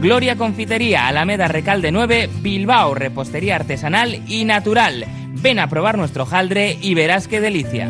Gloria 0.00 0.36
Confitería, 0.36 1.08
Alameda 1.08 1.48
Recalde 1.48 1.90
9, 1.90 2.30
Bilbao, 2.40 2.94
repostería 2.94 3.56
artesanal 3.56 4.22
y 4.28 4.44
natural. 4.44 5.04
Ven 5.34 5.58
a 5.58 5.68
probar 5.68 5.98
nuestro 5.98 6.24
jaldre 6.24 6.78
y 6.80 6.94
verás 6.94 7.26
qué 7.26 7.40
delicia. 7.40 7.88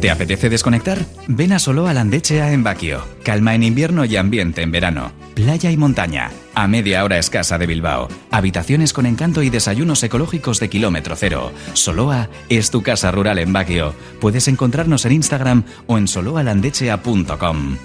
¿Te 0.00 0.10
apetece 0.10 0.50
desconectar? 0.50 0.98
Ven 1.26 1.52
a 1.52 1.58
Solo 1.58 1.90
Landechea 1.90 2.52
en 2.52 2.62
Baquio. 2.62 3.04
Calma 3.22 3.54
en 3.54 3.62
invierno 3.62 4.04
y 4.04 4.16
ambiente 4.16 4.62
en 4.62 4.70
verano. 4.70 5.12
Playa 5.34 5.70
y 5.70 5.76
montaña. 5.76 6.30
A 6.54 6.68
media 6.68 7.02
hora 7.02 7.18
escasa 7.18 7.56
de 7.56 7.66
Bilbao. 7.66 8.08
Habitaciones 8.30 8.92
con 8.92 9.06
encanto 9.06 9.42
y 9.42 9.50
desayunos 9.50 10.02
ecológicos 10.02 10.60
de 10.60 10.68
kilómetro 10.68 11.16
cero. 11.16 11.52
Soloa 11.72 12.28
es 12.48 12.70
tu 12.70 12.82
casa 12.82 13.10
rural 13.10 13.38
en 13.38 13.52
Baquio. 13.52 13.94
Puedes 14.20 14.48
encontrarnos 14.48 15.04
en 15.06 15.12
Instagram 15.12 15.64
o 15.86 15.98
en 15.98 16.08
soloalandechea.com. 16.08 17.76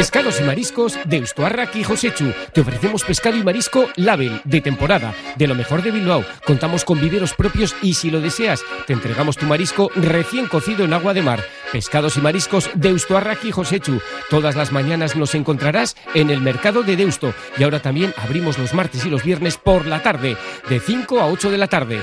Pescados 0.00 0.40
y 0.40 0.44
mariscos 0.44 0.98
de 1.04 1.20
Ustuarrak 1.20 1.76
y 1.76 1.84
Josechu. 1.84 2.32
Te 2.54 2.62
ofrecemos 2.62 3.04
pescado 3.04 3.36
y 3.36 3.44
marisco 3.44 3.86
Label, 3.96 4.40
de 4.44 4.62
temporada, 4.62 5.14
de 5.36 5.46
lo 5.46 5.54
mejor 5.54 5.82
de 5.82 5.90
Bilbao. 5.90 6.24
Contamos 6.46 6.86
con 6.86 6.98
viveros 6.98 7.34
propios 7.34 7.76
y 7.82 7.92
si 7.92 8.10
lo 8.10 8.22
deseas, 8.22 8.62
te 8.86 8.94
entregamos 8.94 9.36
tu 9.36 9.44
marisco 9.44 9.90
recién 9.96 10.46
cocido 10.46 10.86
en 10.86 10.94
agua 10.94 11.12
de 11.12 11.20
mar. 11.20 11.44
Pescados 11.70 12.16
y 12.16 12.22
mariscos 12.22 12.70
de 12.72 12.94
Ustuarrak 12.94 13.44
y 13.44 13.52
Josechu. 13.52 14.00
Todas 14.30 14.56
las 14.56 14.72
mañanas 14.72 15.16
nos 15.16 15.34
encontrarás 15.34 15.94
en 16.14 16.30
el 16.30 16.40
mercado 16.40 16.82
de 16.82 16.96
Deusto. 16.96 17.34
Y 17.58 17.64
ahora 17.64 17.82
también 17.82 18.14
abrimos 18.16 18.56
los 18.56 18.72
martes 18.72 19.04
y 19.04 19.10
los 19.10 19.22
viernes 19.22 19.58
por 19.58 19.84
la 19.84 20.02
tarde, 20.02 20.38
de 20.70 20.80
5 20.80 21.20
a 21.20 21.26
8 21.26 21.50
de 21.50 21.58
la 21.58 21.66
tarde. 21.66 22.00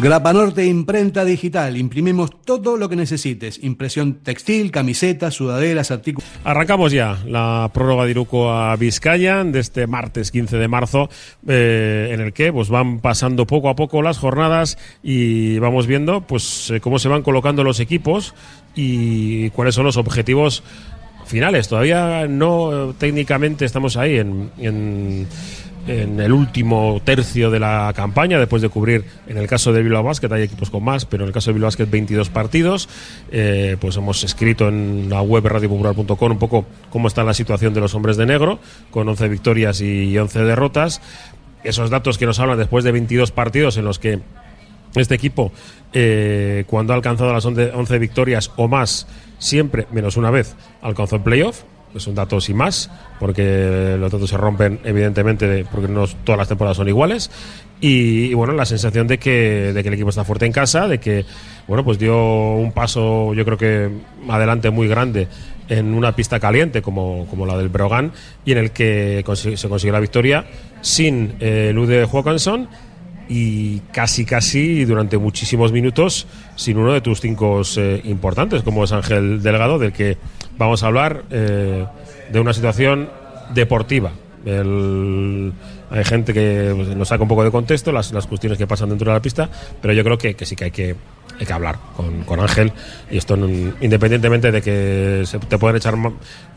Grapanorte 0.00 0.64
Imprenta 0.64 1.24
Digital. 1.24 1.76
Imprimimos 1.76 2.30
todo 2.42 2.76
lo 2.76 2.88
que 2.88 2.94
necesites. 2.94 3.58
Impresión 3.64 4.20
textil, 4.22 4.70
camisetas, 4.70 5.34
sudaderas, 5.34 5.90
artículos. 5.90 6.30
Arrancamos 6.44 6.92
ya 6.92 7.18
la 7.26 7.68
prórroga 7.74 8.04
de 8.04 8.12
Iruko 8.12 8.52
a 8.52 8.76
Vizcaya 8.76 9.42
de 9.42 9.58
este 9.58 9.88
martes 9.88 10.30
15 10.30 10.56
de 10.56 10.68
marzo, 10.68 11.10
eh, 11.48 12.10
en 12.12 12.20
el 12.20 12.32
que 12.32 12.52
pues, 12.52 12.68
van 12.68 13.00
pasando 13.00 13.44
poco 13.44 13.70
a 13.70 13.74
poco 13.74 14.00
las 14.00 14.18
jornadas 14.18 14.78
y 15.02 15.58
vamos 15.58 15.88
viendo 15.88 16.20
pues, 16.20 16.70
eh, 16.70 16.80
cómo 16.80 17.00
se 17.00 17.08
van 17.08 17.22
colocando 17.22 17.64
los 17.64 17.80
equipos 17.80 18.36
y 18.76 19.50
cuáles 19.50 19.74
son 19.74 19.84
los 19.84 19.96
objetivos 19.96 20.62
finales. 21.26 21.66
Todavía 21.66 22.28
no 22.28 22.94
técnicamente 22.98 23.64
estamos 23.64 23.96
ahí 23.96 24.18
en, 24.18 24.50
en 24.58 25.26
en 25.88 26.20
el 26.20 26.32
último 26.32 27.00
tercio 27.02 27.50
de 27.50 27.58
la 27.58 27.92
campaña, 27.96 28.38
después 28.38 28.60
de 28.60 28.68
cubrir, 28.68 29.04
en 29.26 29.38
el 29.38 29.46
caso 29.46 29.72
de 29.72 29.82
Bilbao 29.82 30.02
Basket, 30.02 30.30
hay 30.30 30.42
equipos 30.42 30.68
con 30.70 30.84
más, 30.84 31.06
pero 31.06 31.24
en 31.24 31.28
el 31.28 31.34
caso 31.34 31.50
de 31.50 31.54
Bilbao 31.54 31.68
Basket 31.68 31.86
22 31.86 32.28
partidos, 32.28 32.88
eh, 33.32 33.76
pues 33.80 33.96
hemos 33.96 34.22
escrito 34.22 34.68
en 34.68 35.08
la 35.08 35.22
web 35.22 35.46
radiopopular.com 35.46 36.32
un 36.32 36.38
poco 36.38 36.66
cómo 36.90 37.08
está 37.08 37.24
la 37.24 37.32
situación 37.32 37.72
de 37.72 37.80
los 37.80 37.94
hombres 37.94 38.18
de 38.18 38.26
negro, 38.26 38.58
con 38.90 39.08
11 39.08 39.28
victorias 39.28 39.80
y 39.80 40.16
11 40.16 40.40
derrotas. 40.40 41.00
Esos 41.64 41.88
datos 41.88 42.18
que 42.18 42.26
nos 42.26 42.38
hablan 42.38 42.58
después 42.58 42.84
de 42.84 42.92
22 42.92 43.32
partidos 43.32 43.78
en 43.78 43.84
los 43.84 43.98
que 43.98 44.20
este 44.94 45.14
equipo, 45.14 45.52
eh, 45.92 46.64
cuando 46.66 46.92
ha 46.92 46.96
alcanzado 46.96 47.32
las 47.32 47.46
11 47.46 47.98
victorias 47.98 48.52
o 48.56 48.68
más, 48.68 49.06
siempre, 49.38 49.86
menos 49.90 50.16
una 50.16 50.30
vez, 50.30 50.54
alcanzó 50.82 51.16
el 51.16 51.22
playoff 51.22 51.62
es 51.94 52.06
un 52.06 52.14
dato 52.14 52.40
sin 52.40 52.56
más, 52.56 52.90
porque 53.18 53.96
los 53.98 54.10
datos 54.10 54.30
se 54.30 54.36
rompen 54.36 54.80
evidentemente 54.84 55.64
porque 55.70 55.88
no 55.88 56.06
todas 56.24 56.38
las 56.38 56.48
temporadas 56.48 56.76
son 56.76 56.88
iguales. 56.88 57.30
Y, 57.80 58.34
bueno, 58.34 58.54
la 58.54 58.66
sensación 58.66 59.06
de 59.06 59.18
que, 59.18 59.72
de 59.72 59.82
que 59.82 59.88
el 59.88 59.94
equipo 59.94 60.10
está 60.10 60.24
fuerte 60.24 60.46
en 60.46 60.52
casa, 60.52 60.88
de 60.88 60.98
que 60.98 61.24
bueno, 61.68 61.84
pues 61.84 61.98
dio 61.98 62.54
un 62.54 62.72
paso 62.72 63.34
yo 63.34 63.44
creo 63.44 63.58
que 63.58 63.90
adelante 64.28 64.70
muy 64.70 64.88
grande 64.88 65.28
en 65.68 65.94
una 65.94 66.16
pista 66.16 66.40
caliente 66.40 66.80
como, 66.80 67.26
como 67.28 67.44
la 67.44 67.56
del 67.58 67.68
Brogan 67.68 68.10
y 68.44 68.52
en 68.52 68.58
el 68.58 68.70
que 68.70 69.22
se 69.34 69.68
consiguió 69.68 69.92
la 69.92 70.00
victoria 70.00 70.46
sin 70.80 71.34
eh, 71.40 71.70
Lude 71.74 72.08
Hawkinson 72.10 72.68
y 73.28 73.80
casi 73.92 74.24
casi 74.24 74.86
durante 74.86 75.18
muchísimos 75.18 75.70
minutos 75.70 76.26
sin 76.56 76.78
uno 76.78 76.94
de 76.94 77.02
tus 77.02 77.20
cinco 77.20 77.60
eh, 77.76 78.00
importantes 78.04 78.62
como 78.62 78.84
es 78.84 78.92
Ángel 78.92 79.42
Delgado 79.42 79.78
del 79.78 79.92
que 79.92 80.16
vamos 80.58 80.82
a 80.82 80.86
hablar 80.88 81.24
eh, 81.30 81.86
de 82.30 82.40
una 82.40 82.52
situación 82.52 83.08
deportiva. 83.54 84.12
Hay 85.90 86.04
gente 86.04 86.32
que 86.32 86.72
pues, 86.74 86.88
nos 86.96 87.08
saca 87.08 87.22
un 87.22 87.28
poco 87.28 87.44
de 87.44 87.50
contexto 87.50 87.92
las, 87.92 88.12
las, 88.12 88.26
cuestiones 88.26 88.58
que 88.58 88.66
pasan 88.66 88.88
dentro 88.88 89.10
de 89.10 89.16
la 89.16 89.22
pista 89.22 89.50
pero 89.82 89.92
yo 89.92 90.04
creo 90.04 90.16
que, 90.16 90.34
que 90.34 90.46
sí 90.46 90.54
que 90.54 90.64
hay 90.64 90.70
que 90.70 90.96
hay 91.38 91.46
que 91.46 91.52
hablar 91.52 91.78
con, 91.96 92.22
con 92.24 92.40
Ángel 92.40 92.72
y 93.10 93.18
esto 93.18 93.36
independientemente 93.36 94.50
de 94.50 94.62
que 94.62 95.22
se 95.26 95.38
te 95.38 95.58
pueden 95.58 95.76
echar 95.76 95.94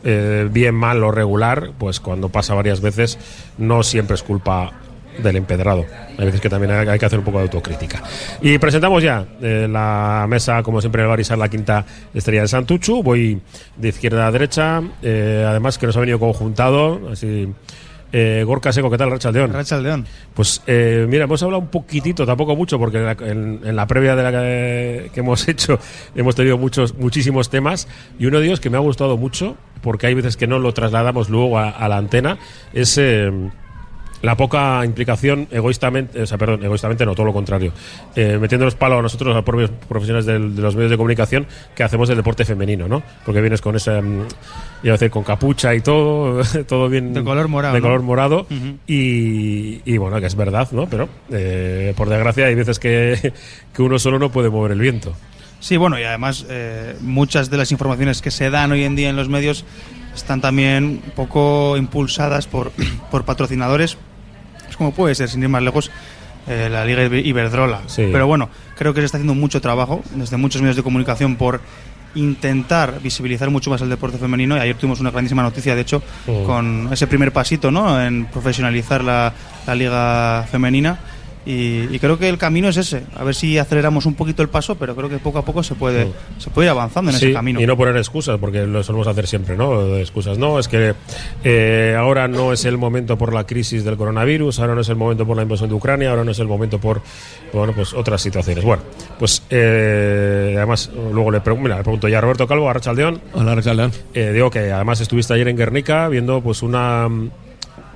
eh, 0.04 0.48
bien 0.50 0.74
mal 0.74 1.02
o 1.02 1.10
regular 1.10 1.72
pues 1.78 2.00
cuando 2.00 2.28
pasa 2.28 2.54
varias 2.54 2.80
veces 2.80 3.18
no 3.58 3.82
siempre 3.82 4.14
es 4.14 4.22
culpa 4.22 4.72
del 5.18 5.36
empedrado. 5.36 5.84
Hay 6.18 6.26
veces 6.26 6.40
que 6.40 6.48
también 6.48 6.72
hay 6.72 6.98
que 6.98 7.06
hacer 7.06 7.18
un 7.18 7.24
poco 7.24 7.38
de 7.38 7.44
autocrítica. 7.44 8.02
Y 8.40 8.58
presentamos 8.58 9.02
ya 9.02 9.24
eh, 9.40 9.66
la 9.70 10.26
mesa, 10.28 10.62
como 10.62 10.80
siempre, 10.80 11.02
el 11.02 11.08
Barisar, 11.08 11.38
la 11.38 11.48
quinta 11.48 11.84
estrella 12.14 12.42
de 12.42 12.48
Santuchu. 12.48 13.02
Voy 13.02 13.40
de 13.76 13.88
izquierda 13.88 14.26
a 14.26 14.30
derecha, 14.30 14.82
eh, 15.02 15.44
además 15.46 15.78
que 15.78 15.86
nos 15.86 15.96
ha 15.96 16.00
venido 16.00 16.18
conjuntado, 16.18 17.10
así. 17.10 17.48
Eh, 18.14 18.44
Gorka 18.46 18.72
Seco, 18.72 18.90
¿qué 18.90 18.98
tal, 18.98 19.10
Rachaldeón? 19.10 19.52
Rachaldeón. 19.54 20.06
Pues 20.34 20.62
eh, 20.66 21.06
mira, 21.08 21.24
hemos 21.24 21.42
hablado 21.42 21.62
un 21.62 21.68
poquitito, 21.68 22.26
tampoco 22.26 22.54
mucho, 22.54 22.78
porque 22.78 22.98
en 22.98 23.04
la, 23.06 23.12
en, 23.12 23.76
la 23.76 23.86
previa 23.86 24.14
de 24.14 24.22
la 24.22 24.30
que, 24.30 25.10
que, 25.14 25.20
hemos 25.20 25.48
hecho 25.48 25.78
hemos 26.14 26.34
tenido 26.34 26.58
muchos, 26.58 26.94
muchísimos 26.94 27.48
temas 27.48 27.88
y 28.18 28.26
uno 28.26 28.38
de 28.38 28.46
ellos 28.46 28.60
que 28.60 28.68
me 28.68 28.76
ha 28.76 28.80
gustado 28.80 29.16
mucho, 29.16 29.56
porque 29.80 30.06
hay 30.06 30.14
veces 30.14 30.36
que 30.36 30.46
no 30.46 30.58
lo 30.58 30.74
trasladamos 30.74 31.30
luego 31.30 31.58
a, 31.58 31.70
a 31.70 31.88
la 31.88 31.96
antena, 31.96 32.36
es 32.74 32.98
eh, 32.98 33.32
la 34.22 34.36
poca 34.36 34.84
implicación 34.84 35.48
egoístamente, 35.50 36.22
o 36.22 36.26
sea, 36.26 36.38
perdón, 36.38 36.64
egoístamente 36.64 37.04
no, 37.04 37.14
todo 37.14 37.26
lo 37.26 37.32
contrario, 37.32 37.72
eh, 38.14 38.38
metiendo 38.40 38.64
los 38.64 38.74
palos 38.74 39.00
a 39.00 39.02
nosotros, 39.02 39.32
a 39.32 39.36
los 39.36 39.44
propios 39.44 39.70
profesionales 39.88 40.26
del, 40.26 40.54
de 40.56 40.62
los 40.62 40.74
medios 40.74 40.90
de 40.90 40.96
comunicación, 40.96 41.46
que 41.74 41.82
hacemos 41.82 42.08
del 42.08 42.16
deporte 42.16 42.44
femenino, 42.44 42.88
¿no? 42.88 43.02
Porque 43.24 43.40
vienes 43.40 43.60
con 43.60 43.76
esa, 43.76 44.00
mm, 44.00 44.26
iba 44.84 44.94
a 44.94 44.96
decir, 44.96 45.10
con 45.10 45.24
capucha 45.24 45.74
y 45.74 45.80
todo, 45.80 46.42
todo 46.66 46.88
bien. 46.88 47.12
De 47.12 47.22
color 47.22 47.48
morado. 47.48 47.74
De 47.74 47.80
color 47.80 48.02
morado, 48.02 48.46
uh 48.48 48.54
-huh. 48.54 48.78
y, 48.86 49.82
y, 49.84 49.98
bueno, 49.98 50.20
que 50.20 50.26
es 50.26 50.36
verdad, 50.36 50.68
¿no? 50.72 50.88
Pero, 50.88 51.08
eh, 51.30 51.92
por 51.96 52.08
desgracia, 52.08 52.46
hay 52.46 52.54
veces 52.54 52.78
que, 52.78 53.32
que 53.74 53.82
uno 53.82 53.98
solo 53.98 54.18
no 54.18 54.30
puede 54.30 54.50
mover 54.50 54.72
el 54.72 54.80
viento. 54.80 55.14
Sí, 55.62 55.76
bueno, 55.76 55.98
y 55.98 56.02
además 56.02 56.44
eh, 56.50 56.96
muchas 57.00 57.48
de 57.48 57.56
las 57.56 57.70
informaciones 57.70 58.20
que 58.20 58.32
se 58.32 58.50
dan 58.50 58.72
hoy 58.72 58.82
en 58.82 58.96
día 58.96 59.10
en 59.10 59.14
los 59.14 59.28
medios 59.28 59.64
están 60.12 60.40
también 60.40 61.00
un 61.04 61.12
poco 61.14 61.76
impulsadas 61.76 62.48
por, 62.48 62.72
por 63.12 63.24
patrocinadores 63.24 63.96
como 64.76 64.92
puede 64.92 65.14
ser, 65.14 65.28
sin 65.28 65.42
ir 65.42 65.48
más 65.48 65.62
lejos, 65.62 65.90
eh, 66.48 66.68
la 66.70 66.84
Liga 66.84 67.04
Iberdrola. 67.04 67.82
Sí. 67.86 68.08
Pero 68.10 68.26
bueno, 68.26 68.48
creo 68.76 68.94
que 68.94 69.00
se 69.00 69.06
está 69.06 69.18
haciendo 69.18 69.34
mucho 69.34 69.60
trabajo 69.60 70.02
desde 70.14 70.36
muchos 70.36 70.60
medios 70.60 70.76
de 70.76 70.82
comunicación 70.82 71.36
por 71.36 71.60
intentar 72.14 73.00
visibilizar 73.00 73.48
mucho 73.50 73.70
más 73.70 73.80
el 73.80 73.88
deporte 73.88 74.18
femenino 74.18 74.56
y 74.56 74.60
ayer 74.60 74.76
tuvimos 74.76 75.00
una 75.00 75.10
grandísima 75.10 75.42
noticia 75.42 75.74
de 75.74 75.80
hecho 75.80 76.02
con 76.44 76.90
ese 76.92 77.06
primer 77.06 77.32
pasito 77.32 77.70
¿no? 77.70 78.02
en 78.02 78.26
profesionalizar 78.26 79.02
la, 79.02 79.32
la 79.66 79.74
liga 79.74 80.46
femenina 80.50 80.98
y, 81.44 81.94
y, 81.94 81.98
creo 81.98 82.18
que 82.18 82.28
el 82.28 82.38
camino 82.38 82.68
es 82.68 82.76
ese 82.76 83.04
a 83.16 83.24
ver 83.24 83.34
si 83.34 83.58
aceleramos 83.58 84.06
un 84.06 84.14
poquito 84.14 84.42
el 84.42 84.48
paso 84.48 84.76
pero 84.76 84.94
creo 84.94 85.08
que 85.08 85.18
poco 85.18 85.38
a 85.38 85.44
poco 85.44 85.62
se 85.62 85.74
puede 85.74 86.08
se 86.38 86.50
puede 86.50 86.66
ir 86.66 86.70
avanzando 86.70 87.10
en 87.10 87.16
Sí, 87.16 87.26
ese 87.26 87.34
camino 87.34 87.60
Y 87.60 87.66
no 87.66 87.76
poner 87.76 87.96
excusas, 87.96 88.38
porque 88.38 88.66
lo 88.66 88.82
solemos 88.82 89.06
hacer 89.06 89.26
siempre, 89.26 89.56
¿no? 89.56 89.96
Excusas. 89.96 90.38
No, 90.38 90.58
es 90.58 90.68
que 90.68 90.94
eh, 91.44 91.96
ahora 91.98 92.28
no 92.28 92.52
es 92.52 92.64
el 92.64 92.78
momento 92.78 93.16
por 93.16 93.32
la 93.32 93.44
crisis 93.46 93.84
del 93.84 93.96
coronavirus, 93.96 94.58
ahora 94.60 94.74
no 94.74 94.80
es 94.80 94.88
el 94.88 94.96
momento 94.96 95.26
por 95.26 95.36
la 95.36 95.42
invasión 95.42 95.68
de 95.68 95.74
Ucrania, 95.74 96.10
ahora 96.10 96.24
no 96.24 96.30
es 96.30 96.38
el 96.38 96.48
momento 96.48 96.78
por, 96.78 97.02
bueno, 97.52 97.72
pues 97.72 97.92
otras 97.94 98.20
situaciones. 98.20 98.64
Bueno, 98.64 98.82
pues 99.18 99.42
eh, 99.50 100.54
además, 100.56 100.90
luego 101.12 101.30
le, 101.30 101.40
pregun 101.40 101.62
mira, 101.62 101.76
le 101.76 101.82
pregunto 101.82 102.08
ya 102.08 102.18
a 102.18 102.20
Roberto 102.20 102.46
Calvo, 102.46 102.68
a 102.68 102.72
Rachaldeón. 102.72 103.20
Hola, 103.34 103.54
Rachaldeón. 103.54 103.92
Eh, 104.14 104.32
digo 104.32 104.50
que 104.50 104.72
además 104.72 105.00
estuviste 105.00 105.34
ayer 105.34 105.48
en 105.48 105.56
Guernica 105.56 106.08
viendo 106.08 106.40
pues 106.40 106.62
una 106.62 107.08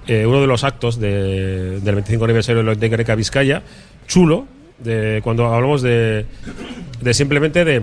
eh, 0.06 0.26
uno 0.26 0.40
de 0.40 0.46
los 0.46 0.64
actos 0.64 1.00
de, 1.00 1.80
del 1.80 1.94
25 1.94 2.24
aniversario 2.24 2.62
de 2.62 2.88
Guernica 2.88 3.14
Vizcaya, 3.14 3.62
chulo, 4.06 4.46
de 4.78 5.20
cuando 5.22 5.52
hablamos 5.52 5.82
de, 5.82 6.26
de 7.00 7.14
simplemente 7.14 7.64
de, 7.64 7.82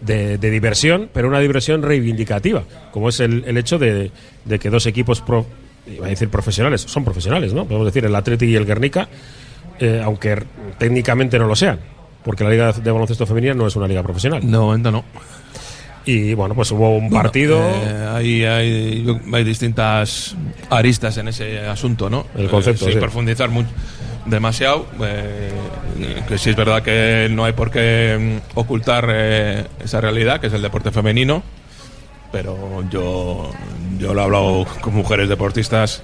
de, 0.00 0.38
de, 0.38 0.50
diversión, 0.50 1.08
pero 1.12 1.28
una 1.28 1.40
diversión 1.40 1.82
reivindicativa, 1.82 2.64
como 2.90 3.08
es 3.08 3.20
el, 3.20 3.44
el 3.46 3.56
hecho 3.56 3.78
de, 3.78 4.10
de, 4.44 4.58
que 4.58 4.70
dos 4.70 4.86
equipos, 4.86 5.20
pro, 5.20 5.46
iba 5.86 6.06
a 6.06 6.10
decir 6.10 6.28
profesionales, 6.28 6.80
son 6.80 7.04
profesionales, 7.04 7.52
¿no? 7.52 7.66
Podemos 7.66 7.86
decir 7.86 8.04
el 8.04 8.14
Athletic 8.14 8.48
y 8.48 8.56
el 8.56 8.66
Guernica, 8.66 9.08
eh, 9.78 10.00
aunque 10.04 10.42
técnicamente 10.78 11.38
no 11.38 11.46
lo 11.46 11.56
sean, 11.56 11.78
porque 12.24 12.44
la 12.44 12.50
Liga 12.50 12.72
de 12.72 12.90
Baloncesto 12.90 13.26
Femenina 13.26 13.54
no 13.54 13.66
es 13.66 13.76
una 13.76 13.86
liga 13.86 14.02
profesional. 14.02 14.40
No, 14.48 14.62
momento 14.66 14.90
no. 14.90 15.04
Y 16.04 16.34
bueno, 16.34 16.54
pues 16.54 16.70
hubo 16.72 16.96
un 16.96 17.10
partido. 17.10 17.58
Bueno, 17.58 17.82
eh, 17.84 18.08
hay, 18.12 18.44
hay, 18.44 19.20
hay, 19.32 19.44
distintas 19.44 20.34
aristas 20.68 21.16
en 21.18 21.28
ese 21.28 21.60
asunto, 21.60 22.10
¿no? 22.10 22.26
El 22.36 22.48
concepto. 22.48 22.84
Eh, 22.84 22.88
sin 22.88 22.94
sí. 22.94 23.00
profundizar 23.00 23.48
mucho. 23.50 23.68
demasiado. 24.26 24.86
eh, 25.04 25.52
que 26.28 26.38
sí 26.38 26.50
es 26.50 26.56
verdad 26.56 26.82
que 26.82 27.28
no 27.30 27.44
hay 27.44 27.52
por 27.52 27.70
qué 27.70 28.40
mm, 28.54 28.58
ocultar 28.58 29.08
eh, 29.12 29.64
esa 29.84 30.00
realidad, 30.00 30.40
que 30.40 30.48
es 30.48 30.52
el 30.52 30.62
deporte 30.62 30.90
femenino. 30.90 31.42
Pero 32.32 32.82
yo, 32.90 33.50
yo 33.98 34.14
lo 34.14 34.20
he 34.20 34.24
hablado 34.24 34.66
con 34.80 34.94
mujeres 34.94 35.28
deportistas. 35.28 36.02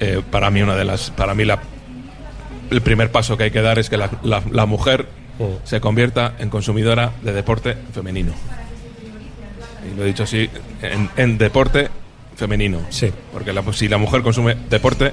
eh, 0.00 0.20
para 0.30 0.50
mí, 0.50 0.60
una 0.60 0.76
de 0.76 0.84
las. 0.84 1.10
Para 1.10 1.34
mí, 1.34 1.44
la, 1.46 1.60
el 2.70 2.82
primer 2.82 3.10
paso 3.12 3.36
que 3.38 3.44
hay 3.44 3.50
que 3.50 3.62
dar 3.62 3.78
es 3.78 3.88
que 3.88 3.96
la, 3.96 4.10
la- 4.22 4.42
la 4.50 4.66
mujer 4.66 5.06
se 5.64 5.80
convierta 5.80 6.32
en 6.38 6.48
consumidora 6.50 7.12
de 7.22 7.32
deporte 7.32 7.76
femenino. 7.94 8.32
Y 9.92 9.96
lo 9.96 10.04
he 10.04 10.06
dicho 10.06 10.22
así, 10.24 10.48
en, 10.82 11.08
en 11.16 11.38
deporte 11.38 11.88
femenino. 12.36 12.80
Sí. 12.90 13.10
Porque 13.32 13.52
la- 13.52 13.62
si 13.72 13.88
la 13.88 13.98
mujer 13.98 14.22
consume 14.22 14.56
deporte 14.68 15.12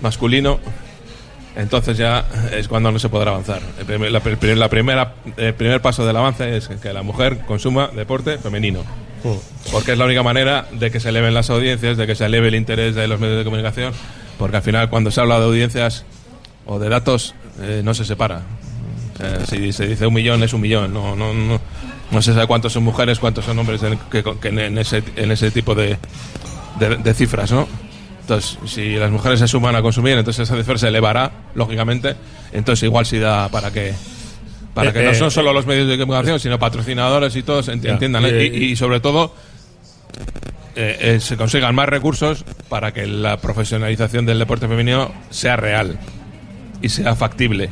masculino, 0.00 0.58
entonces 1.56 1.96
ya 1.98 2.24
es 2.52 2.68
cuando 2.68 2.92
no 2.92 2.98
se 2.98 3.08
podrá 3.08 3.32
avanzar. 3.32 3.60
El 3.78 3.84
primer, 3.86 4.12
la, 4.12 4.20
la 4.54 4.68
primera, 4.68 5.14
el 5.36 5.54
primer 5.54 5.80
paso 5.82 6.06
del 6.06 6.16
avance 6.16 6.56
es 6.56 6.68
que 6.68 6.92
la 6.92 7.02
mujer 7.02 7.38
consuma 7.46 7.88
deporte 7.88 8.38
femenino. 8.38 8.84
Porque 9.72 9.92
es 9.92 9.98
la 9.98 10.04
única 10.04 10.22
manera 10.22 10.66
de 10.72 10.90
que 10.92 11.00
se 11.00 11.08
eleven 11.08 11.34
las 11.34 11.50
audiencias, 11.50 11.96
de 11.96 12.06
que 12.06 12.14
se 12.14 12.24
eleve 12.26 12.48
el 12.48 12.54
interés 12.54 12.94
de 12.94 13.08
los 13.08 13.18
medios 13.18 13.38
de 13.38 13.44
comunicación. 13.44 13.92
Porque 14.38 14.58
al 14.58 14.62
final, 14.62 14.88
cuando 14.90 15.10
se 15.10 15.20
habla 15.20 15.40
de 15.40 15.46
audiencias 15.46 16.04
o 16.64 16.78
de 16.78 16.88
datos, 16.88 17.34
eh, 17.60 17.82
no 17.84 17.92
se 17.94 18.04
separa. 18.04 18.42
Eh, 19.20 19.38
si 19.48 19.72
se 19.72 19.88
dice 19.88 20.06
un 20.06 20.14
millón, 20.14 20.44
es 20.44 20.52
un 20.52 20.60
millón. 20.60 20.94
No, 20.94 21.16
no, 21.16 21.34
no, 21.34 21.60
no 22.10 22.22
se 22.22 22.32
sabe 22.32 22.46
cuántos 22.46 22.72
son 22.72 22.84
mujeres, 22.84 23.18
cuántos 23.18 23.44
son 23.44 23.58
hombres 23.58 23.82
en, 23.82 23.98
que, 24.10 24.22
que 24.22 24.48
en, 24.48 24.78
ese, 24.78 25.02
en 25.16 25.30
ese 25.30 25.50
tipo 25.50 25.74
de, 25.74 25.98
de, 26.78 26.96
de 26.96 27.14
cifras, 27.14 27.50
¿no? 27.52 27.68
Entonces, 28.20 28.58
si 28.66 28.96
las 28.96 29.10
mujeres 29.10 29.38
se 29.40 29.48
suman 29.48 29.74
a 29.74 29.82
consumir, 29.82 30.18
entonces 30.18 30.48
esa 30.48 30.56
cifra 30.56 30.76
se 30.76 30.88
elevará, 30.88 31.30
lógicamente. 31.54 32.14
Entonces, 32.52 32.82
igual 32.82 33.06
sí 33.06 33.18
da 33.18 33.48
para 33.48 33.70
que 33.70 33.94
para 34.74 34.90
Eh, 34.90 34.92
que 34.92 35.02
no 35.02 35.10
eh, 35.10 35.14
son 35.14 35.30
solo 35.30 35.52
los 35.52 35.66
medios 35.66 35.88
de 35.88 35.96
comunicación, 35.98 36.38
sino 36.38 36.58
patrocinadores 36.58 37.34
y 37.36 37.42
todos 37.42 37.68
entiendan. 37.68 38.24
¿eh? 38.26 38.28
Eh, 38.28 38.50
Y, 38.54 38.64
y 38.72 38.76
sobre 38.76 39.00
todo, 39.00 39.34
eh, 40.76 40.96
eh, 41.00 41.20
se 41.20 41.36
consigan 41.36 41.74
más 41.74 41.88
recursos 41.88 42.44
para 42.68 42.92
que 42.92 43.06
la 43.06 43.38
profesionalización 43.38 44.26
del 44.26 44.38
deporte 44.38 44.68
femenino 44.68 45.10
sea 45.30 45.56
real 45.56 45.98
y 46.82 46.90
sea 46.90 47.16
factible. 47.16 47.70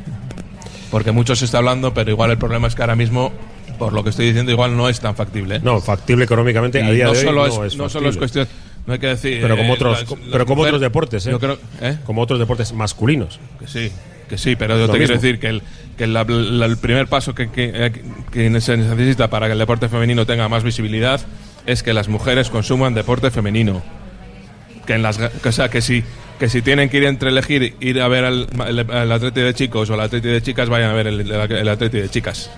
Porque 0.91 1.13
mucho 1.13 1.37
se 1.37 1.45
está 1.45 1.59
hablando, 1.59 1.93
pero 1.93 2.11
igual 2.11 2.31
el 2.31 2.39
problema 2.39 2.67
es 2.67 2.75
que 2.75 2.83
ahora 2.83 2.97
mismo, 2.97 3.31
por 3.79 3.93
lo 3.93 4.03
que 4.05 4.11
estoy 4.11 4.27
diciendo, 4.27 4.51
igual 4.53 4.77
no 4.77 4.89
es 4.89 4.99
tan 5.01 5.15
factible. 5.17 5.59
No, 5.61 5.81
factible 5.81 6.25
económicamente 6.25 6.83
a 6.83 6.91
día 6.91 7.05
no 7.07 7.13
de 7.13 7.19
hoy 7.19 7.25
solo 7.25 7.47
no 7.49 7.65
es, 7.65 7.73
es 7.73 7.79
no 7.79 7.89
solo 7.89 8.09
es 8.09 8.17
cuestión 8.17 8.47
no 8.87 8.93
hay 8.93 8.99
que 9.01 9.09
decir 9.09 9.39
Pero 9.43 9.57
como 9.57 9.71
eh, 9.71 9.75
otros, 9.75 10.01
las- 10.01 10.09
co- 10.09 10.17
las 10.17 10.29
pero 10.31 10.45
como 10.47 10.57
mujeres- 10.57 10.71
otros 10.75 10.81
deportes, 10.81 11.27
¿eh? 11.27 11.31
yo 11.31 11.41
creo 11.41 11.59
¿eh? 11.81 11.99
Como 12.07 12.23
otros 12.23 12.39
deportes 12.39 12.73
masculinos. 12.73 13.41
que 13.59 13.67
sí 13.67 13.91
que 14.29 14.39
sí 14.39 14.55
pero 14.57 14.77
yo 14.79 14.89
te 14.89 14.99
quiero 14.99 15.15
decir 15.15 15.39
que 15.41 15.49
el 15.49 15.63
que 15.97 16.07
la- 16.07 16.25
la- 16.25 16.67
el 16.67 16.77
primer 16.79 17.07
paso 17.09 17.35
que, 17.35 17.49
que, 17.51 17.71
eh, 17.75 17.93
que 18.33 18.61
se 18.61 18.77
necesita 18.77 19.29
para 19.29 19.47
que 19.47 19.53
el 19.55 19.59
deporte 19.59 19.89
femenino 19.89 20.25
tenga 20.27 20.49
más 20.49 20.63
visibilidad 20.63 21.21
es 21.67 21.83
que 21.83 21.93
las 21.93 22.09
mujeres 22.09 22.49
consuman 22.51 22.95
deporte 22.95 23.31
femenino 23.31 23.83
que 24.87 24.95
en 24.95 25.03
las 25.03 25.19
que, 25.19 25.49
o 25.49 25.53
sea 25.53 25.69
que 25.69 25.81
si 25.81 26.05
que 26.39 26.49
si 26.49 26.61
tienen 26.63 26.89
que 26.89 26.99
ir 26.99 27.05
entre 27.05 27.31
elegir 27.31 27.75
ir 27.81 28.01
a 28.01 28.07
ver 28.09 28.25
al, 28.25 28.47
el, 28.69 28.79
el 28.79 29.13
atleti 29.13 29.41
de 29.41 29.55
chicos 29.55 29.91
o 29.91 29.95
el 29.95 30.01
atleti 30.01 30.29
de 30.29 30.43
chicas 30.43 30.69
vayan 30.69 30.91
a 30.91 30.95
ver 30.95 31.07
el, 31.09 31.21
el, 31.23 31.31
el 31.33 31.69
atleti 31.69 31.99
de 31.99 32.09
chicas 32.09 32.51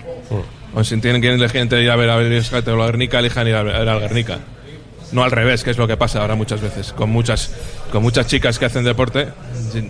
o 0.73 0.83
si 0.83 0.99
tienen 1.01 1.21
que 1.21 1.29
elegir 1.29 1.61
entre 1.61 1.83
ir 1.83 1.89
a 1.89 1.95
ver 1.95 2.09
a 2.09 2.17
ver 2.17 2.43
la 2.65 2.85
Guernica 2.85 3.19
elijan 3.19 3.47
ir 3.47 3.55
a 3.55 3.63
ver 3.63 3.89
al 3.89 3.99
Guernica 3.99 4.39
no 5.11 5.23
al 5.23 5.31
revés, 5.31 5.63
que 5.63 5.71
es 5.71 5.77
lo 5.77 5.87
que 5.87 5.97
pasa 5.97 6.21
ahora 6.21 6.35
muchas 6.35 6.61
veces, 6.61 6.93
con 6.93 7.09
muchas, 7.09 7.51
con 7.91 8.03
muchas 8.03 8.27
chicas 8.27 8.59
que 8.59 8.65
hacen 8.65 8.83
deporte, 8.83 9.29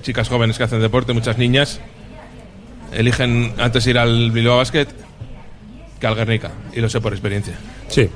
chicas 0.01 0.29
jóvenes 0.29 0.57
que 0.57 0.63
hacen 0.63 0.79
deporte, 0.79 1.13
muchas 1.13 1.37
niñas, 1.37 1.79
eligen 2.93 3.53
antes 3.57 3.85
ir 3.87 3.97
al 3.97 4.31
Bilbao 4.31 4.57
Basket 4.57 4.87
que 5.99 6.07
al 6.07 6.15
Guernica, 6.15 6.51
y 6.73 6.79
lo 6.79 6.89
sé 6.89 7.01
por 7.01 7.11
experiencia. 7.11 7.55
Sí. 7.89 8.09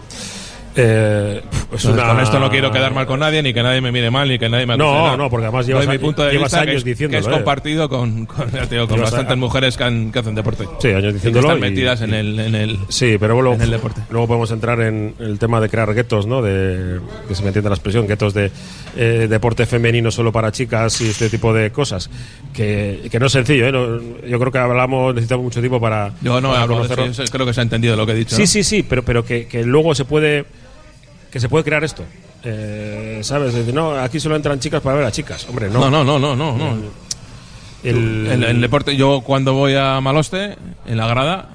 Eh, 0.76 1.42
una- 1.86 2.08
Con 2.08 2.20
esto 2.20 2.40
no 2.40 2.50
quiero 2.50 2.72
quedar 2.72 2.94
mal 2.94 3.06
con 3.06 3.20
nadie, 3.20 3.44
ni 3.44 3.54
que 3.54 3.62
nadie 3.62 3.80
me 3.82 3.92
mire 3.92 4.10
mal, 4.10 4.28
ni 4.28 4.40
que 4.40 4.50
nadie 4.50 4.66
me 4.66 4.76
No, 4.78 4.94
nada. 5.06 5.18
no, 5.18 5.30
porque 5.30 5.46
además 5.46 5.68
llevas 5.68 5.88
mi 5.88 5.96
a- 5.96 6.00
punto 6.00 6.24
de 6.24 6.32
llevas 6.32 6.52
vista 6.52 6.64
que 6.66 6.72
años 6.72 6.84
que 6.84 6.90
diciéndolo, 6.92 7.22
es 7.22 7.28
¿eh? 7.28 7.32
compartido 7.32 7.90
con, 7.90 8.26
con, 8.26 8.48
a- 8.56 8.96
bastantes 9.02 9.38
mujeres 9.38 9.78
que, 9.78 9.84
han- 9.84 10.12
que 10.12 10.20
hacen 10.20 10.34
deporte. 10.36 10.66
Sí, 10.80 10.88
años 10.90 11.00
Y 11.04 11.08
que 11.08 11.14
diciéndolo. 11.14 11.48
están 11.48 11.58
y- 11.58 11.62
metidas 11.62 12.02
en 12.02 12.14
el, 12.14 12.40
en 12.40 12.56
el 12.56 12.80
Sí, 12.90 13.18
pero 13.20 13.40
luego, 13.40 13.54
en 13.56 13.62
el 13.62 13.72
deporte. 13.72 14.02
luego 14.10 14.28
podemos 14.28 14.52
entrar 14.52 14.80
en 14.82 15.14
el 15.20 15.38
tema 15.40 15.62
de 15.62 15.70
crear 15.70 15.94
guetos, 15.94 16.26
¿no? 16.26 16.42
De, 16.42 17.00
que 17.28 17.36
se 17.36 17.42
me 17.44 17.50
entienda 17.50 17.70
la 17.70 17.76
expresión, 17.76 18.08
guetos 18.08 18.34
de 18.34 18.52
eh, 18.98 19.28
deporte 19.30 19.66
femenino 19.66 20.10
solo 20.12 20.32
para 20.32 20.52
chicas 20.52 21.00
y 21.02 21.10
este 21.10 21.30
tipo 21.30 21.54
de 21.54 21.72
cosas. 21.72 22.10
Que, 22.54 23.08
que 23.12 23.20
no 23.20 23.28
es 23.28 23.32
sencillo, 23.32 23.68
¿eh? 23.68 23.72
No- 23.72 24.00
yo 24.28 24.40
creo 24.40 24.52
que 24.52 24.58
hablamos, 24.60 25.14
necesitamos 25.14 25.44
mucho 25.46 25.60
tiempo 25.60 25.80
para, 25.80 26.14
Yo 26.22 26.40
no 26.42 26.50
para 26.50 26.64
hablo 26.64 26.88
yo 26.88 27.26
creo 27.32 27.46
que 27.46 27.54
se 27.54 27.60
ha 27.60 27.64
entendido 27.64 27.96
lo 27.96 28.06
que 28.06 28.12
he 28.14 28.16
dicho. 28.16 28.36
Sí, 28.36 28.42
¿no? 28.44 28.48
sí, 28.48 28.64
sí, 28.64 28.84
pero, 28.84 29.04
pero 29.04 29.26
que, 29.26 29.46
que 29.48 29.64
luego 29.64 29.94
se 29.96 30.06
puede 30.06 30.46
que 31.34 31.40
se 31.40 31.50
puede 31.50 31.64
crear 31.64 31.84
esto. 31.84 32.04
Eh, 32.44 33.20
¿Sabes? 33.24 33.54
Decir, 33.56 33.74
no, 33.74 33.96
aquí 34.00 34.20
solo 34.20 34.36
entran 34.36 34.60
chicas 34.60 34.82
para 34.82 34.98
ver 34.98 35.06
a 35.06 35.12
chicas. 35.12 35.48
Hombre, 35.50 35.68
no. 35.68 35.80
No, 35.80 35.90
no, 35.90 36.04
no, 36.04 36.20
no, 36.20 36.36
no. 36.36 36.56
no. 36.58 36.76
El, 37.84 38.28
El, 38.32 38.44
el 38.44 38.62
deporte, 38.62 38.96
yo 38.96 39.22
cuando 39.22 39.54
voy 39.54 39.74
a 39.76 40.00
Maloste, 40.00 40.56
en 40.86 40.98
la 40.98 41.08
grada, 41.08 41.50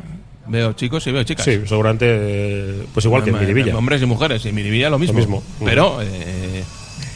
veo 0.49 0.73
chicos 0.75 1.07
y 1.07 1.13
veo 1.13 1.23
chicas. 1.23 1.45
Sí, 1.45 1.61
seguramente, 1.67 2.85
pues 2.93 3.07
igual 3.07 3.23
que 3.25 3.31
en 3.31 3.39
Miribilla. 3.39 3.77
Hombres 3.77 4.03
y 4.03 4.07
mujeres, 4.07 4.45
y 4.45 4.49
en 4.49 4.55
Miribilla 4.57 4.91
lo 4.91 4.99
mismo. 4.99 5.17
mismo. 5.19 5.43
Pero 5.65 6.03
eh, 6.03 6.65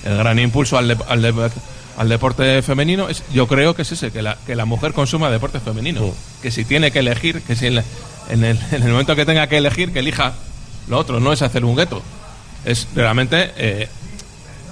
el 0.04 0.16
gran 0.16 0.38
impulso 0.38 0.78
al, 0.78 0.88
de- 0.88 0.96
al, 1.08 1.20
de- 1.20 1.50
al 1.98 2.08
deporte 2.08 2.62
femenino, 2.62 3.08
es, 3.08 3.22
yo 3.34 3.46
creo 3.48 3.74
que 3.74 3.82
es 3.82 3.92
ese, 3.92 4.10
que 4.12 4.22
la, 4.22 4.38
que 4.46 4.54
la 4.54 4.64
mujer 4.64 4.92
consuma 4.94 5.30
deporte 5.30 5.58
femenino. 5.60 6.00
Mm. 6.06 6.12
Que 6.42 6.50
si 6.50 6.64
tiene 6.64 6.90
que 6.90 7.00
elegir, 7.00 7.42
que 7.42 7.54
si 7.56 7.66
en, 7.66 7.74
la- 7.74 7.84
en 8.30 8.44
el, 8.44 8.58
en 8.72 8.82
el 8.82 8.90
momento 8.92 9.14
que 9.16 9.26
tenga 9.26 9.46
que 9.48 9.58
elegir, 9.58 9.92
que 9.92 9.98
elija 9.98 10.32
lo 10.88 10.96
otro, 10.98 11.20
no 11.20 11.32
es 11.32 11.42
hacer 11.42 11.64
un 11.66 11.76
gueto. 11.76 12.00
Es 12.64 12.86
realmente 12.94 13.50
eh, 13.56 13.88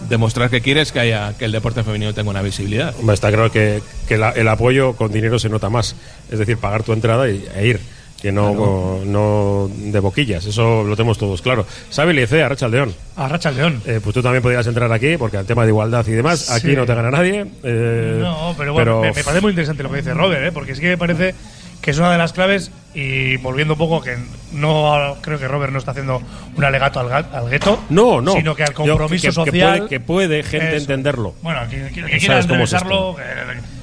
demostrar 0.08 0.48
que 0.50 0.60
quieres 0.60 0.92
que 0.92 1.00
haya 1.00 1.34
que 1.38 1.44
el 1.44 1.52
deporte 1.52 1.82
femenino 1.84 2.14
tenga 2.14 2.30
una 2.30 2.42
visibilidad. 2.42 2.94
Hombre, 2.98 3.14
Está 3.14 3.28
claro 3.28 3.50
que, 3.50 3.82
que 4.08 4.16
la- 4.16 4.30
el 4.30 4.48
apoyo 4.48 4.94
con 4.94 5.12
dinero 5.12 5.38
se 5.38 5.48
nota 5.48 5.68
más. 5.70 5.94
Es 6.30 6.38
decir, 6.38 6.56
pagar 6.58 6.82
tu 6.82 6.92
entrada 6.92 7.28
y, 7.28 7.44
e 7.54 7.66
ir. 7.66 7.80
Que 8.20 8.30
no, 8.32 9.00
no 9.06 9.70
de 9.74 9.98
boquillas. 9.98 10.44
Eso 10.44 10.84
lo 10.84 10.94
tenemos 10.94 11.16
todos 11.16 11.40
claro. 11.40 11.64
¿Sabe 11.88 12.12
Lice, 12.12 12.42
Arracha 12.42 12.68
León? 12.68 12.94
A 13.16 13.28
Racha 13.28 13.50
León. 13.50 13.80
Eh, 13.86 13.98
pues 14.04 14.12
tú 14.12 14.20
también 14.22 14.42
podrías 14.42 14.66
entrar 14.66 14.92
aquí, 14.92 15.16
porque 15.16 15.38
al 15.38 15.46
tema 15.46 15.62
de 15.62 15.70
igualdad 15.70 16.06
y 16.06 16.10
demás, 16.10 16.50
aquí 16.50 16.76
no 16.76 16.84
te 16.84 16.94
gana 16.94 17.10
nadie. 17.10 17.46
eh, 17.62 18.18
No, 18.20 18.54
pero 18.58 18.74
bueno, 18.74 19.00
me, 19.00 19.12
me 19.12 19.24
parece 19.24 19.40
muy 19.40 19.50
interesante 19.52 19.82
lo 19.82 19.90
que 19.90 19.96
dice 19.98 20.12
Robert, 20.12 20.44
¿eh? 20.44 20.52
porque 20.52 20.74
sí 20.74 20.82
que 20.82 20.88
me 20.88 20.98
parece 20.98 21.34
que 21.80 21.90
es 21.90 21.98
una 21.98 22.12
de 22.12 22.18
las 22.18 22.32
claves 22.32 22.70
y 22.94 23.36
volviendo 23.38 23.74
un 23.74 23.78
poco 23.78 24.00
que 24.02 24.16
no 24.52 25.16
creo 25.22 25.38
que 25.38 25.46
Robert 25.48 25.72
no 25.72 25.78
está 25.78 25.92
haciendo 25.92 26.20
un 26.56 26.64
alegato 26.64 27.00
al, 27.00 27.12
al 27.32 27.48
gueto, 27.48 27.82
No, 27.88 28.20
no. 28.20 28.32
sino 28.32 28.54
que 28.54 28.64
al 28.64 28.70
Yo- 28.70 28.74
compromiso 28.74 29.22
que- 29.22 29.28
que 29.28 29.32
social 29.32 29.76
puede- 29.78 29.88
que 29.88 30.00
puede 30.00 30.42
gente 30.42 30.68
Eso. 30.76 30.76
entenderlo. 30.84 31.34
Bueno, 31.42 31.60
que, 31.70 31.76
que- 31.88 31.92
que 31.92 32.00
¿Sabes 32.00 32.18
quiera 32.20 32.38
es 32.40 32.46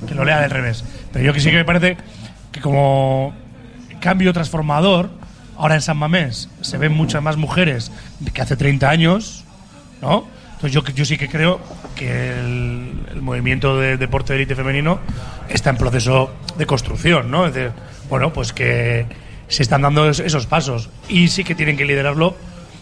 que 0.07 0.13
lo 0.15 0.25
lea 0.25 0.41
del 0.41 0.51
revés. 0.51 0.83
Pero 1.13 1.25
yo 1.25 1.33
que 1.33 1.39
sí 1.39 1.49
que 1.49 1.55
me 1.57 1.65
parece 1.65 1.97
que 2.51 2.59
como 2.61 3.33
cambio 4.01 4.31
transformador, 4.33 5.09
ahora 5.57 5.75
en 5.75 5.81
San 5.81 5.97
Mamés 5.97 6.49
se 6.61 6.77
ven 6.77 6.93
muchas 6.93 7.21
más 7.23 7.37
mujeres 7.37 7.91
que 8.33 8.41
hace 8.41 8.55
30 8.57 8.89
años, 8.89 9.43
¿no? 10.01 10.27
Entonces 10.55 10.71
yo, 10.71 10.83
yo 10.93 11.05
sí 11.05 11.17
que 11.17 11.27
creo 11.29 11.59
que 11.97 12.29
el, 12.31 12.91
el 13.13 13.21
movimiento 13.21 13.77
de 13.79 13.97
deporte 13.97 14.33
de 14.33 14.39
élite 14.39 14.55
femenino 14.55 14.99
está 15.49 15.71
en 15.71 15.77
proceso 15.77 16.31
de 16.57 16.65
construcción, 16.65 17.29
¿no? 17.31 17.45
Es 17.47 17.53
decir, 17.53 17.71
bueno, 18.09 18.31
pues 18.31 18.53
que 18.53 19.05
se 19.47 19.63
están 19.63 19.81
dando 19.81 20.09
es- 20.09 20.19
esos 20.19 20.45
pasos 20.45 20.89
y 21.09 21.27
sí 21.29 21.43
que 21.43 21.55
tienen 21.55 21.75
que 21.77 21.85
liderarlo, 21.85 22.35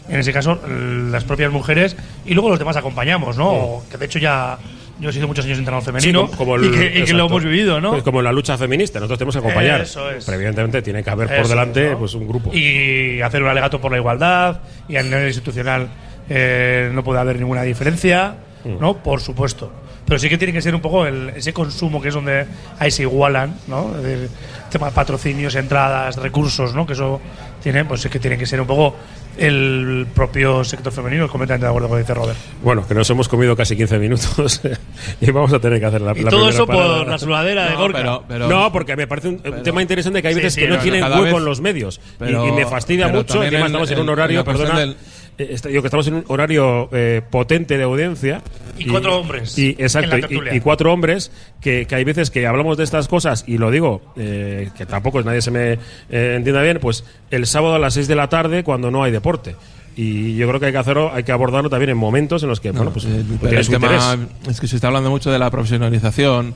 en 0.09 0.19
ese 0.19 0.31
caso, 0.33 0.59
las 0.67 1.23
propias 1.23 1.51
mujeres 1.51 1.95
y 2.25 2.33
luego 2.35 2.49
los 2.49 2.59
demás 2.59 2.75
acompañamos, 2.77 3.37
¿no? 3.37 3.49
O 3.49 3.83
Que 3.89 3.97
de 3.97 4.05
hecho 4.05 4.19
ya 4.19 4.57
yo 4.99 5.09
he 5.09 5.13
sido 5.13 5.27
muchos 5.27 5.43
años 5.45 5.57
entrenador 5.57 5.83
femenino 5.83 6.27
como, 6.27 6.37
como 6.37 6.55
el- 6.55 6.65
y, 6.65 6.71
que, 6.71 6.85
y 6.85 6.89
que 6.91 6.99
exacto. 6.99 7.17
lo 7.17 7.25
hemos 7.25 7.43
vivido, 7.43 7.81
¿no? 7.81 7.91
Pues 7.91 8.03
como 8.03 8.19
en 8.19 8.25
la 8.25 8.31
lucha 8.31 8.57
feminista, 8.57 8.99
nosotros 8.99 9.17
tenemos 9.19 9.35
que 9.35 9.39
acompañar. 9.39 9.81
Eso 9.81 10.09
es. 10.11 10.23
Pero 10.25 10.35
evidentemente 10.37 10.81
tiene 10.81 11.03
que 11.03 11.09
haber 11.09 11.27
por 11.27 11.37
Eso 11.39 11.49
delante 11.49 11.95
pues 11.97 12.13
un 12.13 12.27
grupo. 12.27 12.53
Y 12.53 13.19
hacer 13.21 13.41
un 13.43 13.49
alegato 13.49 13.81
por 13.81 13.91
la 13.91 13.97
igualdad 13.97 14.59
y 14.87 14.95
a 14.95 15.03
nivel 15.03 15.27
institucional 15.27 15.89
eh, 16.29 16.89
no 16.93 17.03
puede 17.03 17.19
haber 17.19 17.37
ninguna 17.39 17.63
diferencia. 17.63 18.35
¿No? 18.65 18.97
Por 18.97 19.21
supuesto. 19.21 19.71
Pero 20.05 20.19
sí 20.19 20.29
que 20.29 20.37
tiene 20.37 20.53
que 20.53 20.61
ser 20.61 20.75
un 20.75 20.81
poco 20.81 21.05
el- 21.05 21.29
ese 21.35 21.51
consumo 21.53 22.01
que 22.01 22.09
es 22.09 22.13
donde 22.13 22.45
ahí 22.79 22.91
se 22.91 23.03
igualan, 23.03 23.55
¿no? 23.67 23.95
Es 23.97 24.03
decir, 24.03 24.29
tema 24.69 24.87
de 24.87 24.91
patrocinios, 24.93 25.55
entradas, 25.55 26.17
recursos, 26.17 26.75
¿no? 26.75 26.85
Que 26.85 26.93
eso 26.93 27.19
tiene, 27.63 27.85
pues 27.85 28.05
es 28.05 28.11
que 28.11 28.19
tiene 28.19 28.37
que 28.37 28.45
ser 28.45 28.61
un 28.61 28.67
poco 28.67 28.95
el 29.37 30.07
propio 30.13 30.63
sector 30.63 30.93
femenino, 30.93 31.27
completamente 31.27 31.65
de 31.65 31.69
acuerdo 31.69 31.89
con 31.89 31.97
lo 31.97 32.03
que 32.05 32.07
dice 32.07 32.13
Robert. 32.13 32.37
Bueno, 32.63 32.87
que 32.87 32.93
nos 32.93 33.09
hemos 33.09 33.27
comido 33.27 33.55
casi 33.55 33.75
15 33.75 33.97
minutos 33.99 34.61
y 35.21 35.31
vamos 35.31 35.51
a 35.53 35.59
tener 35.59 35.79
que 35.79 35.85
hacer 35.87 36.01
la, 36.01 36.13
Y 36.17 36.21
la 36.23 36.29
todo 36.29 36.49
eso 36.49 36.65
parada. 36.65 36.99
por 36.99 37.07
la 37.07 37.17
sudadera 37.17 37.65
de 37.65 37.71
No, 37.71 37.77
Gorka. 37.79 37.97
pero- 37.97 38.23
pero- 38.27 38.47
no, 38.47 38.71
porque 38.71 38.95
me 38.95 39.07
parece 39.07 39.29
un, 39.29 39.41
un 39.45 39.63
tema 39.63 39.81
interesante 39.81 40.21
que 40.21 40.27
hay 40.29 40.35
veces 40.35 40.53
sí, 40.53 40.61
que 40.61 40.67
no 40.69 40.77
tienen 40.79 41.03
hueco 41.03 41.21
vez- 41.23 41.33
en 41.35 41.45
los 41.45 41.59
medios. 41.61 41.97
Y- 41.97 42.01
pero- 42.19 42.47
y, 42.47 42.51
me 42.51 42.65
fastidia 42.65 43.07
pero 43.07 43.17
mucho. 43.19 43.43
en- 43.43 43.53
estamos 43.55 43.91
en 43.91 43.99
un 43.99 44.09
horario, 44.09 44.43
perdona, 44.45 44.79
del- 44.79 44.95
está- 45.37 45.69
digo 45.69 45.81
que 45.81 45.87
estamos 45.87 46.07
en 46.07 46.15
un 46.15 46.23
horario 46.27 46.89
eh, 46.91 47.21
potente 47.29 47.77
de 47.77 47.83
audiencia. 47.83 48.41
Y 48.77 48.87
cuatro 48.87 49.19
hombres 49.19 49.57
Y, 49.57 49.69
exacto, 49.79 50.05
en 50.05 50.09
la 50.09 50.17
y- 50.17 50.21
tertulia. 50.29 50.55
y, 50.55 50.59
cuatro 50.59 50.91
hombres 50.93 51.31
que, 51.61 51.85
que 51.87 51.95
hay 51.95 52.03
veces 52.03 52.29
que 52.31 52.45
hablamos 52.47 52.77
de 52.77 52.83
estas 52.83 53.07
cosas, 53.07 53.43
y 53.47 53.57
lo 53.57 53.71
digo, 53.71 54.01
eh, 54.17 54.69
que 54.77 54.85
tampoco 54.85 55.21
nadie 55.23 55.41
se 55.41 55.51
me 55.51 55.73
eh, 56.09 56.35
entienda 56.37 56.61
bien, 56.61 56.79
pues 56.79 57.03
el 57.31 57.45
sábado 57.47 57.75
a 57.75 57.79
las 57.79 57.93
6 57.95 58.07
de 58.07 58.15
la 58.15 58.29
tarde 58.29 58.63
cuando 58.63 58.91
no 58.91 59.03
hay 59.03 59.11
deporte. 59.11 59.55
Y 59.97 60.35
yo 60.35 60.45
creo 60.49 60.59
que 60.59 60.65
hay 60.65 60.71
que 60.73 60.77
hacerlo, 60.77 61.11
hay 61.13 61.23
que 61.23 61.31
abordarlo 61.31 61.69
también 61.69 61.91
en 61.91 61.97
momentos 61.97 62.43
en 62.43 62.49
los 62.49 62.59
que, 62.59 62.71
bueno, 62.71 62.91
pues, 62.91 63.05
el, 63.05 63.23
pues 63.39 63.69
tema 63.69 64.17
es 64.49 64.59
que 64.59 64.67
se 64.67 64.75
está 64.75 64.87
hablando 64.87 65.09
mucho 65.09 65.31
de 65.31 65.39
la 65.39 65.49
profesionalización 65.49 66.53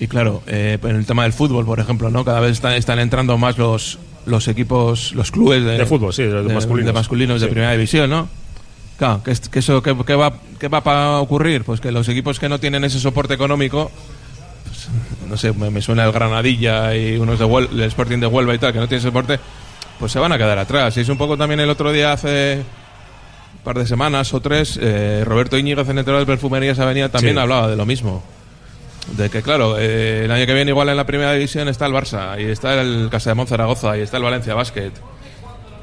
y 0.00 0.06
claro, 0.06 0.42
eh, 0.46 0.78
en 0.80 0.94
el 0.94 1.04
tema 1.04 1.24
del 1.24 1.32
fútbol, 1.32 1.64
por 1.66 1.80
ejemplo, 1.80 2.10
¿no? 2.10 2.24
Cada 2.24 2.38
vez 2.38 2.52
están, 2.52 2.74
están 2.74 3.00
entrando 3.00 3.36
más 3.38 3.58
los, 3.58 3.98
los 4.28 4.46
equipos, 4.48 5.12
los 5.14 5.30
clubes 5.30 5.64
de, 5.64 5.78
De 5.78 5.86
fútbol, 5.86 6.12
sí, 6.12 6.22
de 6.22 6.42
masculinos. 6.54 6.86
de, 6.86 6.92
masculinos 6.92 7.40
de 7.40 7.46
Sí. 7.46 7.50
primera 7.52 7.72
división, 7.72 8.10
¿no? 8.10 8.28
Claro, 8.98 9.22
que, 9.22 9.32
que 9.50 9.58
eso, 9.60 9.82
¿qué, 9.82 9.96
qué 10.06 10.14
va, 10.14 10.32
qué 10.58 10.68
va 10.68 10.78
a 10.84 11.20
ocurrir? 11.20 11.64
Pues 11.64 11.80
que 11.80 11.92
los 11.92 12.08
equipos 12.08 12.38
que 12.38 12.48
no 12.48 12.58
tienen 12.58 12.82
ese 12.84 12.98
soporte 12.98 13.34
económico, 13.34 13.90
pues, 14.64 14.88
no 15.28 15.36
sé, 15.36 15.52
me, 15.52 15.70
me 15.70 15.80
suena 15.80 16.04
el 16.04 16.12
Granadilla 16.12 16.94
y 16.96 17.16
unos 17.16 17.38
de 17.38 17.44
Huel- 17.44 17.70
el 17.72 17.82
Sporting 17.82 18.18
de 18.18 18.26
Huelva 18.26 18.54
y 18.54 18.58
tal, 18.58 18.72
que 18.72 18.78
no 18.80 18.88
tienen 18.88 19.02
soporte, 19.02 19.38
pues 20.00 20.12
se 20.12 20.18
van 20.18 20.32
a 20.32 20.38
quedar 20.38 20.58
atrás. 20.58 20.96
Y 20.96 21.00
es 21.00 21.08
un 21.08 21.16
poco 21.18 21.36
también 21.36 21.60
el 21.60 21.70
otro 21.70 21.92
día 21.92 22.12
hace 22.12 22.56
un 23.54 23.62
par 23.64 23.78
de 23.78 23.86
semanas 23.86 24.34
o 24.34 24.40
tres, 24.40 24.78
eh, 24.82 25.22
Roberto 25.24 25.56
Íñiguez, 25.56 25.88
en 25.88 25.98
Entero 25.98 26.18
de 26.18 26.26
Perfumerías 26.26 26.78
Avenida, 26.80 27.08
también 27.08 27.34
Sí. 27.36 27.40
hablaba 27.40 27.68
de 27.68 27.76
lo 27.76 27.86
mismo. 27.86 28.22
De 29.16 29.30
que, 29.30 29.42
claro, 29.42 29.78
eh, 29.78 30.24
el 30.24 30.30
año 30.30 30.46
que 30.46 30.54
viene, 30.54 30.70
igual 30.70 30.88
en 30.90 30.96
la 30.96 31.06
primera 31.06 31.32
división 31.32 31.68
está 31.68 31.86
el 31.86 31.92
Barça, 31.92 32.40
y 32.40 32.44
está 32.44 32.80
el 32.80 33.08
Casa 33.10 33.34
de 33.34 33.46
Zaragoza, 33.46 33.96
y 33.96 34.02
está 34.02 34.18
el 34.18 34.22
Valencia 34.22 34.54
Basket. 34.54 34.92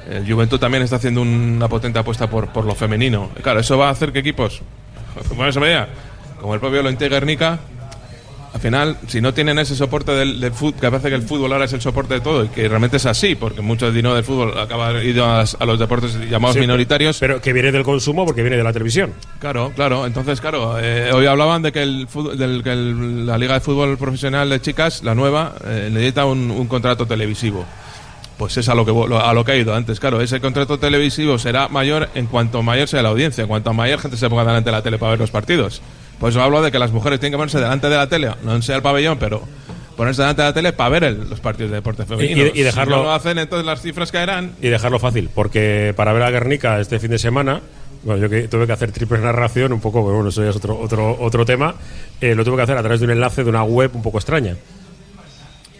El 0.10 0.32
Juventud 0.32 0.60
también 0.60 0.84
está 0.84 0.98
haciendo 0.98 1.22
una 1.22 1.68
potente 1.68 1.98
apuesta 1.98 2.30
por, 2.30 2.50
por 2.50 2.66
lo 2.66 2.76
femenino. 2.76 3.32
Claro, 3.42 3.60
eso 3.60 3.78
va 3.78 3.88
a 3.88 3.92
hacer 3.92 4.12
que 4.12 4.20
equipos, 4.20 4.62
como 6.40 6.54
el 6.54 6.60
propio 6.60 6.84
Lointe 6.84 7.10
al 8.56 8.62
final, 8.62 8.98
si 9.08 9.20
no 9.20 9.34
tienen 9.34 9.60
ese 9.60 9.76
soporte 9.76 10.14
del, 10.14 10.40
del 10.40 10.54
fútbol, 10.54 10.80
que 10.80 10.90
parece 10.90 11.10
que 11.10 11.16
el 11.16 11.24
fútbol 11.24 11.52
ahora 11.52 11.66
es 11.66 11.74
el 11.74 11.82
soporte 11.82 12.14
de 12.16 12.22
todo, 12.22 12.46
y 12.46 12.48
que 12.48 12.68
realmente 12.70 12.96
es 12.98 13.06
así, 13.06 13.36
porque 13.36 13.60
mucho 13.62 13.92
dinero 13.92 14.16
del 14.16 14.24
fútbol 14.24 14.58
acaba 14.58 15.04
ido 15.04 15.26
a, 15.26 15.42
a 15.42 15.66
los 15.66 15.78
deportes 15.78 16.18
llamados 16.30 16.54
Sí, 16.56 16.62
minoritarios. 16.62 17.18
Pero 17.20 17.42
que 17.42 17.52
viene 17.52 17.72
del 17.74 17.84
consumo 17.84 18.26
porque 18.26 18.42
viene 18.42 18.56
de 18.56 18.64
la 18.64 18.72
televisión. 18.72 19.12
Claro, 19.40 19.74
claro. 19.76 20.06
Entonces, 20.06 20.40
claro, 20.40 20.78
eh, 20.80 21.12
hoy 21.14 21.26
hablaban 21.26 21.62
de 21.64 21.74
que, 21.74 21.84
el, 21.84 22.08
fútbol- 22.08 22.36
del, 22.38 22.64
que 22.64 22.72
el- 22.72 23.26
la 23.26 23.38
Liga 23.38 23.56
de 23.56 23.60
Fútbol 23.60 23.98
Profesional 23.98 24.50
de 24.50 24.62
Chicas, 24.62 25.04
la 25.04 25.14
nueva, 25.16 25.54
eh, 25.66 25.90
necesita 25.92 26.24
un, 26.26 26.50
un 26.50 26.68
contrato 26.68 27.06
televisivo. 27.06 27.66
Pues 28.38 28.56
es 28.58 28.68
a 28.70 28.76
lo, 28.76 28.86
que, 28.86 28.92
a 29.18 29.34
lo 29.34 29.44
que 29.46 29.52
ha 29.52 29.56
ido 29.58 29.74
antes. 29.76 30.00
Claro, 30.00 30.22
ese 30.22 30.40
contrato 30.42 30.78
televisivo 30.80 31.38
será 31.38 31.68
mayor 31.68 32.10
en 32.16 32.26
cuanto 32.28 32.64
mayor 32.64 32.88
sea 32.88 33.02
la 33.02 33.10
audiencia, 33.10 33.42
en 33.44 33.48
cuanto 33.48 33.74
mayor 33.74 34.00
gente 34.00 34.16
se 34.18 34.30
ponga 34.30 34.44
delante 34.46 34.70
de 34.70 34.76
la 34.76 34.82
tele 34.82 34.98
para 34.98 35.12
ver 35.12 35.20
los 35.20 35.32
partidos. 35.32 35.82
Por 36.20 36.30
eso 36.30 36.42
hablo 36.42 36.62
de 36.62 36.72
que 36.72 36.80
las 36.80 36.92
mujeres 36.92 37.20
tienen 37.20 37.34
que 37.34 37.38
ponerse 37.38 37.60
delante 37.60 37.90
de 37.90 37.96
la 37.96 38.08
tele, 38.08 38.32
no 38.44 38.62
sea 38.62 38.78
el 38.78 38.82
pabellón, 38.82 39.18
pero 39.20 39.42
ponerse 39.98 40.22
delante 40.22 40.42
de 40.42 40.48
la 40.50 40.54
tele 40.54 40.74
para 40.74 40.90
ver 40.90 41.04
el- 41.06 41.30
los 41.30 41.40
partidos 41.40 41.72
de 41.72 41.78
deporte 41.78 42.06
femenino. 42.06 42.44
y 42.54 42.62
dejarlo- 42.62 42.96
Si 42.96 43.02
no 43.02 43.08
lo 43.08 43.12
hacen, 43.14 43.38
entonces 43.38 43.66
las 43.66 43.82
cifras 43.82 44.12
caerán. 44.12 44.52
y 44.62 44.68
dejarlo 44.70 45.00
fácil, 45.00 45.30
porque 45.34 45.94
para 45.96 46.14
ver 46.14 46.24
a 46.24 46.32
Guernica 46.32 46.80
este 46.80 47.00
fin 47.00 47.12
de 47.12 47.20
semana, 47.20 47.62
bueno, 48.04 48.22
yo 48.22 48.30
que 48.30 48.48
tuve 48.48 48.66
que 48.68 48.74
hacer 48.74 48.92
triple 48.92 49.18
narración, 49.20 49.74
un 49.74 49.82
poco, 49.82 50.02
bueno, 50.02 50.28
eso 50.30 50.44
ya 50.44 50.50
es 50.52 50.56
otro, 50.56 50.80
otro, 50.80 51.18
otro 51.20 51.46
tema, 51.46 51.76
eh, 52.22 52.36
lo 52.36 52.44
tuve 52.46 52.58
que 52.58 52.62
hacer 52.64 52.78
a 52.78 52.82
través 52.82 53.00
de 53.00 53.06
un 53.06 53.12
enlace 53.12 53.44
de 53.44 53.50
una 53.50 53.64
web 53.64 53.92
un 53.94 54.02
poco 54.04 54.18
extraña. 54.18 54.56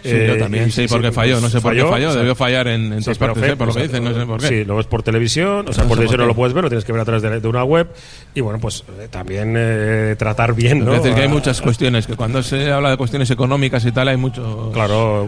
Sí, 0.06 0.12
Eh, 0.14 0.28
yo 0.28 0.38
también, 0.38 0.68
y 0.68 0.72
sí, 0.72 0.86
porque 0.88 1.12
falló, 1.12 1.42
no 1.42 1.50
sé 1.50 1.60
por 1.62 1.74
qué 1.74 1.84
falló, 1.84 2.10
o 2.10 2.12
sea, 2.12 2.20
debió 2.20 2.36
fallar 2.36 2.68
en, 2.68 2.94
en 2.94 3.00
sí, 3.00 3.06
todas 3.06 3.18
partes, 3.18 3.44
fe- 3.44 3.52
¿eh? 3.52 3.56
por 3.56 3.68
lo 3.68 3.74
o 3.74 3.76
que 3.76 3.84
dicen, 3.84 4.04
no 4.04 4.14
sé 4.14 4.26
por 4.26 4.40
qué. 4.40 4.48
Sí, 4.48 4.64
lo 4.66 4.76
ves 4.76 4.86
por 4.86 5.02
televisión, 5.04 5.66
o 5.68 5.74
sea, 5.74 5.84
No 5.84 5.90
por 5.90 5.98
televisión 5.98 6.22
no 6.22 6.28
lo 6.28 6.36
puedes 6.36 6.54
ver, 6.54 6.64
lo 6.64 6.70
tienes 6.70 6.86
que 6.86 6.92
ver 6.92 7.02
a 7.02 7.06
través 7.06 7.24
de, 7.24 7.40
de 7.40 7.48
una 7.48 7.64
web, 7.64 7.88
y 8.36 8.42
bueno, 8.42 8.60
pues 8.60 8.84
eh, 9.00 9.08
también 9.10 9.56
eh, 9.58 10.16
tratar 10.18 10.54
bien, 10.54 10.86
¿no? 10.86 10.94
Es 10.94 11.02
decir, 11.02 11.16
que 11.16 11.24
hay 11.24 11.28
muchas 11.28 11.60
cuestiones, 11.62 12.06
que 12.08 12.16
cuando 12.16 12.44
se 12.44 12.72
habla 12.72 12.92
de 12.92 12.98
cuestiones 12.98 13.32
económicas 13.32 13.84
y 13.86 13.92
tal, 13.92 14.08
hay 14.08 14.18
mucho, 14.18 14.70
Claro, 14.74 15.28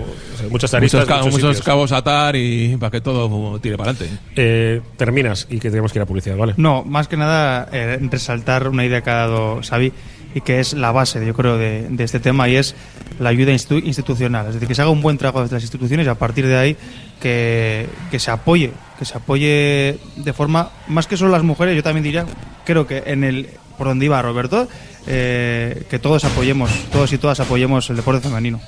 muchas 0.49 0.73
aristas, 0.73 1.01
muchos, 1.01 1.15
ca- 1.17 1.23
muchos 1.25 1.43
muchos 1.43 1.61
cabos 1.63 1.91
a 1.91 1.97
atar 1.97 2.35
y 2.35 2.77
para 2.77 2.91
que 2.91 3.01
todo 3.01 3.59
tire 3.59 3.77
para 3.77 3.91
adelante. 3.91 4.15
Eh, 4.35 4.81
terminas 4.97 5.47
y 5.49 5.59
que 5.59 5.69
tenemos 5.69 5.91
que 5.91 5.99
ir 5.99 6.03
a 6.03 6.05
publicidad, 6.05 6.37
¿vale? 6.37 6.53
No, 6.57 6.83
más 6.83 7.07
que 7.07 7.17
nada 7.17 7.67
eh, 7.71 7.97
resaltar 8.11 8.67
una 8.67 8.85
idea 8.85 9.01
que 9.01 9.09
ha 9.09 9.15
dado 9.15 9.61
Xavi 9.67 9.91
y 10.35 10.41
que 10.41 10.59
es 10.59 10.73
la 10.73 10.91
base, 10.91 11.25
yo 11.25 11.33
creo, 11.33 11.57
de, 11.57 11.87
este 11.99 12.19
tema 12.19 12.47
y 12.49 12.55
es 12.55 12.75
la 13.19 13.29
ayuda 13.29 13.51
institu- 13.51 13.83
institucional. 13.83 14.47
Es 14.47 14.53
decir, 14.55 14.67
que 14.67 14.75
se 14.75 14.81
haga 14.81 14.91
un 14.91 15.01
buen 15.01 15.17
trabajo 15.17 15.41
desde 15.41 15.55
las 15.55 15.63
instituciones 15.63 16.05
y 16.05 16.09
a 16.09 16.15
partir 16.15 16.45
de 16.45 16.57
ahí 16.57 16.77
que 17.19 17.87
se 18.17 18.31
apoye, 18.31 18.71
que 18.99 19.05
se 19.05 19.17
apoye 19.17 19.97
de 20.15 20.33
forma, 20.33 20.69
más 20.87 21.07
que 21.07 21.17
solo 21.17 21.31
las 21.31 21.43
mujeres, 21.43 21.75
yo 21.75 21.83
también 21.83 22.03
diría, 22.03 22.25
creo 22.65 22.87
que 22.87 23.03
en 23.05 23.23
el, 23.23 23.49
por 23.77 23.87
donde 23.87 24.05
iba 24.05 24.21
Roberto, 24.21 24.67
eh, 25.05 25.83
que 25.89 25.99
todos 25.99 26.23
apoyemos, 26.25 26.69
todos 26.91 27.11
y 27.13 27.17
todas 27.17 27.39
apoyemos 27.39 27.89
el 27.89 27.95
deporte 27.97 28.27
femenino. 28.27 28.59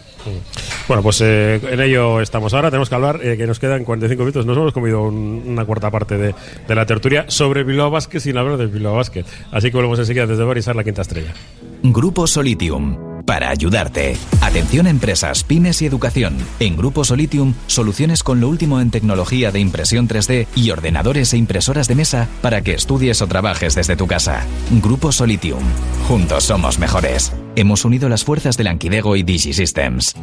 Bueno, 0.88 1.02
pues 1.02 1.22
eh, 1.22 1.60
en 1.72 1.80
ello 1.80 2.20
estamos 2.22 2.54
ahora. 2.54 2.70
Tenemos 2.70 2.90
que 2.90 2.96
hablar, 2.96 3.20
eh, 3.24 3.38
que 3.38 3.48
nos 3.48 3.58
quedan 3.60 3.84
45 3.84 4.22
minutos. 4.24 4.46
Nos 4.46 4.58
hemos 4.58 4.74
comido 4.74 5.04
un- 5.04 5.44
una 5.48 5.66
cuarta 5.66 5.90
parte 5.90 6.18
de, 6.18 6.36
de 6.68 6.76
la 6.76 6.86
tertulia 6.86 7.26
sobre 7.30 7.64
Bilbao 7.64 7.90
Basket 7.90 8.20
sin 8.20 8.38
hablar 8.38 8.58
del 8.58 8.68
Bilbao 8.68 8.96
Basket. 8.96 9.26
Así 9.52 9.70
que 9.72 9.78
volvemos 9.78 9.98
enseguida 10.00 10.28
desde 10.28 10.44
Barisar, 10.44 10.76
la 10.76 10.84
quinta 10.84 11.02
estrella. 11.04 11.34
Grupo 11.84 12.28
Solitium. 12.28 13.09
Para 13.30 13.52
ayudarte. 13.52 14.18
Atención 14.42 14.88
empresas, 14.88 15.44
pymes 15.44 15.84
y 15.84 15.86
educación. 15.86 16.36
En 16.60 16.76
Grupo 16.76 17.04
Solitium, 17.04 17.54
soluciones 17.68 18.24
con 18.24 18.40
lo 18.40 18.50
último 18.50 18.82
en 18.82 18.90
tecnología 18.90 19.52
de 19.52 19.60
impresión 19.60 20.08
3D 20.08 20.48
y 20.56 20.72
ordenadores 20.72 21.32
e 21.34 21.38
impresoras 21.38 21.88
de 21.88 21.94
mesa 21.94 22.28
para 22.42 22.64
que 22.64 22.74
estudies 22.74 23.22
o 23.22 23.28
trabajes 23.28 23.76
desde 23.76 23.96
tu 23.96 24.08
casa. 24.08 24.48
Grupo 24.82 25.12
Solitium. 25.12 25.62
Juntos 26.08 26.46
somos 26.46 26.80
mejores. 26.80 27.32
Hemos 27.56 27.86
unido 27.86 28.10
las 28.10 28.24
fuerzas 28.24 28.58
de 28.58 28.64
Lankidego 28.64 29.16
y 29.16 29.22
DigiSystems. 29.22 30.16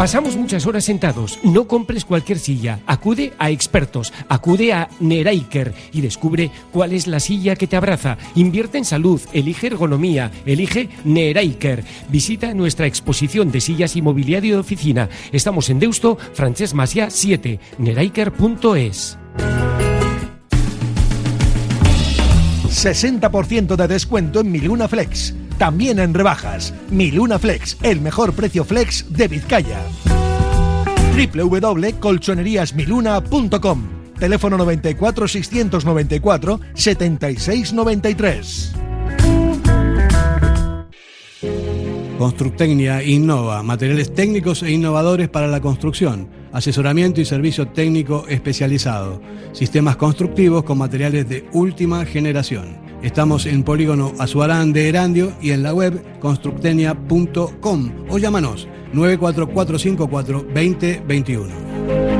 Pasamos 0.00 0.34
muchas 0.34 0.66
horas 0.66 0.86
sentados. 0.86 1.38
No 1.42 1.68
compres 1.68 2.06
cualquier 2.06 2.38
silla. 2.38 2.80
Acude 2.86 3.34
a 3.38 3.50
expertos. 3.50 4.14
Acude 4.30 4.72
a 4.72 4.88
Neraiker 4.98 5.74
y 5.92 6.00
descubre 6.00 6.50
cuál 6.72 6.94
es 6.94 7.06
la 7.06 7.20
silla 7.20 7.54
que 7.54 7.66
te 7.66 7.76
abraza. 7.76 8.16
Invierte 8.34 8.78
en 8.78 8.86
salud. 8.86 9.20
Elige 9.34 9.66
ergonomía. 9.66 10.30
Elige 10.46 10.88
Neraiker. 11.04 11.84
Visita 12.08 12.54
nuestra 12.54 12.86
exposición 12.86 13.52
de 13.52 13.60
sillas 13.60 13.94
y 13.94 14.00
mobiliario 14.00 14.54
de 14.54 14.60
oficina. 14.60 15.10
Estamos 15.32 15.68
en 15.68 15.78
Deusto, 15.78 16.16
Francesc 16.32 16.72
Macià 16.72 17.10
7. 17.10 17.60
Neraiker.es. 17.76 19.18
60% 22.70 23.76
de 23.76 23.86
descuento 23.86 24.40
en 24.40 24.50
Miluna 24.50 24.88
Flex. 24.88 25.34
También 25.60 25.98
en 25.98 26.14
rebajas. 26.14 26.72
Miluna 26.90 27.38
Flex, 27.38 27.76
el 27.82 28.00
mejor 28.00 28.32
precio 28.32 28.64
flex 28.64 29.12
de 29.12 29.28
Vizcaya. 29.28 29.82
www.colchoneríasmiluna.com 31.34 33.82
Teléfono 34.18 34.56
94 34.56 35.28
694 35.28 36.60
7693. 36.72 38.72
Constructecnia 42.16 43.02
innova, 43.02 43.62
materiales 43.62 44.14
técnicos 44.14 44.62
e 44.62 44.70
innovadores 44.70 45.28
para 45.28 45.46
la 45.46 45.60
construcción, 45.60 46.30
asesoramiento 46.52 47.20
y 47.20 47.26
servicio 47.26 47.68
técnico 47.68 48.24
especializado, 48.28 49.20
sistemas 49.52 49.96
constructivos 49.96 50.64
con 50.64 50.78
materiales 50.78 51.28
de 51.28 51.46
última 51.52 52.06
generación. 52.06 52.89
Estamos 53.02 53.46
en 53.46 53.62
Polígono 53.62 54.12
Azuarán 54.18 54.72
de 54.72 54.88
Erandio 54.88 55.32
y 55.40 55.52
en 55.52 55.62
la 55.62 55.72
web 55.72 56.02
constructenia.com 56.20 57.90
o 58.10 58.18
llámanos 58.18 58.68
94454 58.92 60.42
2021. 60.42 62.19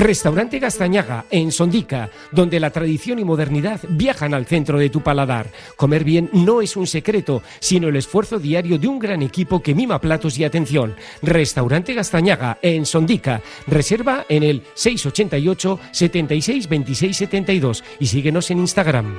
Restaurante 0.00 0.58
Gastañaga, 0.58 1.26
en 1.30 1.52
Sondica, 1.52 2.08
donde 2.32 2.58
la 2.58 2.70
tradición 2.70 3.18
y 3.18 3.24
modernidad 3.24 3.80
viajan 3.86 4.32
al 4.32 4.46
centro 4.46 4.78
de 4.78 4.88
tu 4.88 5.02
paladar. 5.02 5.48
Comer 5.76 6.04
bien 6.04 6.30
no 6.32 6.62
es 6.62 6.74
un 6.74 6.86
secreto, 6.86 7.42
sino 7.58 7.88
el 7.88 7.96
esfuerzo 7.96 8.38
diario 8.38 8.78
de 8.78 8.88
un 8.88 8.98
gran 8.98 9.20
equipo 9.20 9.62
que 9.62 9.74
mima 9.74 10.00
platos 10.00 10.38
y 10.38 10.44
atención. 10.44 10.96
Restaurante 11.20 11.92
Gastañaga, 11.92 12.58
en 12.62 12.86
Sondica. 12.86 13.42
Reserva 13.66 14.24
en 14.30 14.42
el 14.42 14.62
688 14.72 15.78
76 15.92 16.66
26 16.66 17.16
72 17.18 17.84
y 17.98 18.06
síguenos 18.06 18.50
en 18.50 18.58
Instagram. 18.60 19.18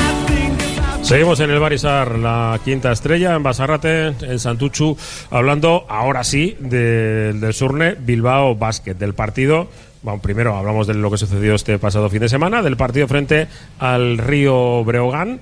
Seguimos 1.11 1.41
en 1.41 1.49
el 1.49 1.59
Barisar, 1.59 2.17
la 2.17 2.57
quinta 2.63 2.89
estrella, 2.93 3.35
en 3.35 3.43
Basarrate, 3.43 4.07
en 4.21 4.39
Santuchu, 4.39 4.95
hablando 5.29 5.85
ahora 5.89 6.23
sí 6.23 6.55
de- 6.61 7.33
del 7.33 7.53
Surne 7.53 7.95
Bilbao 7.99 8.55
Basket, 8.55 8.93
del 8.93 9.13
partido. 9.13 9.67
Bueno, 10.03 10.21
primero 10.21 10.55
hablamos 10.55 10.87
de 10.87 10.93
lo 10.93 11.11
que 11.11 11.17
sucedió 11.17 11.53
este 11.55 11.77
pasado 11.79 12.09
fin 12.09 12.21
de 12.21 12.29
semana, 12.29 12.61
del 12.61 12.77
partido 12.77 13.09
frente 13.09 13.49
al 13.79 14.19
Río 14.19 14.85
Breogán, 14.85 15.41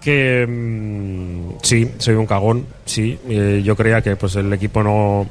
que 0.00 0.46
mm, 0.48 1.54
sí, 1.62 1.90
soy 1.98 2.14
un 2.14 2.26
cagón, 2.26 2.66
sí. 2.84 3.18
eh, 3.28 3.60
yo 3.64 3.74
creía 3.74 4.00
que 4.02 4.14
pues 4.14 4.36
el 4.36 4.52
equipo 4.52 4.84
no, 4.84 5.26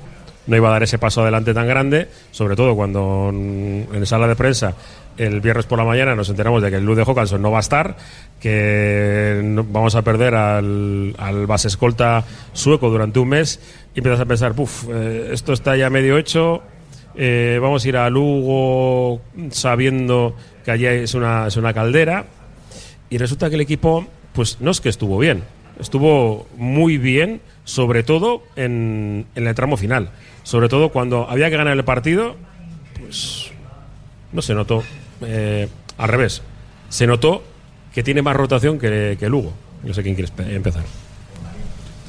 no 0.48 0.56
iba 0.58 0.68
a 0.68 0.72
dar 0.74 0.84
ese 0.84 0.98
paso 0.98 1.22
adelante 1.22 1.54
tan 1.54 1.66
grande, 1.66 2.10
sobre 2.32 2.58
todo 2.58 2.76
cuando 2.76 3.30
en 3.32 4.06
sala 4.06 4.28
de 4.28 4.36
prensa 4.36 4.74
el 5.18 5.42
viernes 5.42 5.66
por 5.66 5.80
la 5.80 5.86
mañana 5.86 6.16
nos 6.16 6.30
enteramos 6.30 6.62
de 6.62 6.70
que 6.70 6.76
el 6.78 6.86
Lude 6.86 7.04
Hawkinson 7.06 7.42
no 7.42 7.52
va 7.52 7.58
a 7.58 7.62
estar, 7.62 7.98
que 8.40 9.42
no- 9.44 9.64
vamos 9.64 9.96
a 9.96 10.02
perder 10.04 10.36
al, 10.36 11.16
al 11.18 11.48
base 11.48 11.68
escolta 11.68 12.24
sueco 12.54 12.90
durante 12.90 13.20
un 13.20 13.30
mes 13.30 13.60
y 13.96 14.00
empiezas 14.00 14.20
a 14.22 14.26
pensar, 14.26 14.54
puf, 14.54 14.86
eh, 14.90 15.30
esto 15.34 15.54
está 15.54 15.76
ya 15.76 15.90
medio 15.90 16.18
hecho, 16.18 16.62
eh, 17.16 17.58
vamos 17.62 17.84
a 17.84 17.88
ir 17.90 17.98
a 17.98 18.10
Lugo 18.10 19.22
sabiendo 19.50 20.36
que 20.64 20.72
allí 20.72 20.86
es 20.86 21.14
una, 21.16 21.48
es 21.48 21.58
una 21.58 21.74
caldera 21.74 22.26
y 23.10 23.18
resulta 23.18 23.50
que 23.50 23.56
el 23.56 23.62
equipo, 23.62 24.06
pues 24.34 24.62
no 24.62 24.70
es 24.72 24.82
que 24.82 24.90
estuvo 24.90 25.18
bien, 25.18 25.44
estuvo 25.80 26.48
muy 26.58 26.98
bien, 26.98 27.42
sobre 27.64 28.04
todo 28.04 28.44
en, 28.56 29.26
en 29.36 29.48
el 29.48 29.56
tramo 29.56 29.78
final, 29.78 30.10
sobre 30.44 30.70
todo 30.70 30.90
cuando 30.90 31.28
había 31.30 31.50
que 31.50 31.58
ganar 31.58 31.76
el 31.76 31.84
partido, 31.84 32.36
pues 33.00 33.52
no 34.32 34.42
se 34.42 34.54
notó. 34.54 34.84
Eh, 35.22 35.68
al 35.98 36.10
revés, 36.10 36.42
se 36.90 37.08
notó 37.08 37.44
que 37.94 38.04
tiene 38.04 38.22
más 38.22 38.36
rotación 38.36 38.78
que, 38.80 39.18
que 39.20 39.30
Lugo. 39.30 39.54
No 39.84 39.94
sé 39.94 40.04
quién 40.04 40.16
quiere 40.16 40.32
empezar. 40.56 40.84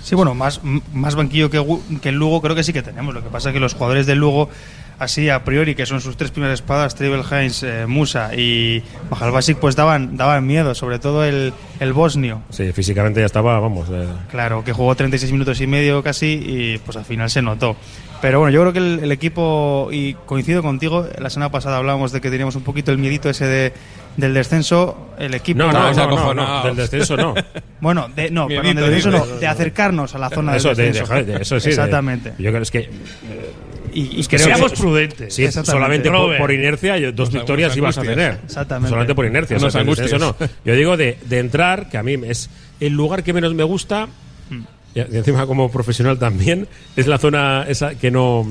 Sí, 0.02 0.14
bueno, 0.14 0.34
más, 0.34 0.60
más 0.92 1.14
banquillo 1.16 1.50
que, 1.50 1.62
que 2.00 2.08
el 2.10 2.14
Lugo 2.14 2.40
creo 2.40 2.54
que 2.56 2.62
sí 2.64 2.72
que 2.72 2.82
tenemos. 2.82 3.14
Lo 3.14 3.22
que 3.22 3.28
pasa 3.28 3.50
es 3.50 3.52
que 3.52 3.60
los 3.60 3.74
jugadores 3.74 4.06
del 4.06 4.18
Lugo, 4.18 4.48
así 4.98 5.28
a 5.28 5.44
priori, 5.44 5.74
que 5.74 5.84
son 5.84 6.00
sus 6.00 6.16
tres 6.16 6.30
primeras 6.30 6.60
espadas, 6.60 6.94
Tribal 6.94 7.24
Heinz, 7.30 7.62
eh, 7.62 7.84
Musa 7.86 8.34
y 8.34 8.82
Majalbasic, 9.10 9.58
pues 9.58 9.76
daban, 9.76 10.16
daban 10.16 10.46
miedo, 10.46 10.74
sobre 10.74 10.98
todo 10.98 11.24
el, 11.24 11.52
el 11.80 11.92
bosnio. 11.92 12.40
Sí, 12.50 12.72
físicamente 12.72 13.20
ya 13.20 13.26
estaba, 13.26 13.58
vamos. 13.60 13.88
eh, 13.90 14.06
Claro, 14.30 14.64
que 14.64 14.72
jugó 14.72 14.94
36 14.94 15.30
minutos 15.32 15.60
y 15.60 15.66
medio 15.66 16.02
casi 16.02 16.26
y 16.26 16.78
pues 16.78 16.96
al 16.96 17.04
final 17.04 17.28
se 17.28 17.42
notó. 17.42 17.76
Pero 18.20 18.40
bueno, 18.40 18.52
yo 18.52 18.60
creo 18.62 18.72
que 18.72 18.78
el, 18.80 18.98
el 19.04 19.12
equipo, 19.12 19.88
y 19.92 20.14
coincido 20.26 20.60
contigo, 20.62 21.06
la 21.18 21.30
semana 21.30 21.52
pasada 21.52 21.76
hablábamos 21.76 22.10
de 22.10 22.20
que 22.20 22.30
teníamos 22.30 22.56
un 22.56 22.62
poquito 22.62 22.90
el 22.90 22.98
miedito 22.98 23.30
ese 23.30 23.46
de, 23.46 23.72
del 24.16 24.34
descenso, 24.34 25.10
el 25.18 25.34
equipo... 25.34 25.58
no, 25.58 25.70
no, 25.70 25.72
no, 25.72 25.92
no, 25.92 25.94
no, 25.94 26.02
acojonados. 26.02 26.64
del 26.64 26.76
descenso 26.76 27.16
no. 27.16 27.34
Bueno, 27.80 28.08
de, 28.16 28.28
no, 28.30 28.48
Miedito, 28.48 28.62
perdón, 28.74 28.82
del 28.84 28.94
descenso 28.94 29.18
no, 29.18 29.38
de 29.38 29.46
acercarnos 29.46 30.14
a 30.16 30.18
la 30.18 30.30
zona 30.30 30.56
eso, 30.56 30.68
del 30.70 30.76
de, 30.76 30.82
descenso. 30.86 31.14
de- 31.14 31.24
de- 31.24 31.42
eso 31.42 31.60
sí. 31.60 31.66
de- 31.66 31.70
Exactamente. 31.70 32.32
yo 32.38 32.50
creo 32.50 32.62
es 32.62 32.70
que 32.72 32.90
y, 33.94 34.00
y 34.20 34.22
que 34.24 34.36
creo 34.36 34.48
que- 34.48 34.54
Seamos 34.54 34.72
prudentes. 34.72 35.34
Sí, 35.34 35.44
Exactamente. 35.44 36.08
solamente 36.08 36.38
por, 36.38 36.52
inercia 36.52 36.94
dos 37.12 37.28
Unas- 37.30 37.32
victorias 37.34 37.76
ibas 37.76 37.98
a 37.98 38.02
tener. 38.02 38.40
Exactamente. 38.44 38.88
Solamente 38.90 39.14
por 39.14 39.26
inercia. 39.26 39.56
Eso 39.56 40.18
no. 40.18 40.34
Yo 40.64 40.74
digo 40.74 40.96
de, 40.96 41.18
de 41.26 41.38
entrar, 41.38 41.88
que 41.88 41.96
a 41.98 42.02
mí 42.02 42.16
es 42.26 42.50
el 42.80 42.92
lugar 42.92 43.22
que 43.22 43.32
menos 43.32 43.54
me 43.54 43.62
gusta, 43.62 44.08
y 44.94 45.00
encima 45.00 45.46
como 45.46 45.70
profesional 45.70 46.18
también, 46.18 46.66
es 46.96 47.06
la 47.06 47.18
zona 47.18 47.64
esa 47.68 47.94
que 47.94 48.10
no 48.10 48.46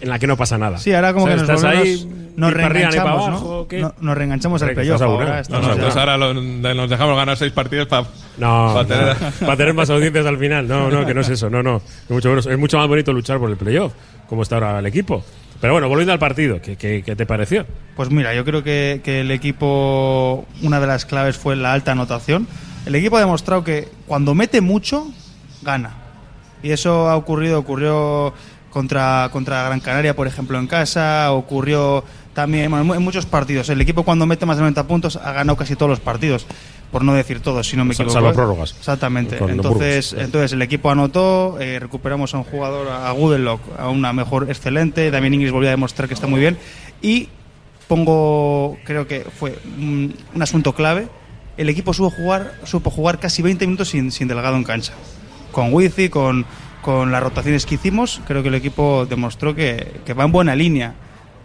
en 0.00 0.08
la 0.10 0.18
que 0.20 0.26
no 0.28 0.36
pasa 0.36 0.56
nada. 0.58 0.78
Sí, 0.78 0.92
ahora 0.94 1.12
como 1.12 1.24
O 1.24 1.28
sea, 1.28 1.36
que 1.36 1.42
nos, 1.42 1.50
estás 1.50 1.64
ahí, 1.74 2.08
nos 2.36 2.52
para 2.52 2.68
reenganchamos, 2.68 3.26
abajo, 3.28 3.66
¿no? 3.72 3.78
No- 3.80 3.94
Nos 4.00 4.16
reenganchamos 4.16 4.62
al 4.62 4.70
playoff. 4.74 5.02
Ahora 5.02 5.42
No, 5.48 5.60
no, 5.60 5.76
pues 5.76 5.96
ahora 5.96 6.16
lo- 6.16 6.34
nos 6.34 6.88
dejamos 6.90 7.16
ganar 7.16 7.36
seis 7.36 7.50
partidos 7.52 7.88
para 7.88 8.06
No, 8.38 8.74
Para 8.74 8.86
tener- 8.86 9.16
no, 9.40 9.46
para 9.46 9.56
tener 9.56 9.74
más 9.74 9.90
audiencias 9.90 10.24
al 10.24 10.38
final. 10.38 10.68
No, 10.68 10.88
no, 10.88 11.04
que 11.04 11.14
no 11.14 11.22
es 11.22 11.28
eso. 11.30 11.50
No, 11.50 11.64
no. 11.64 11.78
Es 12.04 12.10
mucho, 12.10 12.28
menos- 12.28 12.46
es 12.46 12.58
mucho 12.58 12.78
más 12.78 12.86
bonito 12.86 13.12
luchar 13.12 13.38
por 13.40 13.50
el 13.50 13.56
playoff, 13.56 13.92
como 14.28 14.42
está 14.42 14.54
ahora 14.56 14.78
el 14.78 14.86
equipo. 14.86 15.24
Pero 15.60 15.72
bueno, 15.72 15.88
volviendo 15.88 16.12
al 16.12 16.20
partido, 16.20 16.62
¿qué, 16.62 16.76
qué, 16.76 17.02
qué 17.04 17.16
te 17.16 17.26
pareció? 17.26 17.66
Pues 17.96 18.08
mira, 18.12 18.32
yo 18.36 18.44
creo 18.44 18.62
que, 18.62 19.00
que 19.02 19.22
el 19.22 19.32
equipo, 19.32 20.46
una 20.62 20.78
de 20.78 20.86
las 20.86 21.04
claves 21.06 21.36
fue 21.36 21.56
la 21.56 21.72
alta 21.72 21.90
anotación. 21.90 22.46
El 22.86 22.94
equipo 22.94 23.16
ha 23.16 23.20
demostrado 23.20 23.64
que 23.64 23.88
cuando 24.06 24.36
mete 24.36 24.60
mucho, 24.60 25.08
gana. 25.62 25.92
Y 26.62 26.70
eso 26.70 27.08
ha 27.08 27.16
ocurrido, 27.16 27.58
ocurrió 27.58 28.32
contra, 28.70 29.28
contra 29.32 29.62
Gran 29.64 29.80
Canaria, 29.80 30.14
por 30.16 30.26
ejemplo, 30.26 30.58
en 30.58 30.66
casa, 30.66 31.32
ocurrió 31.32 32.04
también 32.34 32.70
bueno, 32.70 32.82
en 32.82 32.86
mu- 32.88 32.94
en 32.94 33.02
muchos 33.02 33.26
partidos. 33.26 33.68
El 33.68 33.80
equipo 33.80 34.02
cuando 34.04 34.26
mete 34.26 34.44
más 34.46 34.56
de 34.56 34.62
90 34.62 34.86
puntos 34.86 35.16
ha 35.16 35.32
ganado 35.32 35.56
casi 35.56 35.74
todos 35.76 35.90
los 35.90 36.00
partidos, 36.00 36.46
por 36.92 37.02
no 37.04 37.14
decir 37.14 37.40
todos, 37.40 37.68
si 37.68 37.76
no 37.76 37.84
me 37.84 37.94
equivoco. 37.94 38.12
salvo 38.14 38.32
prórrogas. 38.32 38.74
Exactamente. 38.78 39.36
Entonces, 39.52 40.12
entonces 40.24 40.52
el 40.52 40.62
equipo 40.62 40.90
anotó, 40.90 41.56
eh, 41.60 41.78
recuperamos 41.78 42.34
a 42.34 42.38
un 42.38 42.44
jugador, 42.44 42.88
a 42.88 43.10
Goodenlock, 43.12 43.60
a 43.78 43.88
una 43.88 44.12
mejor 44.12 44.46
excelente. 44.50 45.10
También 45.10 45.34
Inglis 45.34 45.52
volvió 45.52 45.68
a 45.68 45.72
demostrar 45.72 46.06
que 46.08 46.14
está 46.14 46.26
muy 46.26 46.40
bien. 46.40 46.56
Y 47.02 47.28
pongo, 47.88 48.76
creo 48.84 49.06
que 49.06 49.20
fue 49.38 49.58
un, 49.78 50.14
un 50.34 50.42
asunto 50.42 50.74
clave. 50.74 51.08
El 51.56 51.68
equipo 51.68 51.92
supo 51.92 52.10
jugar, 52.10 52.52
supo 52.64 52.90
jugar 52.90 53.18
casi 53.18 53.42
20 53.42 53.66
minutos 53.66 53.88
sin, 53.88 54.12
sin 54.12 54.28
Delgado 54.28 54.56
en 54.56 54.64
cancha. 54.64 54.92
Con 55.58 55.74
Wizi, 55.74 56.08
con, 56.08 56.46
con 56.82 57.10
las 57.10 57.20
rotaciones 57.20 57.66
que 57.66 57.74
hicimos, 57.74 58.20
creo 58.28 58.44
que 58.44 58.48
el 58.48 58.54
equipo 58.54 59.06
demostró 59.10 59.56
que, 59.56 59.88
que 60.06 60.14
va 60.14 60.22
en 60.22 60.30
buena 60.30 60.54
línea. 60.54 60.94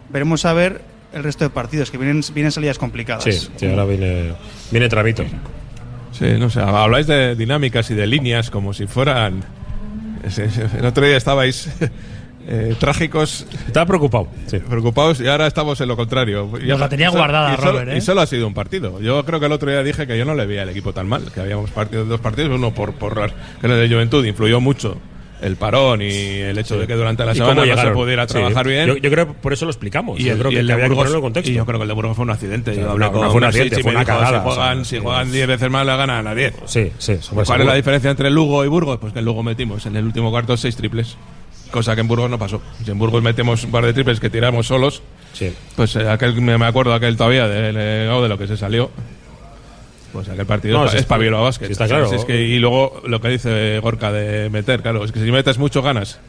Veremos 0.08 0.44
a 0.44 0.52
ver 0.52 0.82
el 1.12 1.24
resto 1.24 1.42
de 1.42 1.50
partidos, 1.50 1.90
que 1.90 1.98
vienen, 1.98 2.22
vienen 2.32 2.52
salidas 2.52 2.78
complicadas. 2.78 3.24
Sí, 3.24 3.32
sí, 3.32 3.66
ahora 3.66 3.84
viene, 3.84 4.34
viene 4.70 4.88
tramito. 4.88 5.24
Sí, 6.12 6.26
no 6.38 6.48
sé, 6.48 6.60
habláis 6.60 7.08
de 7.08 7.34
dinámicas 7.34 7.90
y 7.90 7.94
de 7.94 8.06
líneas 8.06 8.50
como 8.50 8.72
si 8.72 8.86
fueran... 8.86 9.42
El 10.78 10.86
otro 10.86 11.04
día 11.04 11.16
estabais 11.16 11.68
eh, 12.46 12.74
trágicos, 12.78 13.46
Estaba 13.66 13.86
preocupado. 13.86 14.28
Sí. 14.46 14.58
preocupados 14.58 15.20
y 15.20 15.26
ahora 15.28 15.46
estamos 15.46 15.80
en 15.80 15.88
lo 15.88 15.96
contrario. 15.96 16.50
Nos 16.62 16.80
la 16.80 16.88
tenía 16.88 17.08
Y 17.08 17.12
so- 17.12 17.18
guardada, 17.18 17.54
y 17.54 17.56
solo, 17.56 17.72
Robert, 17.72 17.90
¿eh? 17.92 17.96
y 17.96 18.00
solo 18.00 18.20
ha 18.20 18.26
sido 18.26 18.46
un 18.46 18.54
partido. 18.54 19.00
Yo 19.00 19.24
creo 19.24 19.40
que 19.40 19.46
el 19.46 19.52
otro 19.52 19.70
día 19.70 19.82
dije 19.82 20.06
que 20.06 20.18
yo 20.18 20.24
no 20.24 20.34
le 20.34 20.46
veía 20.46 20.62
al 20.62 20.68
equipo 20.68 20.92
tan 20.92 21.08
mal, 21.08 21.30
que 21.32 21.40
habíamos 21.40 21.70
partido 21.70 22.04
dos 22.04 22.20
partidos, 22.20 22.50
uno 22.52 22.72
por, 22.74 22.94
por 22.94 23.14
que 23.60 23.66
el 23.66 23.88
de 23.88 23.88
Juventud 23.94 24.24
influyó 24.24 24.60
mucho 24.60 24.96
el 25.42 25.56
parón 25.56 26.00
y 26.00 26.06
el 26.06 26.56
hecho 26.56 26.78
de 26.78 26.86
que 26.86 26.94
durante 26.94 27.22
la 27.24 27.32
¿Y 27.32 27.36
semana 27.36 27.66
no 27.66 27.76
se 27.76 27.90
pudiera 27.90 28.26
Sí. 28.26 28.32
trabajar 28.34 28.66
bien. 28.66 28.86
Yo, 28.86 28.96
yo 28.96 29.10
creo 29.10 29.26
que 29.26 29.32
por 29.34 29.52
eso 29.52 29.66
lo 29.66 29.72
explicamos. 29.72 30.18
yo 30.18 30.38
creo 30.38 30.50
que, 30.50 30.60
el 30.60 30.66
que 30.66 30.74
de 30.74 30.80
que 30.82 30.88
Burgos- 30.88 31.14
en 31.14 31.20
contexto. 31.20 31.50
Y 31.50 31.54
yo 31.54 31.66
creo 31.66 31.78
que 31.78 31.82
el 31.82 31.88
de 31.88 31.94
Burgos 31.94 32.16
fue 32.16 32.22
un 32.24 32.30
accidente. 32.30 32.70
O 32.70 32.74
sea, 32.74 32.82
yo 32.84 32.90
hablé 32.92 33.04
no, 33.06 33.12
con 33.12 33.20
no 33.22 33.30
fue 33.30 33.38
un 33.38 33.44
accidente, 33.44 33.80
y 33.80 33.82
fue 33.82 33.92
una 33.92 34.04
cagada, 34.06 34.38
Si 34.38 34.44
juegan, 34.44 34.80
o 34.80 34.84
sea, 34.84 35.24
si 35.26 35.30
10 35.32 35.46
veces 35.48 35.70
más, 35.70 35.84
le 35.84 35.96
ganan 35.96 36.26
a 36.26 36.34
10. 36.34 36.54
Sí, 36.64 36.92
sí. 36.96 37.18
¿Cuál 37.30 37.42
es 37.42 37.48
seguro. 37.48 37.64
la 37.64 37.74
diferencia 37.74 38.10
entre 38.10 38.30
Lugo 38.30 38.64
y 38.64 38.68
Burgos? 38.68 38.96
Pues 38.98 39.12
que 39.12 39.18
en 39.18 39.24
Lugo 39.26 39.42
metimos 39.42 39.84
en 39.84 39.96
el 39.96 40.04
último 40.06 40.30
cuarto 40.30 40.56
seis 40.56 40.76
triples, 40.76 41.16
cosa 41.74 41.94
que 41.94 42.00
en 42.00 42.08
Burgos 42.08 42.30
no 42.30 42.38
pasó. 42.38 42.62
Si 42.84 42.90
en 42.90 42.98
Burgos 42.98 43.22
metemos 43.22 43.64
un 43.64 43.70
par 43.70 43.84
de 43.84 43.92
triples 43.92 44.20
que 44.20 44.30
tiramos 44.30 44.66
solos, 44.66 45.02
Sí. 45.32 45.52
pues 45.76 45.96
eh, 45.96 46.08
aquel 46.08 46.40
me 46.40 46.64
acuerdo 46.64 46.94
aquel 46.94 47.16
todavía 47.16 47.48
de, 47.48 47.72
de, 47.72 48.06
de 48.06 48.28
lo 48.28 48.38
que 48.38 48.46
se 48.46 48.56
salió. 48.56 48.90
Pues 50.12 50.28
aquel 50.28 50.46
partido 50.46 50.78
No, 50.78 50.84
es 50.86 50.92
sí, 50.92 50.98
espabiló 50.98 51.38
a 51.38 51.42
básquet. 51.42 51.66
sí, 51.68 51.72
está 51.72 51.88
claro. 51.88 52.08
si 52.08 52.14
es 52.14 52.24
que- 52.24 52.40
y 52.40 52.58
luego 52.60 53.02
lo 53.06 53.20
que 53.20 53.28
dice 53.28 53.80
Gorka 53.80 54.12
de 54.12 54.48
meter, 54.48 54.80
claro, 54.82 55.04
es 55.04 55.10
que 55.12 55.18
si 55.18 55.30
metes 55.32 55.58
mucho 55.58 55.82
ganas. 55.82 56.20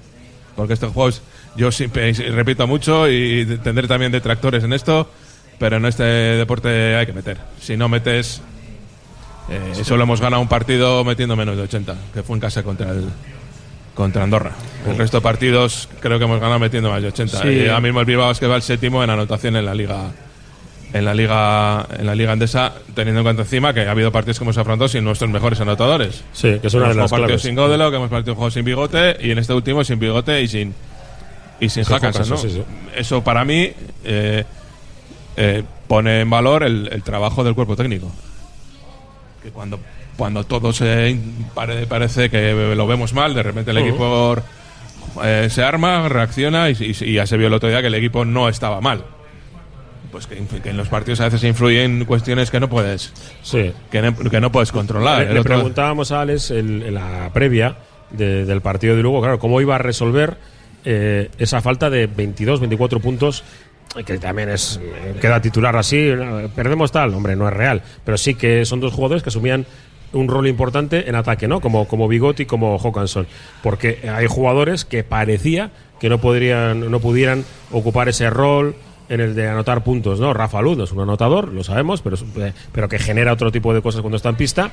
Porque 0.55 0.73
estos 0.73 0.91
juegos, 0.93 1.21
yo 1.55 1.71
siempre 1.71 2.11
repito 2.13 2.65
mucho 2.65 3.07
y 3.09 3.45
tendré 3.63 3.87
también 3.87 4.11
detractores 4.11 4.63
en 4.63 4.73
esto, 4.73 5.07
pero 5.59 5.77
en 5.77 5.85
este 5.85 6.03
deporte 6.03 6.95
hay 6.95 7.05
que 7.05 7.13
meter. 7.13 7.37
Si 7.61 7.77
no 7.77 7.87
metes, 7.89 8.41
eh, 9.49 9.83
solo 9.83 10.03
hemos 10.03 10.19
ganado 10.21 10.41
un 10.41 10.47
partido 10.47 11.03
metiendo 11.03 11.35
menos 11.35 11.55
de 11.57 11.63
80, 11.63 11.95
que 12.13 12.23
fue 12.23 12.37
en 12.37 12.39
casa 12.39 12.63
contra 12.63 12.89
el, 12.91 13.05
contra 13.95 14.23
Andorra. 14.23 14.51
El 14.87 14.97
resto 14.97 15.17
de 15.17 15.21
partidos 15.21 15.89
creo 16.01 16.19
que 16.19 16.25
hemos 16.25 16.39
ganado 16.39 16.59
metiendo 16.59 16.91
más 16.91 17.01
de 17.01 17.07
80. 17.07 17.41
Sí. 17.41 17.47
Y 17.47 17.61
ahora 17.67 17.81
mismo 17.81 18.01
el 18.01 18.05
Bilbao 18.05 18.29
es 18.29 18.39
que 18.39 18.45
va 18.45 18.57
el 18.57 18.61
séptimo 18.61 19.03
en 19.03 19.09
anotación 19.09 19.55
en 19.55 19.65
la 19.65 19.73
liga 19.73 20.11
en 20.93 21.03
la 21.03 21.13
liga 21.13 21.85
en 21.97 22.05
la 22.05 22.15
liga 22.15 22.31
andesa 22.31 22.73
teniendo 22.93 23.21
en 23.21 23.25
cuenta 23.25 23.41
encima 23.41 23.73
que 23.73 23.81
ha 23.81 23.91
habido 23.91 24.11
partidos 24.11 24.37
que 24.37 24.45
hemos 24.45 24.57
afrontado 24.57 24.87
sin 24.87 25.03
nuestros 25.03 25.29
mejores 25.31 25.59
anotadores. 25.59 26.23
Sí, 26.33 26.59
que 26.61 26.67
es 26.67 26.73
una 26.73 26.85
de 26.85 26.91
hemos 26.91 26.97
las 26.97 27.11
partidos 27.11 27.27
claves. 27.27 27.41
sin 27.41 27.55
Godelo, 27.55 27.89
que 27.89 27.97
hemos 27.97 28.09
partido 28.09 28.35
juegos 28.35 28.53
sin 28.53 28.63
bigote 28.63 29.17
y 29.19 29.31
en 29.31 29.39
este 29.39 29.53
último 29.53 29.83
sin 29.83 29.97
bigote 29.97 30.41
y 30.41 30.47
sin 30.47 30.75
y 31.59 31.69
sin 31.69 31.83
Hackanson, 31.85 32.29
¿no? 32.29 32.37
Sí, 32.37 32.49
sí. 32.49 32.63
Eso 32.95 33.23
para 33.23 33.43
mí 33.43 33.71
eh, 34.03 34.43
eh, 35.37 35.63
pone 35.87 36.21
en 36.21 36.29
valor 36.29 36.63
el, 36.63 36.89
el 36.91 37.01
trabajo 37.01 37.43
del 37.43 37.55
cuerpo 37.55 37.75
técnico. 37.75 38.11
Que 39.41 39.49
cuando 39.51 39.79
cuando 40.17 40.43
todo 40.43 40.71
se 40.73 41.17
pare- 41.53 41.85
parece 41.87 42.29
que 42.29 42.73
lo 42.75 42.87
vemos 42.87 43.13
mal, 43.13 43.33
de 43.33 43.43
repente 43.43 43.71
el 43.71 43.77
equipo 43.79 44.35
eh, 45.23 45.47
se 45.49 45.63
arma, 45.63 46.07
reacciona 46.09 46.69
y, 46.69 46.73
y- 46.79 47.05
y 47.09 47.13
ya 47.13 47.25
se 47.27 47.37
vio 47.37 47.47
el 47.47 47.53
otro 47.53 47.69
día 47.69 47.81
que 47.81 47.87
el 47.87 47.95
equipo 47.95 48.25
no 48.25 48.47
estaba 48.49 48.81
mal. 48.81 49.03
Pues 50.11 50.27
que, 50.27 50.37
que 50.63 50.69
en 50.69 50.77
los 50.77 50.87
partidos 50.87 51.19
a 51.19 51.25
veces 51.25 51.43
influyen 51.43 52.05
cuestiones 52.05 52.49
que 52.49 52.59
no 52.61 52.69
puedes 52.69 53.11
Sí. 53.43 53.73
que 53.91 54.01
no, 54.01 54.15
que 54.15 54.39
no 54.39 54.51
puedes 54.51 54.71
controlar. 54.71 55.19
Le, 55.21 55.27
El 55.27 55.33
le 55.33 55.39
otro- 55.41 55.55
preguntábamos 55.55 56.11
a 56.11 56.21
Alex 56.21 56.51
el- 56.51 56.83
en 56.83 56.93
la 56.93 57.29
previa 57.33 57.75
de- 58.11 58.45
del 58.45 58.61
partido 58.61 58.95
de 58.95 59.01
Lugo, 59.03 59.19
claro, 59.21 59.39
cómo 59.39 59.59
iba 59.59 59.75
a 59.75 59.79
resolver 59.79 60.37
eh, 60.85 61.29
esa 61.39 61.61
falta 61.61 61.89
de 61.89 62.05
22, 62.07 62.59
24 62.59 62.99
puntos, 62.99 63.43
que 64.05 64.17
también 64.19 64.49
es 64.49 64.79
eh, 64.81 65.15
queda 65.19 65.41
titular 65.41 65.75
así, 65.75 65.97
eh, 65.97 66.47
perdemos 66.55 66.91
tal, 66.91 67.13
hombre, 67.15 67.35
no 67.35 67.47
es 67.47 67.53
real, 67.53 67.81
pero 68.05 68.17
sí 68.17 68.35
que 68.35 68.63
son 68.65 68.79
dos 68.79 68.93
jugadores 68.93 69.23
que 69.23 69.29
asumían 69.29 69.65
un 70.13 70.27
rol 70.27 70.47
importante 70.47 71.09
en 71.09 71.15
ataque, 71.15 71.47
¿no? 71.47 71.59
Como, 71.61 71.87
como 71.87 72.07
Bigotti 72.07 72.43
y 72.43 72.45
como 72.45 72.77
Hawkinson. 72.77 73.27
Porque 73.63 74.09
hay 74.09 74.27
jugadores 74.27 74.85
que 74.85 75.03
parecía 75.03 75.71
que 75.99 76.09
no 76.09 76.19
podrían, 76.19 76.91
no 76.91 76.99
pudieran 76.99 77.43
ocupar 77.71 78.09
ese 78.09 78.29
rol 78.29 78.75
en 79.09 79.21
el 79.21 79.35
de 79.35 79.47
anotar 79.47 79.83
puntos, 79.83 80.19
¿no? 80.19 80.33
Rafa 80.33 80.61
Luz 80.61 80.77
no 80.77 80.83
es 80.83 80.91
un 80.91 80.99
anotador, 80.99 81.53
lo 81.53 81.63
sabemos, 81.63 82.01
pero, 82.01 82.17
eh, 82.37 82.53
pero 82.71 82.89
que 82.89 82.97
genera 82.99 83.33
otro 83.33 83.51
tipo 83.51 83.73
de 83.73 83.81
cosas 83.81 84.01
cuando 84.01 84.17
está 84.17 84.29
en 84.29 84.35
pista. 84.35 84.71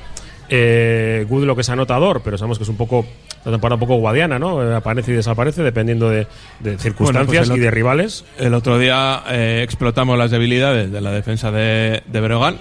Eh, 0.49 1.25
Goodlock 1.29 1.59
es 1.59 1.69
anotador, 1.69 2.21
pero 2.23 2.37
sabemos 2.37 2.57
que 2.57 2.63
es 2.63 2.69
un 2.69 2.77
poco, 2.77 3.05
la 3.45 3.51
temporada 3.51 3.75
un 3.75 3.79
poco 3.79 3.95
guadiana, 3.95 4.39
¿no? 4.39 4.63
Eh, 4.63 4.75
aparece 4.75 5.11
y 5.11 5.15
desaparece 5.15 5.63
dependiendo 5.63 6.09
de, 6.09 6.27
de 6.59 6.77
circunstancias 6.77 7.27
Bueno, 7.27 7.27
pues 7.27 7.49
el 7.49 7.57
y 7.57 7.59
de 7.59 7.71
rivales. 7.71 8.25
El 8.37 8.53
otro 8.53 8.77
día 8.77 9.23
eh, 9.29 9.61
explotamos 9.63 10.17
las 10.17 10.31
debilidades 10.31 10.91
de 10.91 11.01
la 11.01 11.11
defensa 11.11 11.51
de, 11.51 12.03
de 12.07 12.21
Breogán. 12.21 12.57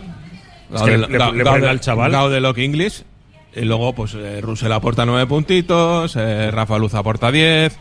Al 0.75 1.81
chaval. 1.81 2.13
Gaudelock 2.13 2.59
English. 2.59 3.03
Y 3.55 3.63
luego, 3.67 3.93
pues, 3.95 4.15
eh, 4.15 4.41
Russell 4.41 4.73
aporta 4.73 5.05
nueve 5.05 5.27
puntitos, 5.27 6.17
eh, 6.17 6.51
Rafa 6.51 6.79
Luz 6.79 6.95
aporta 6.95 7.31
diez. 7.31 7.77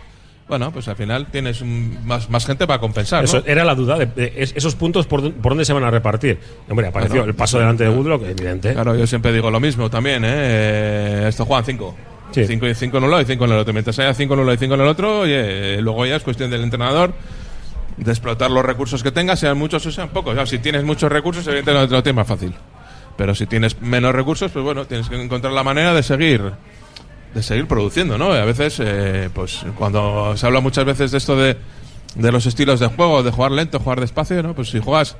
Bueno, 0.49 0.69
pues 0.73 0.85
al 0.89 0.97
final 0.97 1.27
tienes 1.31 1.63
más, 1.63 2.29
más 2.29 2.45
gente 2.45 2.67
para 2.67 2.79
compensar, 2.79 3.19
¿no? 3.21 3.25
Eso 3.25 3.41
era 3.45 3.63
la 3.63 3.73
duda 3.73 3.97
de, 3.97 4.05
de 4.07 4.33
es- 4.35 4.51
esos 4.53 4.75
puntos 4.75 5.07
por, 5.07 5.31
por 5.35 5.51
dónde 5.53 5.63
se 5.63 5.71
van 5.71 5.85
a 5.85 5.91
repartir. 5.91 6.39
Hombre, 6.69 6.87
apareció 6.87 7.23
el 7.23 7.33
paso 7.35 7.57
delante 7.57 7.85
de 7.85 7.89
Goodlock, 7.89 8.23
evidente. 8.25 8.73
Claro, 8.73 8.93
yo 8.97 9.07
siempre 9.07 9.31
digo 9.31 9.49
lo 9.49 9.61
mismo 9.61 9.89
también, 9.89 10.25
¿eh? 10.25 10.29
Eh, 10.33 11.25
Esto 11.29 11.45
juegan 11.45 11.63
cinco. 11.63 11.95
Sí. 12.31 12.43
Cinco, 12.45 12.67
y 12.67 12.75
cinco 12.75 12.97
en 12.97 13.05
un 13.05 13.11
lado 13.11 13.21
y 13.21 13.25
cinco 13.25 13.45
en 13.45 13.51
el 13.51 13.57
otro. 13.59 13.71
Mientras 13.71 13.97
haya 13.99 14.13
cinco 14.13 14.33
en 14.33 14.41
un 14.41 14.45
lado 14.47 14.55
y 14.55 14.57
cinco 14.57 14.73
en 14.75 14.81
el 14.81 14.87
otro, 14.87 15.19
oye, 15.21 15.75
eh, 15.77 15.81
luego 15.81 16.05
ya 16.05 16.17
es 16.17 16.23
cuestión 16.23 16.49
del 16.51 16.63
entrenador 16.63 17.13
de 17.95 18.11
explotar 18.11 18.51
los 18.51 18.65
recursos 18.65 19.03
que 19.03 19.11
tengas, 19.11 19.39
sean 19.39 19.57
muchos 19.57 19.85
o 19.85 19.91
sean 19.91 20.09
pocos. 20.09 20.33
Claro, 20.33 20.47
si 20.47 20.59
tienes 20.59 20.83
muchos 20.83 21.09
recursos, 21.09 21.47
evidentemente 21.47 21.93
lo 21.93 22.03
tienes 22.03 22.15
más 22.17 22.27
fácil. 22.27 22.53
Pero 23.21 23.35
si 23.35 23.45
tienes 23.45 23.79
menos 23.79 24.15
recursos, 24.15 24.49
pues 24.49 24.65
bueno, 24.65 24.85
tienes 24.85 25.07
que 25.07 25.13
encontrar 25.15 25.53
la 25.53 25.61
manera 25.61 25.93
de 25.93 26.01
seguir 26.01 26.41
de 27.35 27.43
seguir 27.43 27.67
produciendo, 27.67 28.17
¿no? 28.17 28.31
A 28.31 28.45
veces, 28.45 28.77
eh, 28.79 29.29
pues 29.31 29.59
cuando 29.77 30.35
se 30.35 30.47
habla 30.47 30.59
muchas 30.59 30.85
veces 30.85 31.11
de 31.11 31.19
esto 31.19 31.35
de, 31.35 31.55
de 32.15 32.31
los 32.31 32.47
estilos 32.47 32.79
de 32.79 32.87
juego, 32.87 33.21
de 33.21 33.29
jugar 33.29 33.51
lento, 33.51 33.79
jugar 33.79 33.99
despacio, 33.99 34.41
¿no? 34.41 34.55
Pues 34.55 34.71
si 34.71 34.79
juegas 34.79 35.17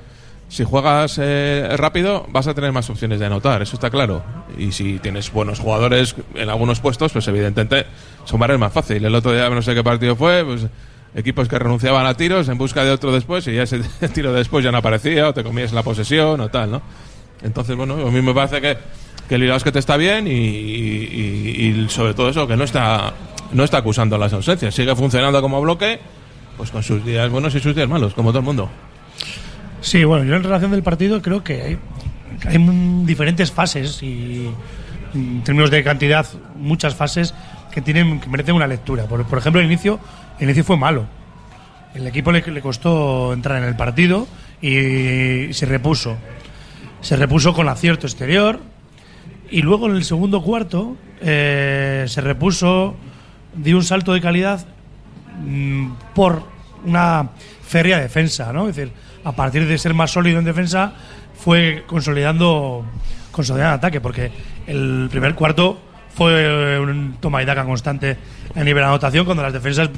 si 0.50 0.64
juegas 0.64 1.20
eh, 1.22 1.76
rápido, 1.78 2.26
vas 2.30 2.48
a 2.48 2.56
tener 2.56 2.72
más 2.72 2.90
opciones 2.90 3.20
de 3.20 3.28
anotar, 3.28 3.62
eso 3.62 3.76
está 3.76 3.92
claro. 3.92 4.24
Y 4.58 4.72
si 4.72 4.98
tienes 4.98 5.32
buenos 5.32 5.60
jugadores 5.60 6.16
en 6.34 6.50
algunos 6.50 6.80
puestos, 6.80 7.12
pues 7.12 7.28
evidentemente 7.28 7.86
sumar 8.26 8.50
es 8.50 8.58
más 8.58 8.74
fácil. 8.74 9.06
El 9.06 9.14
otro 9.14 9.32
día, 9.32 9.48
no 9.48 9.62
sé 9.62 9.76
qué 9.76 9.84
partido 9.84 10.16
fue, 10.16 10.44
pues 10.44 10.66
equipos 11.14 11.48
que 11.48 11.60
renunciaban 11.60 12.08
a 12.08 12.16
tiros 12.16 12.50
en 12.50 12.58
busca 12.58 12.84
de 12.84 12.90
otro 12.90 13.12
después 13.12 13.46
y 13.48 13.54
ya 13.54 13.62
ese 13.62 13.80
tiro 14.14 14.32
de 14.32 14.40
después 14.40 14.64
ya 14.66 14.72
no 14.72 14.80
aparecía 14.80 15.30
o 15.30 15.34
te 15.36 15.44
comías 15.44 15.72
la 15.72 15.84
posesión 15.84 16.42
o 16.42 16.50
tal, 16.50 16.72
¿no? 16.72 16.82
Entonces, 17.44 17.76
bueno, 17.76 17.96
a 17.96 18.12
mí 18.12 18.22
me 18.22 18.34
parece 18.34 18.62
que, 18.62 18.78
que 19.28 19.36
el 19.36 19.64
que 19.64 19.72
te 19.72 19.80
está 19.80 19.98
bien 19.98 20.28
y, 20.28 21.86
sobre 21.90 22.14
todo 22.14 22.30
eso, 22.30 22.48
que 22.48 22.56
no 22.56 22.64
está, 22.64 23.14
no 23.54 23.64
está 23.64 23.78
acusando 23.78 24.18
las 24.18 24.34
ausencias. 24.34 24.74
Sigue 24.74 24.96
funcionando 24.96 25.42
como 25.42 25.62
bloque, 25.62 26.00
pues 26.58 26.72
con 26.72 26.84
sus 26.84 27.04
días 27.04 27.30
buenos 27.30 27.56
y 27.56 27.60
sus 27.60 27.76
días 27.76 27.88
malos, 27.88 28.14
como 28.14 28.30
todo 28.30 28.40
el 28.40 28.46
mundo. 28.46 28.70
Sí, 29.82 30.04
bueno, 30.04 30.26
yo 30.26 30.36
en 30.36 30.44
relación 30.44 30.72
del 30.72 30.84
partido 30.84 31.22
creo 31.22 31.44
que 31.44 31.62
hay, 31.62 31.78
hay 32.46 32.58
diferentes 33.06 33.52
fases 33.52 34.04
y 34.04 34.50
en 35.14 35.44
términos 35.44 35.72
de 35.72 35.84
cantidad 35.84 36.26
muchas 36.56 36.96
fases 36.96 37.34
que 37.72 37.82
tienen 37.82 38.20
que 38.20 38.30
merecen 38.30 38.56
una 38.56 38.68
lectura. 38.68 39.06
Por, 39.06 39.26
por 39.26 39.40
ejemplo, 39.40 39.60
el 39.60 39.66
inicio, 39.66 40.00
el 40.38 40.46
inicio 40.46 40.64
fue 40.64 40.78
malo. 40.78 41.06
El 41.96 42.08
equipo 42.08 42.32
le 42.32 42.62
costó 42.62 43.34
entrar 43.34 43.62
en 43.62 43.68
el 43.68 43.76
partido 43.76 44.28
y 44.62 45.54
se 45.54 45.66
repuso. 45.66 46.16
Se 47.02 47.16
repuso 47.16 47.54
con 47.54 47.68
acierto 47.68 48.06
exterior 48.06 48.60
y 49.50 49.64
luego 49.64 49.90
en 49.90 49.96
el 49.96 50.04
segundo 50.04 50.44
cuarto 50.44 50.96
eh, 51.20 52.06
se 52.08 52.22
repuso, 52.22 52.96
dio 53.56 53.78
un 53.78 53.84
salto 53.84 54.14
de 54.14 54.22
calidad 54.22 54.66
mm, 55.44 55.92
por 56.14 56.44
una 56.86 57.30
férrea 57.64 58.00
defensa, 58.00 58.54
¿no? 58.54 58.70
Es 58.70 58.76
decir, 58.76 58.94
a 59.24 59.32
partir 59.32 59.68
de 59.68 59.78
ser 59.78 59.94
más 59.94 60.12
sólido 60.12 60.40
en 60.40 60.46
defensa, 60.46 60.94
fue 61.36 61.84
consolidando, 61.88 62.86
consolidando 63.32 63.76
ataque, 63.76 64.00
porque 64.00 64.32
el 64.68 65.08
primer 65.10 65.34
cuarto 65.34 65.80
fue 66.14 66.80
un 66.80 67.18
toma 67.20 67.42
y 67.42 67.46
daca 67.46 67.66
constante 67.66 68.18
a 68.56 68.64
nivel 68.64 68.84
de 68.84 68.88
anotación 68.90 69.26
cuando 69.26 69.42
las 69.42 69.54
defensas 69.54 69.90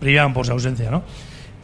brillaban 0.00 0.34
por 0.34 0.44
su 0.44 0.52
ausencia, 0.52 0.90
¿no? 0.90 1.04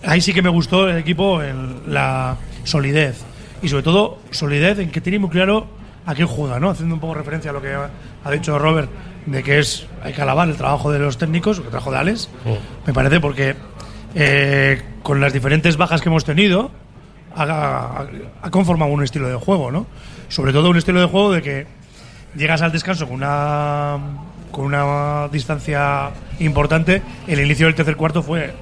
Ahí 0.04 0.20
sí 0.20 0.32
que 0.32 0.42
me 0.42 0.48
gustó 0.48 0.88
el 0.88 0.96
equipo 0.96 1.42
la 1.86 2.36
solidez 2.64 3.24
y 3.62 3.68
sobre 3.68 3.82
todo 3.82 4.18
solidez 4.30 4.78
en 4.78 4.90
que 4.90 5.00
tiene 5.00 5.18
muy 5.18 5.30
claro 5.30 5.66
a 6.04 6.14
qué 6.14 6.24
juega, 6.24 6.60
¿no? 6.60 6.70
Haciendo 6.70 6.94
un 6.94 7.00
poco 7.00 7.14
referencia 7.14 7.50
a 7.50 7.54
lo 7.54 7.60
que 7.62 7.74
ha 7.74 8.30
dicho 8.30 8.58
Robert 8.58 8.88
de 9.26 9.42
que 9.42 9.58
es 9.58 9.86
hay 10.04 10.12
que 10.12 10.22
alabar 10.22 10.48
el 10.48 10.56
trabajo 10.56 10.92
de 10.92 10.98
los 11.00 11.18
técnicos, 11.18 11.58
el 11.58 11.64
trabajo 11.64 11.90
de 11.90 11.98
Alex, 11.98 12.28
me 12.86 12.92
parece 12.92 13.18
porque 13.20 13.56
eh, 14.14 14.80
con 15.02 15.20
las 15.20 15.32
diferentes 15.32 15.76
bajas 15.76 16.00
que 16.00 16.08
hemos 16.08 16.24
tenido 16.24 16.70
ha, 17.34 17.42
ha- 17.42 18.06
ha 18.42 18.50
conformado 18.50 18.92
un 18.92 19.02
estilo 19.02 19.28
de 19.28 19.34
juego, 19.34 19.70
¿no? 19.70 19.86
Sobre 20.28 20.52
todo 20.52 20.70
un 20.70 20.76
estilo 20.76 21.00
de 21.00 21.06
juego 21.06 21.32
de 21.32 21.42
que 21.42 21.66
llegas 22.36 22.62
al 22.62 22.72
descanso 22.72 23.06
con 23.06 23.16
una 23.16 23.98
con 24.52 24.64
una 24.64 25.28
distancia 25.28 26.10
importante, 26.38 27.02
el 27.26 27.40
inicio 27.40 27.66
del 27.66 27.74
tercer 27.74 27.96
cuarto 27.96 28.22
fue 28.22 28.54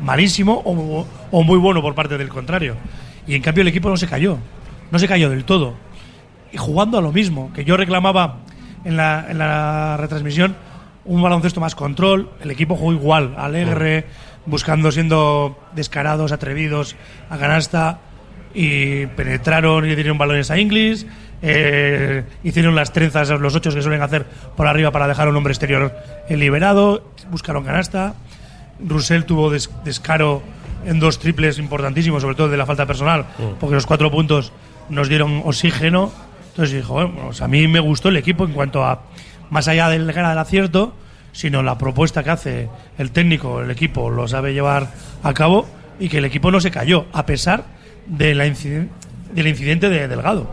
malísimo 0.00 0.60
o, 0.64 1.06
o 1.30 1.42
muy 1.42 1.58
bueno 1.58 1.80
por 1.80 1.94
parte 1.94 2.18
del 2.18 2.28
contrario. 2.28 2.74
Y 3.28 3.34
en 3.34 3.42
cambio 3.42 3.62
el 3.62 3.68
equipo 3.68 3.88
no 3.90 3.96
se 3.96 4.06
cayó, 4.08 4.38
no 4.90 4.98
se 4.98 5.06
cayó 5.06 5.30
del 5.30 5.44
todo. 5.44 5.74
Y 6.50 6.56
jugando 6.56 6.98
a 6.98 7.02
lo 7.02 7.12
mismo, 7.12 7.52
que 7.52 7.64
yo 7.64 7.76
reclamaba 7.76 8.38
en 8.84 8.96
la, 8.96 9.26
en 9.28 9.38
la 9.38 9.96
retransmisión 9.98 10.56
un 11.04 11.22
baloncesto 11.22 11.60
más 11.60 11.74
control, 11.74 12.30
el 12.40 12.50
equipo 12.50 12.74
jugó 12.76 12.92
igual, 12.92 13.34
alegre, 13.38 14.06
buscando, 14.46 14.90
siendo 14.90 15.58
descarados, 15.74 16.32
atrevidos, 16.32 16.96
a 17.30 17.36
canasta, 17.38 18.00
y 18.54 19.06
penetraron 19.08 19.84
y 19.88 19.94
dieron 19.94 20.16
balones 20.18 20.50
a 20.50 20.58
Inglis, 20.58 21.06
eh, 21.42 22.24
hicieron 22.42 22.74
las 22.74 22.92
trenzas, 22.92 23.28
los 23.28 23.54
ocho 23.54 23.70
que 23.72 23.82
suelen 23.82 24.02
hacer 24.02 24.24
por 24.56 24.66
arriba 24.66 24.90
para 24.90 25.06
dejar 25.06 25.28
a 25.28 25.30
un 25.30 25.36
hombre 25.36 25.52
exterior 25.52 25.94
liberado, 26.30 27.12
buscaron 27.30 27.64
canasta. 27.64 28.14
Russell 28.80 29.22
tuvo 29.22 29.50
des- 29.50 29.70
descaro 29.84 30.42
en 30.88 30.98
dos 31.00 31.18
triples 31.18 31.58
importantísimos, 31.58 32.22
sobre 32.22 32.34
todo 32.34 32.48
de 32.48 32.56
la 32.56 32.66
falta 32.66 32.86
personal, 32.86 33.26
porque 33.60 33.74
los 33.74 33.86
cuatro 33.86 34.10
puntos 34.10 34.52
nos 34.88 35.08
dieron 35.08 35.42
oxígeno. 35.44 36.10
Entonces 36.50 36.74
dijo, 36.76 36.94
bueno, 36.94 37.12
pues 37.26 37.42
a 37.42 37.48
mí 37.48 37.68
me 37.68 37.78
gustó 37.80 38.08
el 38.08 38.16
equipo 38.16 38.44
en 38.44 38.52
cuanto 38.52 38.84
a, 38.84 39.02
más 39.50 39.68
allá 39.68 39.88
del 39.88 40.10
gana 40.12 40.30
del 40.30 40.38
acierto, 40.38 40.94
sino 41.32 41.62
la 41.62 41.78
propuesta 41.78 42.24
que 42.24 42.30
hace 42.30 42.68
el 42.96 43.10
técnico, 43.12 43.60
el 43.60 43.70
equipo 43.70 44.10
lo 44.10 44.26
sabe 44.26 44.52
llevar 44.54 44.88
a 45.22 45.34
cabo 45.34 45.66
y 46.00 46.08
que 46.08 46.18
el 46.18 46.24
equipo 46.24 46.50
no 46.50 46.60
se 46.60 46.70
cayó, 46.70 47.06
a 47.12 47.26
pesar 47.26 47.64
de 48.06 48.34
la 48.34 48.46
inciden- 48.46 48.88
del 49.34 49.46
incidente 49.46 49.88
de 49.90 50.08
Delgado, 50.08 50.48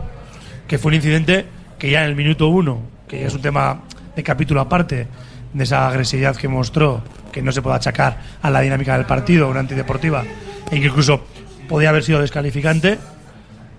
que 0.68 0.78
fue 0.78 0.90
un 0.90 0.94
incidente 0.96 1.46
que 1.78 1.90
ya 1.90 2.04
en 2.04 2.10
el 2.10 2.14
minuto 2.16 2.48
uno, 2.48 2.82
que 3.08 3.20
ya 3.20 3.26
es 3.28 3.34
un 3.34 3.42
tema 3.42 3.80
de 4.14 4.22
capítulo 4.22 4.60
aparte, 4.60 5.06
de 5.54 5.64
esa 5.64 5.88
agresividad 5.88 6.36
que 6.36 6.46
mostró, 6.48 7.02
que 7.36 7.42
no 7.42 7.52
se 7.52 7.60
puede 7.60 7.76
achacar 7.76 8.16
a 8.40 8.48
la 8.48 8.62
dinámica 8.62 8.96
del 8.96 9.04
partido, 9.04 9.50
una 9.50 9.60
antideportiva, 9.60 10.24
e 10.70 10.76
incluso 10.78 11.20
podía 11.68 11.90
haber 11.90 12.02
sido 12.02 12.22
descalificante, 12.22 12.96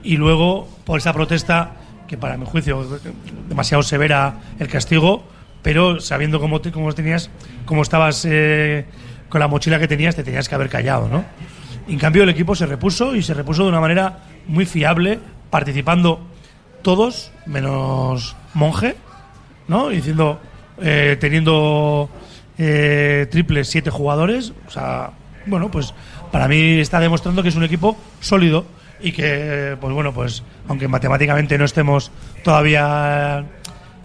y 0.04 0.16
luego 0.16 0.70
por 0.86 1.00
esa 1.00 1.12
protesta, 1.12 1.72
que 2.08 2.20
para 2.20 2.38
mi 2.38 2.46
juicio 2.46 2.88
demasiado 3.50 3.82
severa 3.82 4.36
el 4.60 4.68
castigo, 4.68 5.24
pero 5.64 6.00
sabiendo 6.00 6.40
cómo, 6.40 6.62
cómo 6.72 6.94
tenías, 6.94 7.32
cómo 7.66 7.82
estabas 7.82 8.26
eh, 8.30 8.86
con 9.28 9.40
la 9.40 9.48
mochila 9.48 9.80
que 9.80 9.88
tenías, 9.88 10.16
te 10.16 10.24
tenías 10.24 10.48
que 10.48 10.54
haber 10.54 10.70
callado, 10.70 11.10
¿no? 11.10 11.26
En 11.88 11.98
cambio, 11.98 12.22
el 12.22 12.30
equipo 12.30 12.54
se 12.54 12.68
repuso 12.68 13.16
y 13.16 13.24
se 13.24 13.34
repuso 13.34 13.64
de 13.64 13.70
una 13.70 13.82
manera 13.82 14.20
muy 14.46 14.68
fiable, 14.68 15.18
participando 15.50 16.22
todos, 16.84 17.32
menos 17.48 18.36
Monje, 18.54 18.98
¿no? 19.68 19.90
Diciendo, 19.90 20.40
eh, 20.80 21.18
teniendo 21.20 22.08
eh, 22.58 23.28
triples 23.30 23.68
siete 23.68 23.90
jugadores, 23.90 24.54
o 24.68 24.72
sea, 24.72 25.12
bueno, 25.46 25.70
pues 25.72 25.94
para 26.32 26.48
mí 26.48 26.80
está 26.80 27.00
demostrando 27.00 27.44
que 27.44 27.50
es 27.50 27.56
un 27.56 27.64
equipo 27.64 27.98
sólido 28.20 28.66
y 29.00 29.12
que, 29.12 29.78
pues 29.80 29.94
bueno, 29.94 30.14
pues 30.14 30.44
aunque 30.68 30.88
matemáticamente 30.88 31.58
no 31.58 31.66
estemos 31.66 32.12
todavía 32.44 33.46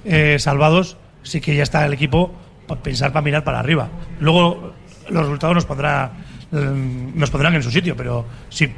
eh, 0.05 0.37
salvados, 0.39 0.97
sí 1.23 1.41
que 1.41 1.55
ya 1.55 1.63
está 1.63 1.85
el 1.87 1.93
equipo 1.93 2.33
para 2.67 2.83
pensar 2.83 3.13
para 3.13 3.23
mirar 3.23 3.45
para 3.45 3.59
arriba. 3.59 3.89
Luego 4.21 4.73
los 5.09 5.23
resultados 5.23 5.55
nos 5.55 5.65
pondrá 5.65 6.13
mm, 6.51 7.19
nos 7.19 7.31
pondrán 7.31 7.55
en 7.55 7.63
su 7.63 7.71
sitio, 7.71 7.97
pero 7.97 8.25
sí 8.49 8.69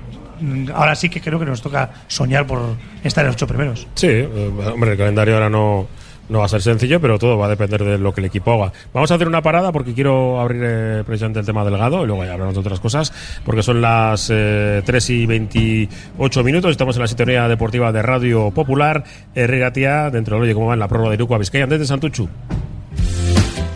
mm, 0.41 0.71
ahora 0.75 0.95
sí 0.95 1.09
que 1.09 1.21
creo 1.21 1.39
que 1.39 1.47
nos 1.47 1.61
toca 1.61 1.91
soñar 2.07 2.47
por 2.47 2.77
estar 3.03 3.25
en 3.25 3.29
los 3.29 3.37
ocho 3.37 3.47
primeros. 3.47 3.87
Sí, 3.95 4.09
eh, 4.09 4.51
hombre, 4.73 4.93
el 4.93 4.99
calendario 4.99 5.35
ahora 5.35 5.51
no, 5.51 5.87
no 6.29 6.39
va 6.41 6.47
a 6.47 6.49
ser 6.49 6.63
sencillo, 6.63 7.01
pero 7.01 7.19
todo 7.19 7.39
va 7.39 7.47
a 7.47 7.51
depender 7.51 7.85
de 7.85 7.99
lo 7.99 8.13
que 8.13 8.21
el 8.21 8.27
equipo 8.27 8.53
haga. 8.53 8.73
Vamos 8.93 9.11
a 9.11 9.15
hacer 9.15 9.29
una 9.29 9.43
parada 9.43 9.73
porque 9.73 9.95
quiero 9.95 10.41
abrir 10.41 10.63
eh, 10.65 11.03
precisamente 11.07 11.41
el 11.41 11.47
tema 11.47 11.65
delgado 11.65 12.05
y 12.05 12.07
luego 12.07 12.25
ya 12.25 12.33
hablamos 12.33 12.55
de 12.55 12.61
otras 12.61 12.81
cosas, 12.81 13.13
porque 13.45 13.63
son 13.63 13.81
las 13.81 14.31
eh, 14.33 14.83
3 14.85 15.11
y 15.11 15.27
28 15.27 16.45
minutos. 16.45 16.71
Estamos 16.71 16.97
en 16.97 17.03
la 17.03 17.09
sintonía 17.09 17.49
deportiva 17.49 17.93
de 17.93 18.03
Radio 18.03 18.51
Popular. 18.51 19.05
Herrera 19.35 19.73
Tía, 19.73 20.11
dentro 20.11 20.37
de 20.37 20.43
Oye, 20.43 20.55
¿cómo 20.55 20.67
va 20.67 20.75
en 20.75 20.81
la 20.81 20.89
prórroga 20.89 21.11
de 21.11 21.17
Iruko 21.17 21.35
a 21.35 21.39
Vizcaya? 21.39 21.65
Antes 21.65 21.81
de 21.81 21.87
Santuchu. 21.87 22.29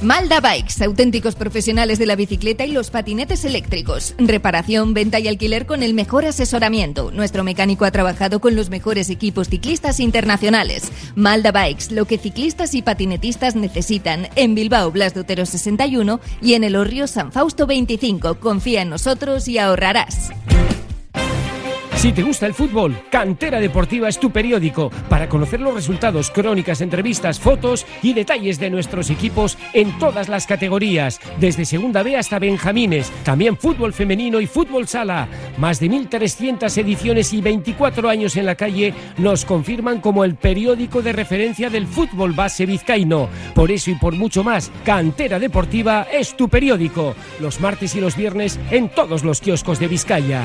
Malda 0.01 0.41
Bikes, 0.41 0.85
auténticos 0.85 1.35
profesionales 1.35 1.99
de 1.99 2.07
la 2.07 2.15
bicicleta 2.15 2.65
y 2.65 2.71
los 2.71 2.91
patinetes 2.91 3.45
eléctricos. 3.45 4.15
Reparación, 4.17 4.95
venta 4.95 5.19
y 5.19 5.27
alquiler 5.27 5.67
con 5.67 5.83
el 5.83 5.93
mejor 5.93 6.25
asesoramiento. 6.25 7.11
Nuestro 7.11 7.43
mecánico 7.43 7.85
ha 7.85 7.91
trabajado 7.91 8.41
con 8.41 8.55
los 8.55 8.71
mejores 8.71 9.11
equipos 9.11 9.49
ciclistas 9.49 9.99
internacionales. 9.99 10.93
Malda 11.17 11.51
Bikes, 11.51 11.93
lo 11.93 12.05
que 12.05 12.17
ciclistas 12.17 12.75
y 12.75 12.83
patinetistas 12.83 13.57
necesitan. 13.57 14.29
En 14.37 14.55
Bilbao, 14.55 14.93
Blas 14.93 15.15
de 15.15 15.21
Otero 15.21 15.45
61 15.45 16.21
y 16.41 16.55
en 16.55 16.63
el 16.63 16.77
Orrio 16.77 17.09
San 17.09 17.33
Fausto 17.33 17.67
25. 17.67 18.39
Confía 18.39 18.83
en 18.83 18.91
nosotros 18.91 19.49
y 19.49 19.59
ahorrarás. 19.59 20.31
Si 21.99 22.13
te 22.13 22.23
gusta 22.23 22.47
el 22.47 22.55
fútbol, 22.55 22.97
Cantera 23.11 23.59
Deportiva 23.59 24.09
es 24.09 24.21
tu 24.21 24.31
periódico 24.31 24.89
para 25.09 25.29
conocer 25.29 25.59
los 25.61 25.75
resultados, 25.75 26.31
crónicas, 26.31 26.81
entrevistas, 26.81 27.41
fotos 27.41 27.85
y 28.03 28.15
detalles 28.15 28.61
de 28.61 28.71
nuestros 28.71 29.11
equipos 29.11 29.59
en 29.73 29.99
todas 29.99 30.29
las 30.29 30.47
categorías, 30.47 31.19
desde 31.41 31.65
Segunda 31.65 32.05
B 32.05 32.17
hasta 32.17 32.39
Benjamines, 32.39 33.11
también 33.25 33.57
fútbol 33.57 33.93
femenino 33.93 34.41
y 34.41 34.47
fútbol 34.47 34.87
sala. 34.87 35.27
Más 35.57 35.81
de 35.81 35.89
1.300 35.89 36.79
ediciones 36.79 37.33
y 37.33 37.41
24 37.41 38.09
años 38.09 38.37
en 38.37 38.47
la 38.47 38.55
calle 38.55 38.95
nos 39.17 39.45
confirman 39.45 40.01
como 40.01 40.23
el 40.23 40.37
periódico 40.37 41.03
de 41.03 41.13
referencia 41.13 41.69
del 41.69 41.89
fútbol 41.89 42.33
base 42.33 42.65
vizcaíno. 42.65 43.29
Por 43.57 43.73
eso 43.73 43.91
y 43.91 43.97
por 43.97 44.15
mucho 44.15 44.45
más, 44.45 44.71
Cantera 44.85 45.41
Deportiva 45.41 46.07
es 46.13 46.37
tu 46.37 46.49
periódico, 46.49 47.17
los 47.41 47.61
martes 47.61 47.97
y 47.97 48.01
los 48.01 48.17
viernes 48.17 48.61
en 48.71 48.89
todos 48.89 49.25
los 49.25 49.41
kioscos 49.41 49.81
de 49.81 49.89
Vizcaya. 49.89 50.45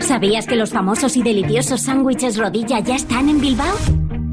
¿Sabías 0.00 0.46
que 0.46 0.56
los 0.56 0.70
famosos 0.70 1.16
y 1.16 1.22
deliciosos 1.22 1.82
sándwiches 1.82 2.36
rodilla 2.36 2.80
ya 2.80 2.96
están 2.96 3.28
en 3.28 3.40
Bilbao? 3.40 3.74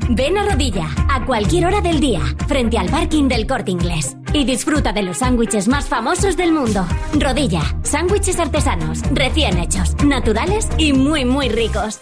Ven 0.10 0.38
a 0.38 0.43
Rodilla, 0.43 0.88
a 1.10 1.26
cualquier 1.26 1.65
hora 1.65 1.82
del 1.82 1.99
día, 1.99 2.19
frente 2.47 2.78
al 2.78 2.89
parking 2.89 3.28
del 3.28 3.47
corte 3.47 3.71
inglés. 3.71 4.15
Y 4.34 4.43
disfruta 4.43 4.91
de 4.91 5.04
los 5.04 5.17
sándwiches 5.17 5.67
más 5.67 5.88
famosos 5.88 6.36
del 6.36 6.52
mundo. 6.52 6.86
Rodilla, 7.19 7.62
sándwiches 7.84 8.39
artesanos, 8.39 9.02
recién 9.12 9.58
hechos, 9.60 9.95
naturales 10.04 10.67
y 10.78 10.93
muy, 10.93 11.26
muy 11.26 11.49
ricos. 11.49 12.02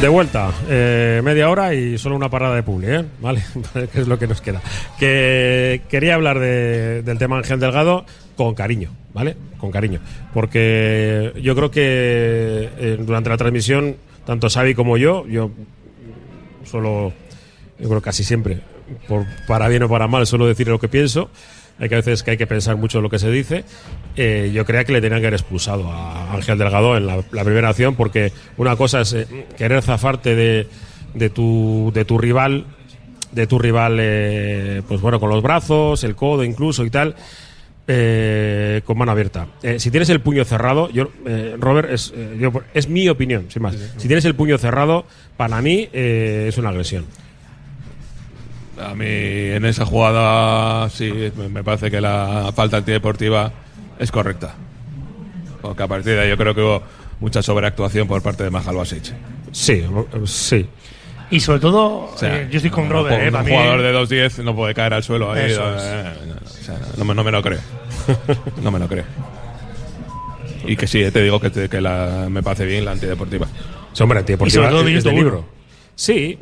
De 0.00 0.08
vuelta, 0.08 0.50
eh, 0.68 1.20
media 1.22 1.50
hora 1.50 1.74
y 1.74 1.98
solo 1.98 2.16
una 2.16 2.30
parada 2.30 2.54
de 2.54 2.62
publi, 2.62 2.86
¿eh? 2.86 3.04
¿Vale? 3.20 3.42
que 3.92 4.00
es 4.00 4.08
lo 4.08 4.18
que 4.18 4.26
nos 4.26 4.40
queda. 4.40 4.62
Que 4.98 5.82
quería 5.90 6.14
hablar 6.14 6.38
de- 6.38 7.02
del 7.02 7.18
tema 7.18 7.36
Ángel 7.36 7.60
Delgado 7.60 8.06
con 8.34 8.54
cariño, 8.54 8.90
¿vale? 9.12 9.36
Con 9.58 9.70
cariño. 9.70 10.00
Porque 10.32 11.34
yo 11.42 11.54
creo 11.54 11.70
que 11.70 12.70
eh, 12.78 12.96
durante 12.98 13.28
la 13.28 13.36
transmisión, 13.36 13.96
tanto 14.24 14.48
Xavi 14.48 14.74
como 14.74 14.96
yo, 14.96 15.26
yo 15.26 15.50
solo, 16.64 17.12
yo 17.78 17.88
creo 17.90 18.00
casi 18.00 18.24
siempre, 18.24 18.60
por, 19.06 19.26
para 19.46 19.68
bien 19.68 19.82
o 19.82 19.88
para 19.90 20.06
mal, 20.08 20.26
suelo 20.26 20.46
decir 20.46 20.68
lo 20.68 20.80
que 20.80 20.88
pienso. 20.88 21.28
Hay 21.80 21.88
que 21.88 21.94
a 21.94 21.98
veces 21.98 22.22
que 22.22 22.32
hay 22.32 22.36
que 22.36 22.46
pensar 22.46 22.76
mucho 22.76 23.00
lo 23.00 23.08
que 23.08 23.18
se 23.18 23.30
dice. 23.30 23.64
Eh, 24.16 24.50
yo 24.54 24.64
creía 24.66 24.84
que 24.84 24.92
le 24.92 25.00
tenían 25.00 25.20
que 25.20 25.26
haber 25.28 25.40
expulsado 25.40 25.90
a 25.90 26.32
Ángel 26.34 26.58
Delgado 26.58 26.96
en 26.96 27.06
la, 27.06 27.24
la 27.32 27.44
primera 27.44 27.70
acción, 27.70 27.94
porque 27.94 28.32
una 28.58 28.76
cosa 28.76 29.00
es 29.00 29.12
eh, 29.14 29.46
querer 29.56 29.82
zafarte 29.82 30.34
de, 30.36 30.66
de, 31.14 31.30
tu, 31.30 31.90
de 31.94 32.04
tu 32.04 32.18
rival, 32.18 32.66
de 33.32 33.46
tu 33.46 33.58
rival, 33.58 33.96
eh, 34.00 34.82
pues 34.86 35.00
bueno, 35.00 35.18
con 35.20 35.30
los 35.30 35.42
brazos, 35.42 36.04
el 36.04 36.14
codo 36.16 36.44
incluso 36.44 36.84
y 36.84 36.90
tal. 36.90 37.14
eh, 37.92 38.82
con 38.84 38.98
mano 38.98 39.12
abierta. 39.12 39.46
Eh, 39.62 39.80
si 39.80 39.90
tienes 39.90 40.08
el 40.10 40.20
puño 40.20 40.44
cerrado, 40.44 40.90
yo, 40.90 41.10
eh, 41.26 41.56
Robert, 41.58 41.90
es, 41.90 42.12
yo- 42.38 42.52
es 42.74 42.88
mi 42.88 43.08
opinión, 43.08 43.46
sin 43.48 43.62
más. 43.62 43.74
Si 43.96 44.06
tienes 44.06 44.24
el 44.26 44.34
puño 44.34 44.58
cerrado, 44.58 45.06
para 45.36 45.60
mí 45.60 45.88
eh, 45.92 46.46
es 46.48 46.58
una 46.58 46.68
agresión. 46.68 47.04
A 48.82 48.94
mí 48.94 49.06
en 49.06 49.64
esa 49.64 49.84
jugada 49.84 50.88
sí, 50.90 51.12
me- 51.50 51.62
parece 51.64 51.90
que 51.90 52.00
la 52.00 52.50
falta 52.54 52.78
antideportiva 52.78 53.52
es 53.98 54.10
correcta. 54.10 54.54
Porque 55.60 55.82
a 55.82 55.86
partir 55.88 56.14
de 56.14 56.20
ahí 56.22 56.28
yo 56.30 56.36
creo 56.36 56.54
que 56.54 56.62
hubo 56.62 56.82
mucha 57.20 57.42
sobreactuación 57.42 58.08
por 58.08 58.22
parte 58.22 58.44
de 58.44 58.50
Mahal 58.50 58.76
Basic. 58.76 59.12
Sí, 59.52 59.84
sí. 60.24 60.66
Y 61.30 61.38
sobre 61.40 61.60
todo, 61.60 62.10
O 62.12 62.16
sea, 62.16 62.40
eh, 62.42 62.48
yo 62.50 62.56
estoy 62.56 62.70
con 62.70 62.88
no, 62.88 62.94
Robert. 62.94 63.32
un 63.32 63.40
eh, 63.40 63.44
mí- 63.44 63.50
jugador 63.50 63.82
de 63.82 63.92
2-10 63.92 64.42
no 64.42 64.56
puede 64.56 64.74
caer 64.74 64.94
al 64.94 65.02
suelo 65.02 65.30
ahí. 65.30 65.50
Eso 65.50 65.62
eh, 65.76 66.12
es. 66.44 66.50
o 66.60 66.62
sea, 66.64 66.78
no, 66.96 67.04
me, 67.04 67.14
no 67.14 67.22
me 67.22 67.30
lo 67.30 67.42
creo. 67.42 67.60
no 68.62 68.70
me 68.70 68.78
lo 68.78 68.88
creo. 68.88 69.04
Y 70.66 70.76
que 70.76 70.86
sí, 70.86 71.02
eh, 71.02 71.10
te 71.10 71.22
digo 71.22 71.40
que, 71.40 71.50
te- 71.50 71.68
que 71.68 71.80
la, 71.80 72.26
me 72.30 72.42
parece 72.42 72.64
bien 72.66 72.84
la 72.84 72.92
antideportiva. 72.92 73.46
Sí, 73.92 74.02
hombre, 74.02 74.18
antideportiva 74.20 74.64
Y 74.64 74.66
sobre 74.68 74.70
todo 74.82 74.88
es 74.88 75.04
de 75.04 75.10
uno. 75.10 75.18
libro. 75.18 75.44
Sí, 75.94 76.38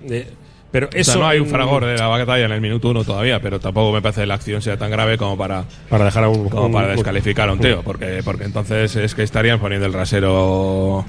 pero 0.71 0.89
O 0.89 0.93
sea, 0.93 1.01
eso 1.01 1.19
no 1.19 1.27
hay 1.29 1.39
un 1.39 1.47
fragor 1.47 1.85
de 1.87 1.97
la 1.97 2.07
batalla 2.09 2.45
en 2.45 2.53
el 2.53 2.61
minuto 2.61 2.91
uno 2.91 3.03
todavía, 3.05 3.41
pero 3.41 3.59
tampoco 3.59 3.93
me 3.93 4.03
parece 4.03 4.21
que 4.23 4.27
la 4.27 4.35
acción 4.35 4.61
sea 4.63 4.77
tan 4.77 4.91
grave 4.91 5.17
como 5.19 5.37
para 5.37 5.65
para 5.89 6.05
dejar 6.05 6.25
a 6.25 6.29
un, 6.29 6.49
como 6.49 6.67
un- 6.67 6.73
para 6.73 6.89
descalificar 6.89 7.49
a 7.49 7.53
un 7.53 7.61
tío, 7.61 7.83
porque 7.83 8.21
porque 8.25 8.45
entonces 8.45 8.95
es 8.97 9.15
que 9.15 9.23
estarían 9.23 9.59
poniendo 9.61 9.87
el 9.87 9.93
rasero. 9.93 11.05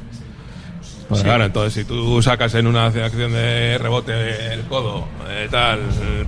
Pues 1.09 1.21
Sí. 1.21 1.25
claro, 1.25 1.43
entonces 1.45 1.73
si 1.73 1.85
tú 1.85 2.21
sacas 2.21 2.53
en 2.53 2.67
una 2.67 2.85
acción 2.85 3.31
de 3.33 3.79
rebote 3.79 4.53
el 4.53 4.61
codo, 4.65 5.07
eh, 5.27 5.47
tal, 5.49 5.79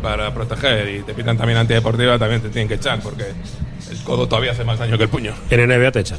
para 0.01 0.33
proteger 0.33 0.89
y 0.95 1.03
te 1.03 1.13
pitan 1.13 1.37
también 1.37 1.59
antideportiva, 1.59 2.17
también 2.17 2.41
te 2.41 2.49
tienen 2.49 2.67
que 2.67 2.73
echar, 2.75 2.99
porque 2.99 3.25
el 3.91 3.97
codo 4.03 4.27
todavía 4.27 4.51
hace 4.53 4.63
más 4.63 4.79
daño 4.79 4.97
que 4.97 5.03
el 5.03 5.09
puño. 5.09 5.33
En 5.51 5.59
NBA 5.69 5.91
te 5.91 5.99
echan. 5.99 6.17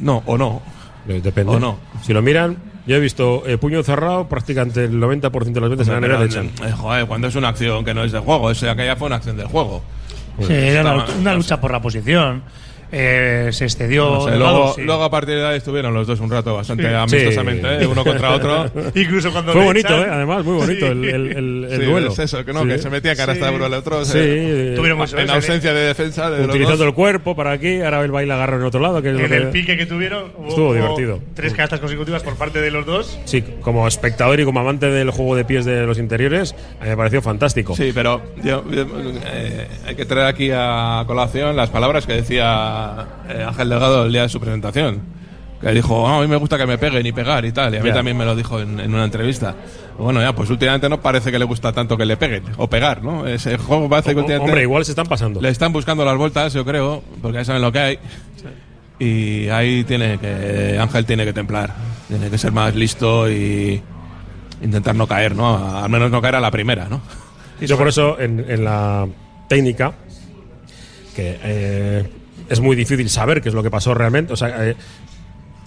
No, 0.00 0.22
o 0.24 0.38
no. 0.38 0.62
Depende. 1.06 1.52
O 1.54 1.60
no. 1.60 1.78
Si 2.02 2.14
lo 2.14 2.22
miran, 2.22 2.56
yo 2.86 2.96
he 2.96 3.00
visto 3.00 3.42
eh, 3.46 3.58
puño 3.58 3.82
cerrado 3.82 4.28
prácticamente 4.28 4.84
el 4.84 5.00
90% 5.00 5.52
de 5.52 5.60
las 5.60 5.70
veces 5.70 5.88
en 5.88 5.94
la 6.00 6.00
NBA 6.08 6.18
te 6.18 6.24
echan. 6.24 6.46
Eh, 6.64 6.72
joder, 6.72 7.06
cuando 7.06 7.26
es 7.28 7.34
una 7.34 7.48
acción 7.48 7.84
que 7.84 7.92
no 7.94 8.04
es 8.04 8.12
de 8.12 8.18
juego, 8.20 8.50
es 8.50 8.62
aquella 8.62 8.96
fue 8.96 9.06
una 9.06 9.16
acción 9.16 9.36
del 9.36 9.46
juego. 9.46 9.82
Sí, 10.40 10.52
era 10.52 10.94
una, 10.94 11.06
una 11.18 11.34
lucha 11.34 11.60
por 11.60 11.72
la 11.72 11.80
posición. 11.80 12.42
Eh, 12.92 13.48
se 13.52 13.64
excedió. 13.64 14.10
No 14.10 14.20
sé, 14.28 14.36
luego, 14.36 14.72
sí. 14.74 14.82
luego 14.82 15.02
a 15.04 15.10
partir 15.10 15.34
de 15.36 15.46
ahí 15.46 15.56
estuvieron 15.58 15.92
los 15.92 16.06
dos 16.06 16.20
un 16.20 16.30
rato 16.30 16.54
bastante 16.54 16.84
Sí. 16.88 16.94
amistosamente, 16.94 17.78
Sí. 17.78 17.84
¿eh? 17.84 17.86
uno 17.86 18.04
contra 18.04 18.30
otro. 18.32 18.70
Incluso 18.94 19.32
cuando 19.32 19.52
Fue 19.52 19.64
bonito, 19.64 19.88
echan- 19.88 20.06
¿eh? 20.06 20.10
Además, 20.12 20.44
muy 20.44 20.54
bonito 20.56 20.86
Sí. 20.86 20.92
el, 20.92 21.04
el, 21.04 21.32
el- 21.36 21.64
el 21.70 21.80
Sí, 21.80 21.84
duelo. 21.86 22.12
es 22.12 22.18
eso, 22.20 22.44
que 22.44 22.52
no, 22.52 22.62
Sí. 22.62 22.68
que 22.68 22.78
se 22.78 22.90
metía 22.90 23.16
cara 23.16 23.32
hasta 23.32 23.48
el 23.48 23.74
otro. 23.74 24.04
Sí, 24.04 24.12
se- 24.12 24.72
eh, 24.72 24.76
Tuvieron 24.76 25.00
en 25.18 25.30
ausencia 25.30 25.74
de 25.74 25.80
defensa 25.86 26.30
de 26.30 26.38
los 26.38 26.48
Utilizando 26.48 26.78
dos. 26.78 26.86
el 26.88 26.94
cuerpo 26.94 27.34
para 27.34 27.52
aquí, 27.52 27.80
ahora 27.80 28.02
el 28.04 28.10
baile 28.12 28.32
agarra 28.32 28.56
en 28.56 28.62
otro 28.62 28.80
lado. 28.80 29.02
Que 29.02 29.08
es 29.08 29.14
lo 29.14 29.20
En 29.20 29.28
que- 29.28 29.36
el 29.36 29.48
pique 29.50 29.76
que 29.76 29.86
tuvieron, 29.86 30.30
hubo- 30.36 30.48
Estuvo 30.48 30.66
hubo 30.66 30.74
divertido. 30.74 31.20
Tres 31.34 31.52
canastas 31.54 31.80
consecutivas 31.80 32.22
por 32.22 32.36
parte 32.36 32.60
de 32.60 32.70
los 32.70 32.86
dos. 32.86 33.18
Sí, 33.24 33.42
como 33.62 33.88
espectador 33.88 34.38
y 34.40 34.44
como 34.44 34.60
amante 34.60 34.86
del 34.90 35.10
juego 35.10 35.34
de 35.36 35.44
pies 35.44 35.64
de 35.64 35.84
los 35.86 35.98
interiores, 35.98 36.54
a 36.80 36.84
mí 36.84 36.90
me 36.90 36.96
pareció 36.96 37.20
fantástico. 37.20 37.74
Sí, 37.74 37.90
pero 37.94 38.22
yo- 38.44 38.64
yo, 38.70 38.86
eh, 39.26 39.66
hay 39.86 39.94
que 39.96 40.04
traer 40.04 40.26
aquí 40.28 40.50
a 40.54 41.02
colación 41.06 41.56
las 41.56 41.70
palabras 41.70 42.06
que 42.06 42.12
decía 42.14 42.75
eh, 43.28 43.44
Ángel 43.46 43.68
Delgado 43.68 44.06
el 44.06 44.12
día 44.12 44.22
de 44.22 44.28
su 44.28 44.40
presentación. 44.40 45.00
Que 45.60 45.70
dijo, 45.72 46.06
"Ah, 46.06 46.18
a 46.18 46.20
mí 46.20 46.26
me 46.26 46.36
gusta 46.36 46.58
que 46.58 46.66
me 46.66 46.76
peguen 46.76 47.06
y 47.06 47.12
pegar 47.12 47.44
y 47.46 47.52
tal. 47.52 47.72
Y 47.74 47.78
a 47.78 47.80
mí 47.82 47.88
Ya. 47.88 47.94
también 47.94 48.16
me 48.16 48.26
lo 48.26 48.36
dijo 48.36 48.60
en, 48.60 48.78
en 48.78 48.92
una 48.94 49.04
entrevista. 49.04 49.54
Bueno, 49.98 50.20
ya, 50.20 50.34
pues 50.34 50.50
últimamente 50.50 50.86
no 50.90 51.00
parece 51.00 51.32
que 51.32 51.38
le 51.38 51.46
gusta 51.46 51.72
tanto 51.72 51.96
que 51.96 52.04
le 52.04 52.18
peguen 52.18 52.42
o 52.58 52.68
pegar, 52.68 53.02
¿no? 53.02 53.26
Ese 53.26 53.56
juego 53.56 53.88
parece 53.88 54.10
que 54.12 54.16
últimamente 54.20 54.50
hombre, 54.50 54.62
igual 54.62 54.84
se 54.84 54.92
están 54.92 55.06
pasando. 55.06 55.40
le 55.40 55.48
están 55.48 55.72
buscando 55.72 56.04
las 56.04 56.16
vueltas, 56.18 56.52
yo 56.52 56.62
creo, 56.66 57.02
porque 57.22 57.38
ya 57.38 57.44
saben 57.46 57.62
lo 57.62 57.72
que 57.72 57.78
hay. 57.78 57.98
Y 58.98 59.48
ahí 59.48 59.84
tiene 59.84 60.18
que 60.18 60.78
Ángel 60.80 61.04
tiene 61.06 61.24
que 61.24 61.32
templar, 61.32 61.74
tiene 62.08 62.28
que 62.30 62.36
ser 62.38 62.52
más 62.52 62.74
listo 62.74 63.30
y 63.30 63.82
intentar 64.62 64.94
no 64.94 65.06
caer, 65.06 65.34
¿no? 65.34 65.78
Al 65.82 65.88
menos 65.90 66.10
no 66.10 66.20
caer 66.20 66.34
a 66.36 66.40
la 66.40 66.50
primera, 66.50 66.86
¿no? 66.90 67.00
Yo 67.60 67.78
por 67.78 67.88
eso 67.88 68.18
en, 68.20 68.44
en 68.48 68.62
la 68.64 69.06
técnica, 69.48 69.92
que 71.14 71.38
eh, 71.42 72.10
es 72.48 72.60
muy 72.60 72.76
difícil 72.76 73.08
saber 73.10 73.42
qué 73.42 73.48
es 73.48 73.54
lo 73.54 73.62
que 73.62 73.70
pasó 73.70 73.94
realmente, 73.94 74.32
o 74.32 74.36
sea, 74.36 74.68
eh, 74.68 74.76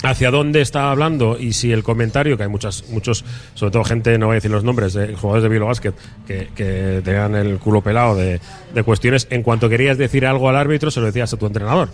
hacia 0.04 0.32
dónde 0.32 0.62
está 0.62 0.92
hablando 0.92 1.38
y 1.38 1.54
si 1.54 1.72
el 1.72 1.84
comentario, 1.84 2.38
que 2.38 2.44
hay 2.44 2.50
muchas, 2.50 2.86
muchos, 2.90 3.26
sobre 3.54 3.72
todo 3.72 3.84
gente, 3.84 4.18
no 4.18 4.28
voy 4.28 4.34
a 4.34 4.36
decir 4.36 4.52
los 4.52 4.64
nombres, 4.64 4.94
de 4.94 5.14
jugadores 5.16 5.44
de 5.44 5.50
Bilbao 5.50 5.68
Basket, 5.68 5.94
que, 6.26 6.50
que 6.56 7.02
tenían 7.04 7.36
el 7.36 7.58
culo 7.60 7.82
pelado 7.82 8.16
de, 8.16 8.40
de 8.74 8.84
cuestiones, 8.84 9.28
en 9.30 9.44
cuanto 9.44 9.68
querías 9.68 9.98
decir 9.98 10.26
algo 10.26 10.50
al 10.50 10.56
árbitro, 10.56 10.90
se 10.90 11.00
lo 11.00 11.08
decías 11.08 11.34
a 11.34 11.38
tu 11.38 11.46
entrenador. 11.46 11.90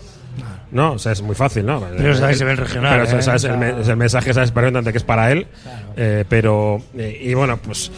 No, 0.70 0.92
o 0.92 0.98
sea, 0.98 1.12
es 1.12 1.22
muy 1.22 1.34
fácil, 1.34 1.64
¿no? 1.64 1.80
Pero 1.80 2.14
también 2.18 2.36
se 2.36 2.44
ve 2.44 2.50
en 2.50 2.56
regional, 2.56 3.02
Pero, 3.04 3.18
¿eh? 3.18 3.22
¿sabes? 3.22 3.44
El, 3.44 3.62
el 3.62 3.96
mensaje, 3.96 4.34
sabes 4.34 4.50
perfectamente 4.50 4.92
que 4.92 4.98
es 4.98 5.04
para 5.04 5.32
él, 5.32 5.46
eh, 5.96 6.24
pero, 6.28 6.82
eh, 6.96 7.20
y 7.22 7.34
bueno, 7.34 7.56
pues 7.56 7.90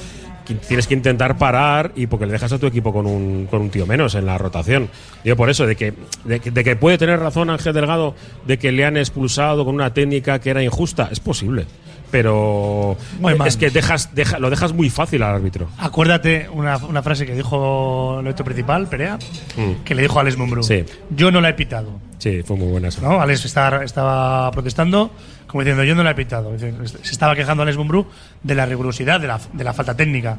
tienes 0.55 0.87
que 0.87 0.95
intentar 0.95 1.39
parar 1.39 1.93
y 1.95 2.07
porque 2.07 2.27
le 2.27 2.33
dejas 2.33 2.53
a 2.53 2.59
tu 2.59 2.67
equipo 2.67 2.93
con 2.93 3.07
un, 3.07 3.47
con 3.47 3.63
un 3.63 3.71
tío 3.71 3.87
menos 3.87 4.15
en 4.15 4.27
la 4.27 4.39
rotación. 4.39 4.89
Yo 5.25 5.37
por 5.37 5.51
eso, 5.51 5.67
de 5.67 5.77
que, 5.77 5.95
de, 6.25 6.39
de 6.41 6.65
que 6.65 6.77
puede 6.77 6.99
tener 6.99 7.19
razón 7.21 7.51
Ángel 7.51 7.73
Delgado 7.73 8.15
de 8.47 8.59
que 8.59 8.73
le 8.73 8.85
han 8.85 8.97
expulsado 8.97 9.65
con 9.65 9.75
una 9.75 9.93
técnica 9.93 10.39
que 10.41 10.51
era 10.51 10.63
injusta, 10.63 11.09
es 11.11 11.21
posible. 11.21 11.67
Pero 12.11 12.97
Muy 13.21 13.35
es 13.47 13.57
que 13.57 13.71
dejas, 13.71 14.15
deja- 14.15 14.39
lo 14.39 14.51
dejas 14.51 14.73
muy 14.73 14.89
fácil 14.91 15.23
al 15.23 15.35
árbitro. 15.35 15.69
Acuérdate 15.79 16.49
una, 16.53 16.77
una 16.79 17.03
frase 17.03 17.27
que 17.27 17.35
dijo 17.35 18.21
nuestro 18.23 18.45
principal, 18.45 18.87
Perea, 18.89 19.19
Mm. 19.57 19.85
que 19.85 19.95
le 19.95 20.03
dijo 20.03 20.19
a 20.19 20.23
Alex 20.23 20.37
Mumbrú. 20.37 20.63
Sí. 20.63 20.85
Yo 21.11 21.31
no 21.31 21.41
la 21.41 21.51
he 21.51 21.55
pitado. 21.55 22.01
Sí, 22.19 22.43
fue 22.43 22.57
muy 22.57 22.69
buena 22.69 22.89
esa. 22.89 23.01
¿no? 23.03 23.21
Alex 23.21 23.45
estaba, 23.45 23.85
estaba 23.85 24.51
protestando, 24.51 25.11
como 25.47 25.63
diciendo, 25.63 25.85
yo 25.85 25.95
no 25.95 26.03
la 26.03 26.11
he 26.13 26.15
pitado. 26.15 26.53
Se 26.59 27.13
estaba 27.13 27.35
quejando 27.37 27.63
Alex 27.63 27.77
Mumbrú 27.77 28.07
de 28.43 28.55
la 28.55 28.67
rigurosidad, 28.67 29.21
de 29.21 29.29
la, 29.29 29.39
de 29.53 29.65
la 29.65 29.73
falta 29.73 29.95
técnica. 29.97 30.39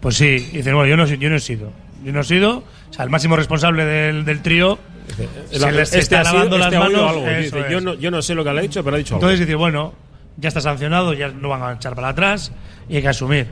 Pues 0.00 0.16
sí, 0.16 0.48
y 0.52 0.56
dice, 0.58 0.72
bueno, 0.72 0.86
yo 0.88 0.96
no, 0.96 1.04
he- 1.04 1.18
yo 1.18 1.28
no 1.30 1.36
he 1.36 1.40
sido. 1.40 1.70
Yo 2.04 2.12
no 2.12 2.20
he 2.20 2.24
sido, 2.24 2.58
o 2.58 2.92
sea, 2.92 3.04
el 3.04 3.10
máximo 3.10 3.36
responsable 3.36 3.84
del, 3.84 4.24
del 4.24 4.40
trío. 4.40 4.78
se 5.52 5.70
le 5.70 5.84
se 5.86 5.98
está 5.98 6.22
lavando 6.22 6.56
este 6.56 6.70
las 6.70 6.78
manos. 6.84 7.10
algo. 7.10 7.26
eso 7.28 7.56
Dice, 7.58 7.70
yo, 7.70 7.80
no, 7.80 7.94
yo 7.94 8.10
no 8.10 8.22
sé 8.22 8.34
lo 8.34 8.42
que 8.42 8.52
le 8.52 8.58
ha 8.58 8.62
dicho, 8.62 8.82
pero 8.82 8.96
ha 8.96 8.98
dicho 8.98 9.14
algo. 9.16 9.26
Entonces 9.26 9.46
dice, 9.46 9.54
bueno, 9.54 9.92
ya 10.40 10.48
está 10.48 10.60
sancionado, 10.60 11.12
ya 11.14 11.28
no 11.28 11.48
van 11.48 11.62
a 11.62 11.72
echar 11.74 11.94
para 11.94 12.08
atrás 12.08 12.52
y 12.88 12.96
hay 12.96 13.02
que 13.02 13.08
asumir. 13.08 13.46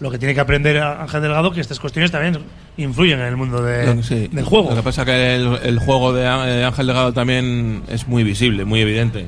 Lo 0.00 0.10
que 0.12 0.18
tiene 0.18 0.32
que 0.32 0.40
aprender 0.40 0.78
Ángel 0.80 1.22
Delgado 1.22 1.50
que 1.50 1.60
estas 1.60 1.80
cuestiones 1.80 2.12
también 2.12 2.38
influyen 2.76 3.18
en 3.18 3.26
el 3.26 3.36
mundo 3.36 3.60
de- 3.62 4.00
sí. 4.04 4.28
del 4.30 4.44
juego. 4.44 4.70
Lo 4.70 4.76
que 4.76 4.82
pasa 4.82 5.04
que 5.04 5.34
el, 5.34 5.58
el 5.64 5.78
juego 5.80 6.12
de 6.12 6.22
eh, 6.22 6.64
Ángel 6.64 6.86
Delgado 6.86 7.12
también 7.12 7.82
es 7.88 8.06
muy 8.06 8.22
visible, 8.22 8.64
muy 8.64 8.80
evidente. 8.80 9.26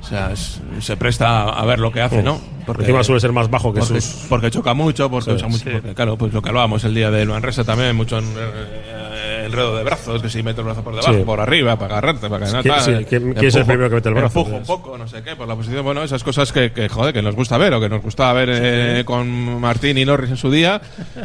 O 0.00 0.04
sea, 0.06 0.30
es- 0.32 0.60
se 0.80 0.96
presta 0.96 1.42
a 1.48 1.64
ver 1.66 1.80
lo 1.80 1.90
que 1.90 2.00
hace, 2.02 2.22
¿no? 2.22 2.40
Encima 2.78 3.02
suele 3.02 3.20
ser 3.20 3.32
más 3.32 3.50
bajo 3.50 3.72
que 3.74 3.80
porque, 3.80 4.00
sus- 4.00 4.26
porque 4.28 4.50
choca 4.52 4.74
mucho, 4.74 5.10
porque 5.10 5.30
Sí, 5.30 5.36
usa 5.36 5.48
mucho, 5.48 5.64
sí. 5.64 5.70
porque, 5.72 5.92
claro, 5.94 6.16
pues 6.16 6.32
lo 6.32 6.40
que 6.40 6.48
hablábamos 6.50 6.84
el 6.84 6.94
día 6.94 7.10
de 7.10 7.26
Manresa 7.26 7.64
también, 7.64 7.96
mucho 7.96 8.18
en- 8.18 8.24
eh, 8.26 9.29
enredo 9.50 9.76
de 9.76 9.84
brazos, 9.84 10.22
que 10.22 10.28
si 10.30 10.42
mete 10.42 10.60
el 10.60 10.64
brazo 10.66 10.82
por 10.82 10.94
debajo, 10.94 11.12
Sí. 11.14 11.22
por 11.24 11.40
arriba, 11.40 11.76
para 11.78 11.98
agarrarte, 11.98 12.28
para 12.28 12.46
que 12.46 12.52
no 12.52 12.62
Sí, 12.62 12.68
tal, 12.68 12.80
sí, 12.80 13.04
¿quién- 13.08 13.32
quién 13.34 13.44
es 13.46 13.54
el 13.54 13.66
primero 13.66 13.88
que 13.88 13.96
mete 13.96 14.08
el 14.08 14.14
brazo? 14.14 14.38
Empuja 14.40 14.56
un 14.56 14.64
poco, 14.64 14.96
no 14.98 15.06
sé 15.08 15.22
qué, 15.22 15.36
por 15.36 15.46
la 15.48 15.54
posición, 15.56 15.84
bueno, 15.84 16.02
esas 16.02 16.24
cosas 16.24 16.52
que, 16.52 16.72
que, 16.72 16.88
joder, 16.88 17.12
que 17.12 17.22
nos 17.22 17.34
gusta 17.36 17.58
ver, 17.58 17.74
o 17.74 17.80
que 17.80 17.88
nos 17.88 18.02
gustaba 18.02 18.32
ver 18.32 18.48
eh, 18.52 19.02
con 19.04 19.60
Martín 19.60 19.98
y 19.98 20.04
Norris 20.04 20.30
en 20.30 20.36
su 20.36 20.50
día, 20.50 20.80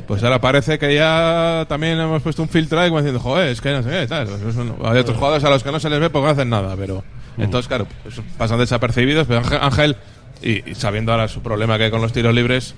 pues 0.08 0.24
ahora 0.24 0.40
parece 0.42 0.78
que 0.80 0.94
ya 0.94 1.66
también 1.70 2.00
hemos 2.00 2.22
puesto 2.22 2.42
un 2.42 2.50
filtro 2.50 2.80
ahí 2.80 2.90
como 2.90 3.00
diciendo, 3.02 3.20
joder, 3.20 3.50
es 3.50 3.62
que 3.62 3.72
no 3.72 3.84
sé 3.84 3.90
qué, 3.90 4.08
tal. 4.08 4.28
Pues 4.28 4.56
hay 4.58 4.98
otros 5.00 5.18
jugadores 5.18 5.44
a 5.44 5.50
los 5.50 5.64
que 5.64 5.72
no 5.72 5.80
se 5.80 5.90
les 5.90 6.00
ve 6.00 6.10
porque 6.10 6.26
no 6.26 6.32
hacen 6.32 6.50
nada, 6.50 6.76
pero 6.78 7.04
entonces, 7.38 7.68
claro, 7.68 7.86
pues 8.04 8.16
pasan 8.38 8.60
desapercibidos, 8.60 9.28
pero 9.28 9.40
Ángel, 9.40 9.60
Ángel, 9.62 9.96
y, 10.42 10.70
y 10.72 10.76
sabiendo 10.76 11.12
ahora 11.12 11.28
su 11.28 11.42
problema 11.42 11.78
que 11.78 11.86
hay 11.86 11.92
con 11.92 12.02
los 12.02 12.12
tiros 12.14 12.34
libres, 12.34 12.76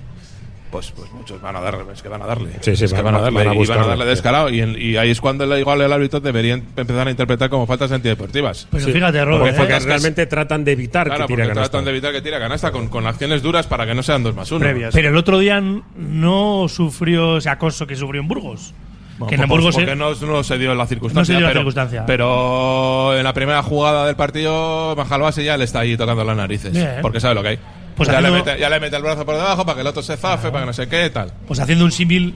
pues, 0.70 0.90
pues 0.92 1.10
muchos 1.12 1.40
van 1.40 1.56
a 1.56 1.60
darle, 1.60 1.84
es 1.92 2.02
que 2.02 2.08
van 2.08 2.22
a 2.22 2.26
darle. 2.26 2.50
Sí, 2.60 2.76
sí, 2.76 2.84
Es 2.84 2.92
que 2.92 2.96
van- 3.02 3.12
van 3.12 3.14
a 3.16 3.20
darle, 3.22 3.44
van 3.44 3.48
a 3.48 3.54
y 3.54 3.66
van 3.66 3.78
a 3.80 3.86
darle 3.86 4.04
sí. 4.04 4.10
descarado. 4.10 4.48
Y, 4.50 4.60
en- 4.60 4.76
y 4.80 4.96
ahí 4.96 5.10
es 5.10 5.20
cuando 5.20 5.44
el- 5.44 5.58
igual 5.60 5.80
el 5.80 5.92
árbitro 5.92 6.20
debería 6.20 6.54
empezar 6.54 7.06
a 7.06 7.10
interpretar 7.10 7.50
como 7.50 7.66
faltas 7.66 7.90
antideportivas. 7.92 8.66
Pero 8.70 8.86
fíjate, 8.86 9.24
Robert, 9.24 9.56
Porque, 9.56 9.72
¿eh? 9.74 9.78
realmente 9.80 10.26
tratan 10.26 10.64
de 10.64 10.72
evitar 10.72 11.06
Claro, 11.06 11.26
que 11.26 11.34
tire 11.34 11.48
canasta. 11.48 11.62
tratan 11.70 11.84
de 11.84 11.90
evitar 11.90 12.12
que 12.12 12.22
tire 12.22 12.38
canasta 12.38 12.70
con, 12.70 12.88
con 12.88 13.06
acciones 13.06 13.42
duras 13.42 13.66
para 13.66 13.86
que 13.86 13.94
no 13.94 14.02
sean 14.02 14.22
dos 14.22 14.34
más 14.34 14.50
uno. 14.52 14.66
Pero 14.92 15.08
el 15.08 15.16
otro 15.16 15.38
día 15.38 15.60
no 15.60 16.66
sufrió 16.68 17.38
ese 17.38 17.50
acoso 17.50 17.86
que 17.86 17.96
sufrió 17.96 18.20
en 18.20 18.28
Burgos. 18.28 18.74
Bueno, 19.18 19.30
que 19.30 19.34
en 19.34 19.40
pues 19.40 19.50
Burgos 19.50 19.74
porque 19.74 19.90
se- 19.90 19.96
no, 19.96 20.14
no 20.14 20.44
se 20.44 20.58
dio 20.58 20.74
la 20.76 20.86
circunstancia. 20.86 21.20
No 21.20 21.24
se 21.24 21.32
dio 21.32 21.40
la 21.40 21.48
pero, 21.48 21.60
circunstancia. 21.60 22.06
Pero 22.06 23.16
en 23.18 23.24
la 23.24 23.32
primera 23.32 23.62
jugada 23.64 24.06
del 24.06 24.14
partido, 24.14 24.94
Majalbase 24.96 25.42
ya 25.42 25.56
le 25.56 25.64
está 25.64 25.80
ahí 25.80 25.96
tocando 25.96 26.22
las 26.22 26.36
narices. 26.36 26.72
Bien. 26.72 26.98
Porque 27.02 27.18
sabe 27.18 27.34
lo 27.34 27.42
que 27.42 27.48
hay. 27.48 27.58
Pues 27.98 28.08
ya, 28.08 28.20
le 28.20 28.28
haciendo- 28.28 28.44
mete, 28.46 28.60
ya 28.60 28.70
le 28.70 28.80
mete 28.80 28.96
el 28.96 29.02
brazo 29.02 29.26
por 29.26 29.34
debajo 29.34 29.66
para 29.66 29.74
que 29.76 29.80
el 29.82 29.86
otro 29.86 30.02
se 30.02 30.16
zafe, 30.16 30.48
para 30.50 30.60
que 30.60 30.66
no 30.66 30.72
sé 30.72 30.88
qué, 30.88 31.10
tal. 31.10 31.32
pues 31.46 31.60
haciendo 31.60 31.84
un 31.84 31.92
símil 31.92 32.34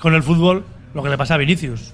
con 0.00 0.14
el 0.14 0.22
fútbol, 0.24 0.64
lo 0.94 1.02
que 1.02 1.08
le 1.10 1.16
pasa 1.18 1.34
a 1.34 1.36
Vinicius. 1.38 1.92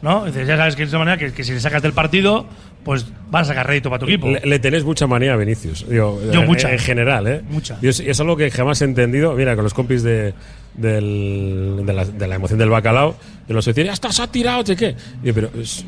¿No? 0.00 0.26
Dices, 0.26 0.46
ya 0.46 0.56
sabes 0.56 0.76
que 0.76 0.82
de 0.82 0.88
esa 0.90 0.98
manera 1.00 1.16
que, 1.16 1.32
que 1.32 1.42
si 1.42 1.50
le 1.52 1.58
sacas 1.58 1.82
del 1.82 1.92
partido, 1.92 2.46
pues 2.84 3.04
vas 3.32 3.42
a 3.42 3.44
sacar 3.46 3.66
rédito 3.66 3.90
para 3.90 3.98
tu 3.98 4.06
equipo. 4.06 4.28
Le, 4.30 4.38
le 4.44 4.58
tenés 4.60 4.84
mucha 4.84 5.08
manía 5.08 5.32
a 5.32 5.36
Vinicius. 5.36 5.88
Digo, 5.88 6.20
Yo 6.32 6.42
en- 6.42 6.46
mucha. 6.46 6.70
En 6.72 6.78
general, 6.78 7.26
¿eh? 7.26 7.42
Mucha. 7.50 7.78
Yo 7.82 7.90
es, 7.90 7.98
es 7.98 8.20
algo 8.20 8.36
que 8.36 8.48
jamás 8.52 8.80
he 8.80 8.84
entendido. 8.84 9.32
Mira, 9.34 9.56
con 9.56 9.64
los 9.64 9.74
compis 9.74 10.04
de, 10.04 10.34
del- 10.74 11.82
de, 11.84 11.92
la, 11.92 12.04
de 12.04 12.28
la 12.28 12.34
emoción 12.36 12.58
del 12.60 12.68
bacalao, 12.70 13.16
de 13.46 13.54
los 13.54 13.64
decir, 13.64 13.86
ya 13.86 13.92
está, 13.92 14.12
se 14.12 14.22
ha 14.22 14.26
tirado, 14.28 14.62
¿de 14.62 14.76
qué? 14.76 14.94
Digo, 15.22 15.34
pero 15.34 15.50
es- 15.60 15.84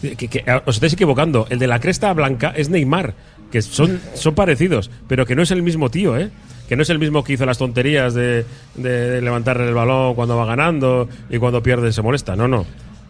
que, 0.00 0.28
que- 0.28 0.44
os 0.64 0.76
estáis 0.76 0.92
equivocando. 0.94 1.46
El 1.50 1.58
de 1.58 1.66
la 1.66 1.78
cresta 1.80 2.12
blanca 2.12 2.52
es 2.56 2.68
Neymar, 2.70 3.14
que 3.50 3.62
son, 3.62 4.00
son 4.14 4.34
parecidos, 4.34 4.90
pero 5.08 5.26
que 5.26 5.34
no 5.34 5.42
es 5.42 5.50
el 5.50 5.62
mismo 5.62 5.90
tío, 5.90 6.16
¿eh? 6.18 6.30
que 6.68 6.76
no 6.76 6.82
es 6.82 6.90
el 6.90 6.98
mismo 7.00 7.24
que 7.24 7.32
hizo 7.32 7.44
las 7.46 7.58
tonterías 7.58 8.14
de, 8.14 8.44
de 8.76 9.20
levantar 9.20 9.60
el 9.60 9.74
balón 9.74 10.14
cuando 10.14 10.36
va 10.36 10.46
ganando 10.46 11.08
y 11.28 11.38
cuando 11.38 11.62
pierde 11.62 11.92
se 11.92 12.00
molesta. 12.00 12.36
No, 12.36 12.46
no. 12.46 12.64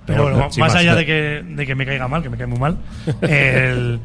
Pero 0.06 0.22
bueno, 0.24 0.38
más 0.58 0.74
allá 0.74 0.94
de 0.94 1.06
que, 1.06 1.44
de 1.46 1.66
que 1.66 1.74
me 1.74 1.84
caiga 1.84 2.08
mal, 2.08 2.22
que 2.22 2.30
me 2.30 2.38
cae 2.38 2.46
muy 2.46 2.58
mal, 2.58 2.78
el- 3.20 4.00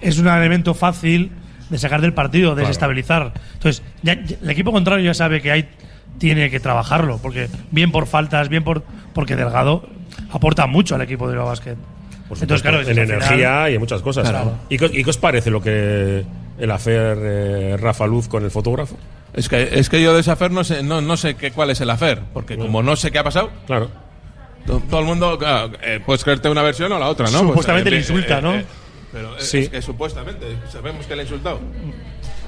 es 0.00 0.18
un 0.18 0.28
elemento 0.28 0.72
fácil 0.74 1.30
de 1.68 1.78
sacar 1.78 2.00
del 2.00 2.14
partido, 2.14 2.54
de 2.54 2.62
desestabilizar. 2.62 3.32
Entonces, 3.54 3.82
ya- 4.02 4.14
ya- 4.24 4.36
el 4.42 4.50
equipo 4.50 4.72
contrario 4.72 5.04
ya 5.04 5.14
sabe 5.14 5.40
que 5.42 5.50
hay, 5.52 5.68
tiene 6.18 6.50
que 6.50 6.58
trabajarlo, 6.60 7.18
porque 7.18 7.48
bien 7.70 7.92
por 7.92 8.06
faltas, 8.06 8.48
bien 8.48 8.64
por 8.64 8.82
porque 9.12 9.36
Delgado 9.36 9.86
aporta 10.30 10.66
mucho 10.66 10.94
al 10.94 11.02
equipo 11.02 11.26
de 11.26 11.32
Bilbao 11.34 11.48
Basket. 11.48 11.76
Por 12.28 12.38
Entonces, 12.38 12.62
claro, 12.62 12.80
en 12.80 12.98
energía 12.98 13.28
final- 13.28 13.70
y 13.70 13.74
en 13.74 13.80
muchas 13.80 14.02
cosas. 14.02 14.28
Claro. 14.28 14.54
¿Y, 14.68 14.78
qué- 14.78 14.90
y 14.92 15.04
qué 15.04 15.10
os 15.10 15.18
parece 15.18 15.50
lo 15.50 15.60
que 15.62 16.24
el 16.58 16.70
afer 16.70 17.18
eh, 17.20 17.76
Rafa 17.78 18.06
Luz 18.06 18.26
con 18.28 18.42
el 18.44 18.50
fotógrafo? 18.50 18.96
Es 19.32 19.48
que, 19.48 19.68
es 19.78 19.88
que 19.88 20.02
yo 20.02 20.14
de 20.14 20.20
ese 20.20 20.30
afer 20.30 20.50
no 20.50 20.64
sé, 20.64 20.82
no, 20.82 21.00
no 21.00 21.16
sé 21.16 21.34
qué, 21.36 21.50
cuál 21.52 21.70
es 21.70 21.80
el 21.80 21.90
afer, 21.90 22.20
porque 22.32 22.56
como 22.56 22.82
no 22.82 22.96
sé 22.96 23.10
qué 23.10 23.18
ha 23.18 23.24
pasado, 23.24 23.50
claro. 23.66 23.90
to- 24.66 24.82
todo 24.90 25.00
el 25.00 25.06
mundo, 25.06 25.38
claro, 25.38 25.72
eh, 25.82 26.00
puedes 26.04 26.24
creerte 26.24 26.48
una 26.48 26.62
versión 26.62 26.90
o 26.92 26.98
la 26.98 27.08
otra, 27.08 27.30
¿no? 27.30 27.38
Supuestamente 27.40 27.90
Pues, 27.90 28.08
le 28.10 28.14
insulta, 28.16 28.40
¿no? 28.40 28.54
pero 29.12 29.36
es- 29.36 29.44
Sí. 29.48 29.58
es 29.58 29.68
que 29.68 29.82
supuestamente, 29.82 30.46
sabemos 30.72 31.06
que 31.06 31.14
le 31.14 31.20
ha 31.22 31.24
insultado. 31.24 31.60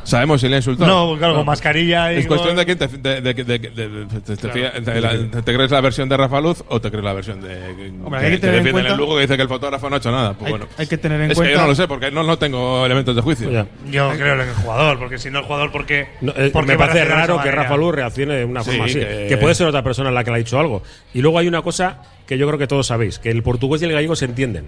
Sabemos 0.09 0.41
si 0.41 0.49
le 0.49 0.55
ha 0.55 0.59
insultado. 0.59 1.13
No, 1.13 1.19
claro, 1.19 1.35
con 1.37 1.45
mascarilla 1.47 2.13
y 2.15 2.17
Es 2.21 2.27
cuestión 2.27 2.57
con- 2.57 2.57
de 2.57 2.65
quién 2.65 2.79
te, 2.79 2.89
te- 5.43 5.55
crees 5.55 5.71
la 5.71 5.81
versión 5.81 6.09
de 6.09 6.17
Rafa 6.17 6.41
Luz 6.41 6.65
o 6.69 6.81
te 6.81 6.91
crees 6.91 7.05
la 7.05 7.13
versión 7.13 7.41
de 7.41 7.91
Hombre, 8.03 8.21
hay 8.21 8.31
que 8.33 8.39
tener 8.39 8.67
en 8.67 8.73
cuenta- 8.73 8.93
el 8.93 8.97
Lugo 8.97 9.17
que 9.17 9.23
dice 9.23 9.37
que 9.37 9.43
el 9.43 9.49
fotógrafo 9.49 9.89
no 9.91 9.97
ha 9.97 9.99
hecho 9.99 10.11
nada. 10.11 10.33
Pues 10.33 10.47
Hay- 10.47 10.51
bueno, 10.53 10.67
hay 10.79 10.87
que 10.87 10.99
tener 10.99 11.21
en 11.21 11.31
es 11.31 11.37
cuenta- 11.37 11.51
que 11.51 11.57
yo 11.57 11.61
no 11.63 11.69
lo 11.69 11.75
sé 11.75 11.87
porque 11.89 12.11
no, 12.11 12.23
no 12.23 12.39
tengo 12.39 12.87
elementos 12.87 13.15
de 13.15 13.23
juicio. 13.23 13.51
Yo 13.91 14.11
creo 14.17 14.35
en 14.35 14.41
el 14.49 14.55
jugador, 14.55 14.99
porque 14.99 15.19
si 15.19 15.31
no 15.31 15.41
el 15.41 15.45
jugador, 15.45 15.71
porque 15.73 16.09
No, 16.21 16.33
eh, 16.37 16.53
me 16.67 16.77
parece 16.79 17.05
raro 17.05 17.41
que 17.43 17.51
Rafa 17.51 17.77
Luz 17.77 17.95
reaccione 17.95 18.35
de 18.35 18.45
una 18.45 18.63
Sí, 18.63 18.71
forma 18.71 18.85
así. 18.87 18.95
que- 19.01 19.27
Que... 19.29 19.37
puede 19.37 19.55
ser 19.55 19.67
otra 19.67 19.83
persona 19.83 20.11
la 20.11 20.25
que 20.25 20.31
le 20.31 20.37
ha 20.37 20.39
dicho 20.39 20.59
algo. 20.59 20.83
Y 21.15 21.21
luego 21.21 21.39
hay 21.39 21.49
una 21.49 21.63
cosa 21.63 21.99
que 22.27 22.37
yo 22.39 22.47
creo 22.47 22.59
que 22.59 22.67
todos 22.67 22.87
sabéis: 22.87 23.19
que 23.19 23.31
el 23.31 23.43
portugués 23.43 23.83
y 23.83 23.85
el 23.85 23.93
gallego 23.93 24.17
se 24.17 24.25
entienden. 24.25 24.67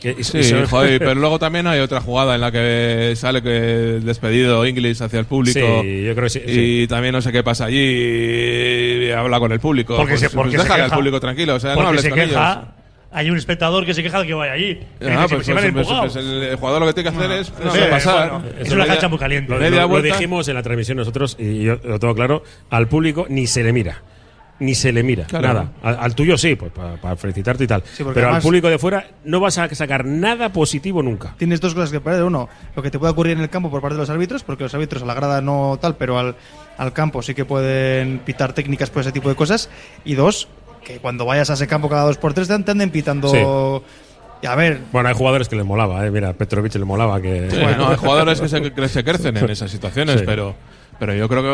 Que- 0.00 0.24
Sí, 0.24 0.38
y 0.38 0.44
se- 0.44 0.64
joder, 0.66 0.98
pero 0.98 1.14
luego 1.14 1.38
también 1.38 1.66
hay 1.66 1.80
otra 1.80 2.00
jugada 2.00 2.34
en 2.34 2.40
la 2.40 2.50
que 2.50 3.12
sale 3.16 3.42
que 3.42 3.96
el 3.96 4.04
despedido 4.04 4.64
Inglis 4.66 5.00
hacia 5.02 5.18
el 5.20 5.26
público. 5.26 5.60
Sí, 5.82 6.02
yo 6.04 6.14
creo 6.14 6.24
que 6.24 6.30
sí, 6.30 6.40
Y 6.46 6.52
sí. 6.82 6.86
también 6.88 7.12
no 7.12 7.20
sé 7.20 7.30
qué 7.32 7.42
pasa 7.42 7.66
allí 7.66 7.78
y 7.78 9.10
habla 9.10 9.38
con 9.38 9.52
el 9.52 9.60
público. 9.60 9.96
Porque 9.96 10.12
Pues- 10.12 10.20
se, 10.20 10.30
porque 10.30 10.56
pues 10.56 10.62
se 10.66 10.72
queja, 10.74 10.84
al 10.84 10.90
público 10.90 11.20
tranquilo, 11.20 11.54
o 11.56 11.60
sea, 11.60 11.74
no 11.74 11.88
hables 11.88 12.02
se 12.02 12.10
con 12.10 12.18
queja, 12.18 12.52
ellos. 12.52 12.68
Hay 13.12 13.28
un 13.28 13.36
espectador 13.36 13.84
que 13.84 13.92
se 13.92 14.04
queja 14.04 14.20
de 14.20 14.26
que 14.28 14.34
vaya 14.34 14.52
allí. 14.52 14.78
Ah, 15.04 15.26
pues, 15.28 15.44
"Si 15.44 15.52
me 15.52 15.60
han 15.60 15.72
pues, 15.72 15.86
pues, 15.86 15.88
empujado". 15.88 16.02
pues 16.02 16.16
el 16.16 16.56
jugador 16.56 16.80
lo 16.80 16.86
que 16.86 16.94
tiene 16.94 17.10
que 17.10 17.16
hacer 17.16 17.30
es 17.40 17.52
no 17.58 17.64
no 17.64 17.70
sé, 17.72 17.80
pasar. 17.86 18.30
bueno, 18.30 18.44
es 18.60 18.70
una 18.72 18.86
cancha 18.86 19.08
muy 19.08 19.18
caliente. 19.18 19.52
Lo, 19.70 20.00
dijimos 20.02 20.46
en 20.48 20.54
la 20.54 20.62
transmisión 20.62 20.96
nosotros, 20.96 21.36
y 21.38 21.64
yo 21.64 21.76
lo 21.84 21.98
tengo 21.98 22.14
claro: 22.14 22.44
al 22.70 22.86
público 22.88 23.26
ni 23.28 23.46
se 23.48 23.64
le 23.64 23.72
mira. 23.72 24.00
Ni 24.60 24.74
se 24.74 24.92
le 24.92 25.02
mira, 25.02 25.24
Claro. 25.24 25.48
nada. 25.48 25.72
Al, 25.82 25.98
al 26.00 26.14
tuyo 26.14 26.36
sí, 26.38 26.54
pues 26.54 26.70
para 26.72 27.16
felicitarte 27.16 27.64
y 27.64 27.66
tal. 27.66 27.82
Pero 28.14 28.32
al 28.34 28.42
público 28.42 28.68
de 28.68 28.78
fuera 28.78 29.06
no 29.24 29.40
vas 29.40 29.56
a 29.58 29.74
sacar 29.74 30.04
nada 30.04 30.52
positivo 30.52 31.02
nunca. 31.02 31.34
Tienes 31.38 31.60
dos 31.60 31.74
cosas 31.74 31.90
que 31.90 32.00
perder. 32.00 32.24
Uno, 32.24 32.48
lo 32.76 32.82
que 32.82 32.90
te 32.90 32.98
puede 32.98 33.12
ocurrir 33.12 33.32
en 33.36 33.42
el 33.42 33.48
campo 33.50 33.70
por 33.70 33.80
parte 33.80 33.94
de 33.94 34.00
los 34.00 34.10
árbitros, 34.10 34.42
porque 34.44 34.62
los 34.64 34.74
árbitros 34.74 35.02
a 35.02 35.06
la 35.06 35.14
grada 35.14 35.40
no 35.40 35.78
tal, 35.80 35.96
pero 35.96 36.18
al, 36.18 36.36
al 36.76 36.92
campo 36.92 37.22
sí 37.22 37.34
que 37.34 37.44
pueden 37.46 38.18
pitar 38.20 38.52
técnicas 38.52 38.90
por 38.90 39.00
ese 39.00 39.12
tipo 39.12 39.28
de 39.30 39.34
cosas. 39.34 39.70
Y 40.04 40.14
dos, 40.14 40.46
que 40.84 40.98
cuando 40.98 41.24
vayas 41.24 41.48
a 41.50 41.54
ese 41.54 41.66
campo 41.66 41.88
cada 41.88 42.02
dos 42.04 42.18
por 42.18 42.34
tres 42.34 42.48
te 42.48 42.54
anden 42.54 42.90
pitando. 42.90 43.82
Y 44.42 44.46
a 44.46 44.54
ver, 44.54 44.80
Bueno, 44.92 45.08
hay 45.08 45.14
jugadores 45.14 45.48
que 45.48 45.56
les 45.56 45.64
molaba, 45.66 46.06
¿eh? 46.06 46.10
Mira, 46.10 46.30
a 46.30 46.32
Petrovic 46.34 46.74
le 46.74 46.84
molaba 46.84 47.20
que. 47.20 47.48
Sí, 47.50 47.58
bueno, 47.62 47.88
hay 47.88 47.96
jugadores 47.96 48.40
que 48.40 48.48
se, 48.48 48.72
que 48.72 48.88
se 48.88 49.04
crecen 49.04 49.36
en 49.36 49.50
esas 49.50 49.70
situaciones, 49.70 50.20
Sí. 50.20 50.22
pero, 50.26 50.54
pero 51.00 51.14
yo 51.14 51.28
creo 51.28 51.42
que 51.42 51.48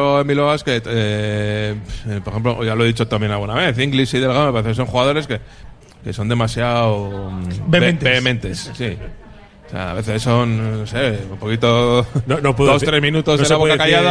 es 0.54 0.62
que, 0.64 0.82
eh, 0.84 1.74
eh, 2.08 2.20
por 2.22 2.32
ejemplo, 2.34 2.62
ya 2.64 2.74
lo 2.74 2.84
he 2.84 2.88
dicho 2.88 3.08
también 3.08 3.32
alguna 3.32 3.54
vez, 3.54 3.78
Inglis 3.78 4.12
y 4.12 4.18
Delgado 4.18 4.46
me 4.46 4.52
parece 4.52 4.68
que 4.70 4.74
son 4.74 4.86
jugadores 4.86 5.26
que, 5.26 5.40
que 6.04 6.12
son 6.12 6.28
demasiado 6.28 7.30
mm, 7.30 7.70
Vehementes. 7.70 8.04
ve- 8.04 8.10
vehementes, 8.10 8.70
sí. 8.74 8.98
O 9.66 9.68
sea, 9.70 9.90
a 9.90 9.94
veces 9.94 10.22
son, 10.22 10.80
no 10.80 10.86
sé, 10.86 11.18
un 11.30 11.38
poquito. 11.38 12.06
No, 12.26 12.38
no 12.40 12.54
puedo 12.54 12.70
dos, 12.72 12.82
decir- 12.82 12.90
tres 12.90 13.02
minutos 13.02 13.38
no 13.40 13.42
de 13.44 13.50
la 13.50 13.56
boca 13.56 13.76
callada. 13.78 14.02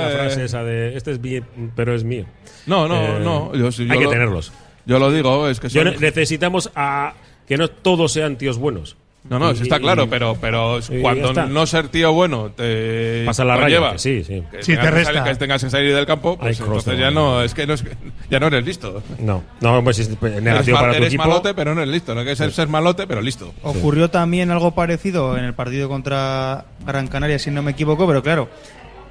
la 0.00 0.10
eh, 0.12 0.16
frase 0.16 0.44
esa 0.44 0.64
de 0.64 0.96
este 0.96 1.10
es 1.10 1.20
bien, 1.20 1.44
pero 1.76 1.94
es 1.94 2.04
mío. 2.04 2.24
No, 2.66 2.88
no, 2.88 2.96
Eh, 2.96 3.20
no. 3.22 3.52
Yo, 3.54 3.68
yo 3.68 3.92
hay 3.92 3.98
que 3.98 4.04
lo- 4.04 4.10
tenerlos. 4.10 4.52
Yo 4.86 4.98
lo 4.98 5.10
digo, 5.12 5.46
es 5.48 5.60
que 5.60 5.68
son. 5.68 5.84
ne- 5.84 5.96
necesitamos 5.98 6.70
a 6.74 7.12
que 7.46 7.58
no 7.58 7.68
todos 7.68 8.12
sean 8.12 8.36
tíos 8.38 8.56
buenos. 8.56 8.96
No, 9.28 9.38
no, 9.38 9.48
Y- 9.50 9.54
eso 9.54 9.62
está 9.62 9.76
y- 9.76 9.80
claro, 9.80 10.08
pero, 10.10 10.36
pero 10.38 10.80
cuando 11.00 11.32
no 11.46 11.64
ser 11.66 11.88
tío 11.88 12.12
bueno 12.12 12.50
te 12.54 13.24
Pasa 13.24 13.42
la 13.44 13.56
raya, 13.56 13.92
que 13.92 13.98
sí, 13.98 14.22
sí. 14.22 14.42
que 14.50 14.62
Sí, 14.62 14.74
te 14.74 14.80
que 14.82 14.90
resta. 14.90 15.12
salir- 15.14 15.22
que 15.24 15.34
tengas 15.36 15.64
que 15.64 15.70
salir 15.70 15.94
del 15.94 16.04
campo, 16.04 16.36
pues 16.38 16.60
entonces 16.60 16.98
ya 16.98 17.10
no. 17.10 17.42
es 17.42 17.54
que 17.54 17.66
no 17.66 17.72
es, 17.72 17.82
ya 18.30 18.38
no 18.38 18.48
eres 18.48 18.66
listo. 18.66 19.02
No, 19.20 19.42
no, 19.62 19.82
pues 19.82 19.98
es 20.00 20.08
Eres, 20.10 20.42
negativo 20.42 20.74
mal- 20.76 20.82
para 20.82 20.92
tu 20.92 20.96
eres 20.98 21.08
equipo. 21.08 21.24
malote, 21.26 21.54
pero 21.54 21.74
no 21.74 21.80
eres 21.80 21.94
listo. 21.94 22.14
No 22.14 22.22
que 22.22 22.36
ser, 22.36 22.52
ser 22.52 22.68
malote, 22.68 23.06
pero 23.06 23.22
listo. 23.22 23.54
ocurrió 23.62 24.10
también 24.10 24.50
algo 24.50 24.72
parecido 24.74 25.38
en 25.38 25.44
el 25.44 25.54
partido 25.54 25.88
contra 25.88 26.66
Gran 26.86 27.06
Canaria, 27.08 27.38
si 27.38 27.50
no 27.50 27.62
me 27.62 27.70
equivoco, 27.70 28.06
pero 28.06 28.22
claro, 28.22 28.50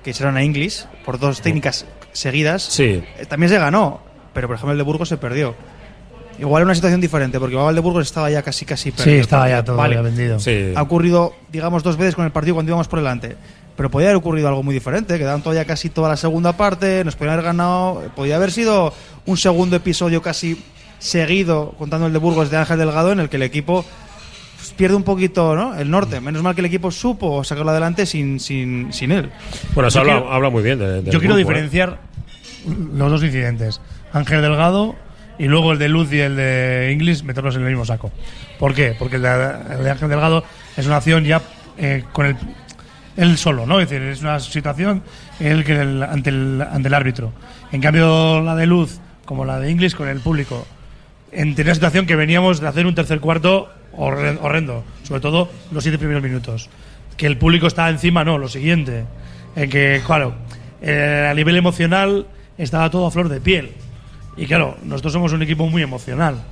que 0.04 0.12
echaron 0.12 0.38
a 0.38 0.44
Inglis 0.44 0.88
por 1.06 1.18
dos 1.18 1.42
técnicas 1.42 1.88
seguidas. 2.12 2.62
Sí. 2.62 3.02
Eh, 3.18 3.26
También 3.28 3.50
se 3.50 3.58
ganó, 3.58 4.02
pero 4.34 4.48
por 4.48 4.58
ejemplo 4.58 4.74
el 4.74 4.78
de 4.78 4.84
Burgos 4.84 5.10
se 5.10 5.18
perdió. 5.18 5.56
Igual 6.40 6.64
una 6.64 6.74
situación 6.76 7.00
diferente, 7.00 7.40
porque 7.40 7.54
igual 7.56 7.70
el 7.70 7.76
de 7.76 7.82
Burgos 7.82 8.08
estaba 8.08 8.30
ya 8.30 8.42
casi 8.42 8.66
casi 8.66 8.92
perdido. 8.92 9.16
Sí, 9.16 9.22
estaba 9.22 9.48
ya 9.50 9.64
todo 9.64 9.78
Vale. 9.78 9.96
ya 9.96 10.02
vendido. 10.02 10.40
Sí. 10.40 10.74
Ha 10.76 10.82
ocurrido, 10.82 11.34
digamos, 11.52 11.84
dos 11.84 11.96
veces 11.98 12.16
con 12.16 12.26
el 12.26 12.32
partido 12.32 12.56
cuando 12.56 12.72
íbamos 12.72 12.88
por 12.88 13.00
delante. 13.00 13.36
Pero 13.76 13.90
podía 13.90 14.08
haber 14.10 14.18
ocurrido 14.18 14.48
algo 14.48 14.62
muy 14.64 14.74
diferente. 14.74 15.18
Quedaban 15.18 15.42
todavía 15.42 15.66
casi 15.66 15.90
toda 15.90 16.10
la 16.10 16.18
segunda 16.18 16.54
parte, 16.58 17.04
nos 17.04 17.16
podían 17.16 17.34
haber 17.34 17.46
ganado. 17.46 18.04
Podía 18.16 18.36
haber 18.36 18.52
sido 18.52 18.94
un 19.26 19.38
segundo 19.38 19.76
episodio 19.76 20.22
casi 20.22 20.62
seguido, 21.00 21.74
contando 21.78 22.08
el 22.08 22.14
de 22.14 22.20
Burgos 22.20 22.50
de 22.50 22.58
Ángel 22.58 22.78
Delgado, 22.78 23.12
en 23.12 23.20
el 23.20 23.30
que 23.30 23.36
el 23.38 23.44
equipo 23.44 23.84
pues, 24.58 24.72
pierde 24.74 24.96
un 24.96 25.04
poquito 25.04 25.56
¿no? 25.56 25.76
el 25.76 25.90
norte. 25.90 26.20
Menos 26.22 26.42
mal 26.44 26.56
que 26.56 26.62
el 26.62 26.66
equipo 26.66 26.92
supo 26.92 27.44
sacarlo 27.44 27.72
adelante 27.72 28.06
sin, 28.06 28.40
sin, 28.40 28.92
sin 28.94 29.12
él. 29.12 29.30
Bueno, 29.74 29.90
se 29.92 29.96
Yo 29.96 30.02
habla, 30.02 30.14
quiero- 30.20 30.32
habla 30.34 30.50
muy 30.50 30.64
bien. 30.64 30.80
de- 30.80 31.02
del 31.02 31.06
Yo 31.06 31.20
quiero 31.20 31.36
grupo, 31.36 31.52
¿eh? 31.52 31.54
diferenciar 31.56 32.00
los 32.96 33.12
dos 33.12 33.24
incidentes. 33.24 33.82
Ángel 34.14 34.42
Delgado 34.42 34.96
y 35.40 35.46
luego 35.46 35.72
el 35.74 35.80
de 35.80 35.90
Luz 35.90 36.12
y 36.14 36.20
el 36.20 36.36
de 36.36 36.92
Inglis 36.94 37.24
meterlos 37.24 37.56
en 37.56 37.62
el 37.64 37.70
mismo 37.70 37.86
saco. 37.86 38.12
¿Por 38.60 38.74
qué? 38.74 38.96
Porque 38.98 39.16
el 39.18 39.22
de, 39.24 39.54
el 39.78 39.84
de 39.84 39.92
Ángel 39.92 40.10
Delgado 40.10 40.44
es 40.78 40.86
una 40.86 40.98
acción 40.98 41.24
ya 41.24 41.42
eh, 41.78 42.04
con 42.12 42.26
el 42.26 42.38
él 43.16 43.38
solo, 43.38 43.68
¿no? 43.68 43.80
Es 43.80 43.90
decir, 43.90 44.08
es 44.08 44.22
una 44.22 44.40
situación 44.40 45.04
él 45.40 45.64
que 45.64 45.74
ante, 45.76 46.32
el, 46.32 46.62
ante 46.62 46.88
el 46.88 46.94
árbitro. 46.96 47.32
En 47.72 47.80
cambio, 47.80 48.42
la 48.42 48.56
de 48.56 48.66
Luz, 48.66 49.00
como 49.26 49.46
la 49.46 49.60
de 49.60 49.70
Inglis, 49.70 49.94
con 49.94 50.08
el 50.08 50.20
público. 50.20 50.66
En 51.32 51.56
una 51.60 51.74
situación 51.76 52.08
que 52.08 52.16
veníamos 52.16 52.60
de 52.60 52.68
hacer 52.68 52.88
un 52.88 52.96
tercer 52.96 53.20
cuarto 53.20 53.72
horre- 53.96 54.38
horrendo, 54.42 54.84
sobre 55.04 55.22
todo 55.22 55.52
los 55.72 55.84
siete 55.84 56.00
primeros 56.00 56.24
minutos. 56.24 56.70
Que 57.16 57.28
el 57.28 57.38
público 57.38 57.68
estaba 57.68 57.90
encima, 57.90 58.24
no, 58.24 58.40
lo 58.40 58.48
siguiente. 58.48 59.06
En 59.56 59.70
que, 59.70 60.02
claro, 60.04 60.34
eh, 60.82 61.28
a 61.30 61.34
nivel 61.36 61.56
emocional 61.56 62.26
estaba 62.58 62.90
todo 62.90 63.06
a 63.06 63.12
flor 63.12 63.30
de 63.30 63.40
piel. 63.42 63.74
Y 64.38 64.46
claro, 64.46 64.78
nosotros 64.84 65.14
somos 65.14 65.34
un 65.34 65.42
equipo 65.44 65.68
muy 65.68 65.82
emocional. 65.82 66.44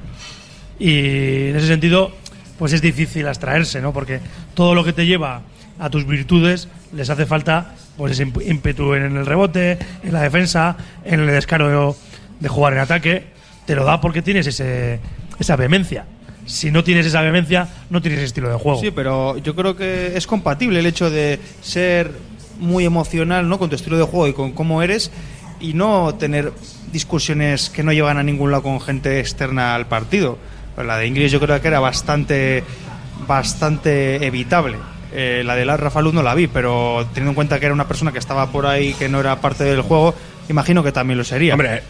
Y 0.80 1.50
en 1.50 1.56
ese 1.56 1.68
sentido, 1.68 2.12
pues 2.58 2.74
es 2.74 2.82
difícil 2.82 3.28
abstraerse, 3.28 3.82
¿no? 3.82 3.94
Porque 3.94 4.20
todo 4.54 4.76
lo 4.76 4.84
que 4.84 4.94
te 4.94 5.06
lleva 5.06 5.42
a 5.80 5.90
tus 5.90 6.06
virtudes 6.06 6.68
les 6.94 7.10
hace 7.10 7.26
falta 7.26 7.74
pues 7.98 8.14
ese 8.14 8.24
ímpetu 8.24 8.94
en 8.94 9.18
el 9.18 9.26
rebote, 9.26 9.78
en 10.04 10.14
la 10.14 10.22
defensa, 10.22 10.78
en 11.04 11.20
el 11.22 11.28
descaro 11.28 11.96
de 12.40 12.50
jugar 12.50 12.74
en 12.74 12.80
ataque. 12.80 13.26
Te 13.66 13.76
lo 13.76 13.86
da 13.86 14.02
porque 14.02 14.22
tienes 14.22 14.48
ese, 14.48 15.00
esa 15.40 15.56
vehemencia. 15.56 16.06
Si 16.46 16.72
no 16.72 16.84
tienes 16.84 17.06
esa 17.06 17.22
vehemencia, 17.22 17.68
no 17.90 18.02
tienes 18.02 18.20
ese 18.20 18.28
estilo 18.28 18.50
de 18.50 18.56
juego. 18.56 18.80
Sí, 18.80 18.92
pero 18.92 19.38
yo 19.38 19.56
creo 19.56 19.76
que 19.76 20.18
es 20.18 20.26
compatible 20.26 20.80
el 20.80 20.86
hecho 20.86 21.10
de 21.10 21.40
ser 21.62 22.12
muy 22.60 22.86
emocional 22.86 23.48
¿no? 23.48 23.60
con 23.60 23.70
tu 23.70 23.76
estilo 23.76 23.98
de 23.98 24.04
juego 24.04 24.28
y 24.28 24.34
con 24.34 24.52
cómo 24.52 24.82
eres 24.82 25.12
y 25.60 25.74
no 25.74 26.16
tener 26.16 26.52
discusiones 26.92 27.70
que 27.70 27.84
no 27.84 27.92
llevan 27.94 28.18
a 28.18 28.24
ningún 28.24 28.52
lado 28.52 28.64
con 28.64 28.80
gente 28.82 29.20
externa 29.20 29.76
al 29.76 29.88
partido. 29.88 30.38
Pero 30.76 30.88
la 30.88 30.98
de 30.98 31.08
Ingrid 31.08 31.28
yo 31.28 31.40
creo 31.40 31.60
que 31.62 31.68
era 31.68 31.80
bastante, 31.80 32.64
bastante 33.28 34.26
evitable. 34.26 34.78
Eh, 35.14 35.44
la 35.46 35.56
de 35.56 35.66
la 35.66 35.76
Rafa 35.76 36.02
Luz 36.02 36.14
no 36.14 36.24
la 36.24 36.34
vi, 36.36 36.48
pero 36.48 37.06
teniendo 37.14 37.32
en 37.32 37.36
cuenta 37.36 37.60
que 37.60 37.66
era 37.66 37.74
una 37.76 37.88
persona 37.88 38.14
que 38.14 38.20
estaba 38.20 38.50
por 38.52 38.66
ahí 38.66 38.94
que 38.94 39.10
no 39.10 39.20
era 39.20 39.42
parte 39.42 39.66
del 39.66 39.82
juego, 39.82 40.16
imagino 40.50 40.84
que 40.84 40.94
también 40.94 41.18
lo 41.18 41.26
sería. 41.26 41.54
Hombre, 41.54 41.84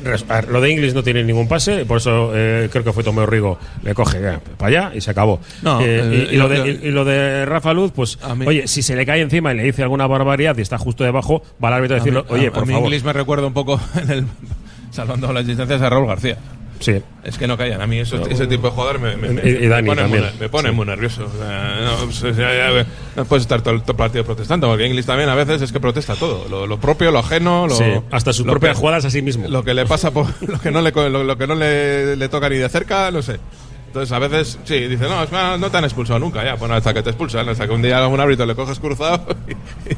lo 0.49 0.59
de 0.59 0.71
Inglis 0.71 0.95
no 0.95 1.03
tiene 1.03 1.23
ningún 1.23 1.47
pase, 1.47 1.85
por 1.85 1.97
eso 1.97 2.31
eh, 2.33 2.67
creo 2.71 2.83
que 2.83 2.91
fue 2.91 3.03
Tomeo 3.03 3.27
Rigo, 3.27 3.59
le 3.83 3.93
coge 3.93 4.17
eh, 4.19 4.39
para 4.57 4.87
allá 4.87 4.95
y 4.95 5.01
se 5.01 5.11
acabó. 5.11 5.39
No, 5.61 5.79
Eh, 5.81 6.29
y, 6.31 6.33
y 6.33 6.37
lo 6.37 6.49
de, 6.49 6.79
y- 6.83 6.87
y 6.87 6.91
lo 6.91 7.05
de 7.05 7.45
Rafa 7.45 7.73
Luz, 7.73 7.91
pues, 7.95 8.17
oye, 8.43 8.67
si 8.67 8.81
se 8.81 8.95
le 8.95 9.05
cae 9.05 9.21
encima 9.21 9.53
y 9.53 9.57
le 9.57 9.63
dice 9.65 9.83
alguna 9.83 10.07
barbaridad 10.07 10.57
y 10.57 10.61
está 10.61 10.79
justo 10.79 11.03
debajo, 11.03 11.43
va 11.63 11.67
al 11.67 11.75
árbitro 11.75 11.97
a 11.97 11.99
decirle, 11.99 12.23
oye, 12.29 12.47
a- 12.47 12.51
por 12.51 12.63
a 12.63 12.65
mí 12.65 12.73
favor. 12.73 12.87
Inglis 12.87 13.03
me 13.03 13.13
recuerda 13.13 13.45
un 13.45 13.53
poco, 13.53 13.79
en 14.01 14.09
el, 14.09 14.25
salvando 14.91 15.31
las 15.33 15.45
distancias, 15.47 15.81
a 15.81 15.89
Raúl 15.89 16.07
García. 16.07 16.37
Sí. 16.79 16.93
Es 17.23 17.37
que 17.37 17.45
no 17.45 17.55
callan. 17.57 17.79
A 17.79 17.85
mí 17.85 17.99
eso- 17.99 18.17
No. 18.17 18.25
ese 18.25 18.47
tipo 18.47 18.67
de 18.67 18.73
jugador 18.73 18.99
me, 18.99 19.15
me, 19.15 19.29
me- 19.29 19.47
Y- 19.47 19.65
y 19.65 19.67
Dani 19.67 19.87
me 19.87 19.95
pone, 19.95 20.07
muy, 20.07 20.19
me 20.39 20.49
pone 20.49 20.69
Sí. 20.69 20.75
muy 20.75 20.85
nervioso. 20.87 21.25
O 21.31 21.37
sea, 21.37 21.77
no, 21.83 22.05
pues, 22.05 22.21
ya- 22.35 23.23
puedes 23.25 23.43
estar 23.43 23.61
todo 23.61 23.75
el, 23.75 23.81
partido 23.83 24.25
protestando, 24.25 24.67
porque 24.67 24.87
Inglis 24.87 25.05
también 25.05 25.29
a 25.29 25.35
veces 25.35 25.61
es 25.61 25.71
que 25.71 25.79
protesta 25.79 26.15
todo. 26.15 26.47
Lo, 26.49 26.65
lo 26.65 26.79
propio, 26.79 27.11
lo 27.11 27.19
ajeno, 27.19 27.67
lo, 27.67 27.75
Sí, 27.75 27.83
hasta 28.09 28.33
sus 28.33 28.47
propias 28.47 28.77
jugadas 28.77 29.05
a 29.05 29.11
sí 29.11 29.21
mismo. 29.21 29.47
Lo 29.47 29.63
que 29.63 29.75
le 29.75 29.85
pasa 29.85 30.09
por 30.09 30.25
lo 30.47 30.59
que 30.59 30.71
no 30.71 30.81
le, 30.81 30.91
lo, 30.91 31.23
lo 31.23 31.37
que 31.37 31.45
no 31.45 31.53
le, 31.53 32.15
le 32.15 32.29
toca 32.29 32.49
ni 32.49 32.57
de 32.57 32.67
cerca, 32.67 33.11
no 33.11 33.21
sé. 33.21 33.39
Entonces 33.85 34.11
a 34.13 34.19
veces, 34.19 34.57
sí, 34.63 34.87
dice, 34.87 35.03
no, 35.03 35.57
no 35.57 35.69
te 35.69 35.77
han 35.77 35.83
expulsado 35.83 36.17
nunca, 36.17 36.43
ya, 36.45 36.55
bueno, 36.55 36.73
hasta 36.75 36.93
que 36.95 37.03
te 37.03 37.09
expulsan, 37.09 37.47
hasta 37.49 37.67
que 37.67 37.73
un 37.73 37.81
día 37.81 37.99
a 37.99 38.07
un 38.07 38.19
árbitro 38.21 38.45
le 38.47 38.55
coges 38.55 38.79
cruzado 38.79 39.25
y, 39.49 39.91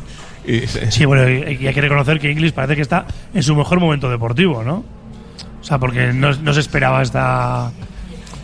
Sí, 0.90 1.06
bueno, 1.06 1.30
y 1.30 1.58
y 1.62 1.68
hay 1.68 1.74
que 1.74 1.82
reconocer 1.82 2.20
que 2.20 2.30
Inglis 2.32 2.52
parece 2.52 2.76
que 2.76 2.82
está 2.82 3.06
en 3.34 3.44
su 3.44 3.56
mejor 3.56 3.80
momento 3.80 4.10
deportivo, 4.10 4.64
¿no? 4.64 4.84
O 5.62 5.64
sea, 5.64 5.78
porque 5.80 6.12
no, 6.14 6.34
no 6.34 6.54
se 6.54 6.60
esperaba 6.60 7.02
esta 7.02 7.72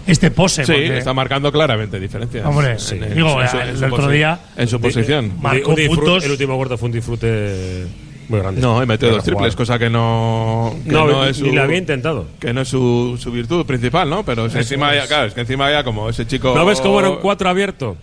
este 0.07 0.31
pose. 0.31 0.65
Sí, 0.65 0.71
porque- 0.71 0.97
está 0.97 1.13
marcando 1.13 1.51
claramente 1.51 1.99
diferencias. 1.99 2.45
Hombre, 2.45 2.71
En- 2.71 2.79
sí. 2.79 2.95
en- 2.95 3.13
Digo, 3.15 3.41
en 3.41 3.47
su- 3.49 3.57
el 3.59 3.83
otro 3.93 4.09
día- 4.09 4.39
En 4.55 4.67
su 4.67 4.79
posición. 4.79 5.33
Marcó 5.41 5.75
puntos. 5.75 6.23
El 6.23 6.31
último 6.31 6.55
cuarto 6.55 6.77
fue 6.77 6.87
un 6.87 6.93
disfrute 6.93 7.85
muy 8.29 8.39
grande. 8.39 8.61
No, 8.61 8.81
y 8.81 8.85
metió 8.85 9.07
De 9.09 9.15
dos 9.15 9.23
triples, 9.23 9.55
cosa 9.55 9.77
que 9.79 9.89
no. 9.89 10.75
Que 10.85 10.91
No, 10.91 11.25
es 11.25 11.37
su, 11.37 11.45
ni 11.45 11.51
la 11.53 11.63
había 11.63 11.77
intentado. 11.77 12.25
Que 12.39 12.53
no 12.53 12.61
es 12.61 12.67
su, 12.67 13.17
su 13.19 13.31
virtud 13.31 13.65
principal, 13.65 14.09
¿no? 14.09 14.23
Pero 14.23 14.45
es 14.45 14.55
encima 14.55 14.93
es. 14.95 15.01
ya, 15.03 15.07
claro, 15.07 15.25
es 15.27 15.33
que 15.33 15.41
encima 15.41 15.69
ya 15.71 15.83
como 15.83 16.09
ese 16.09 16.25
chico. 16.27 16.53
¿No 16.55 16.65
ves 16.65 16.79
cómo 16.81 16.99
era 16.99 17.09
un 17.09 17.17
cuatro 17.17 17.49
abierto? 17.49 17.97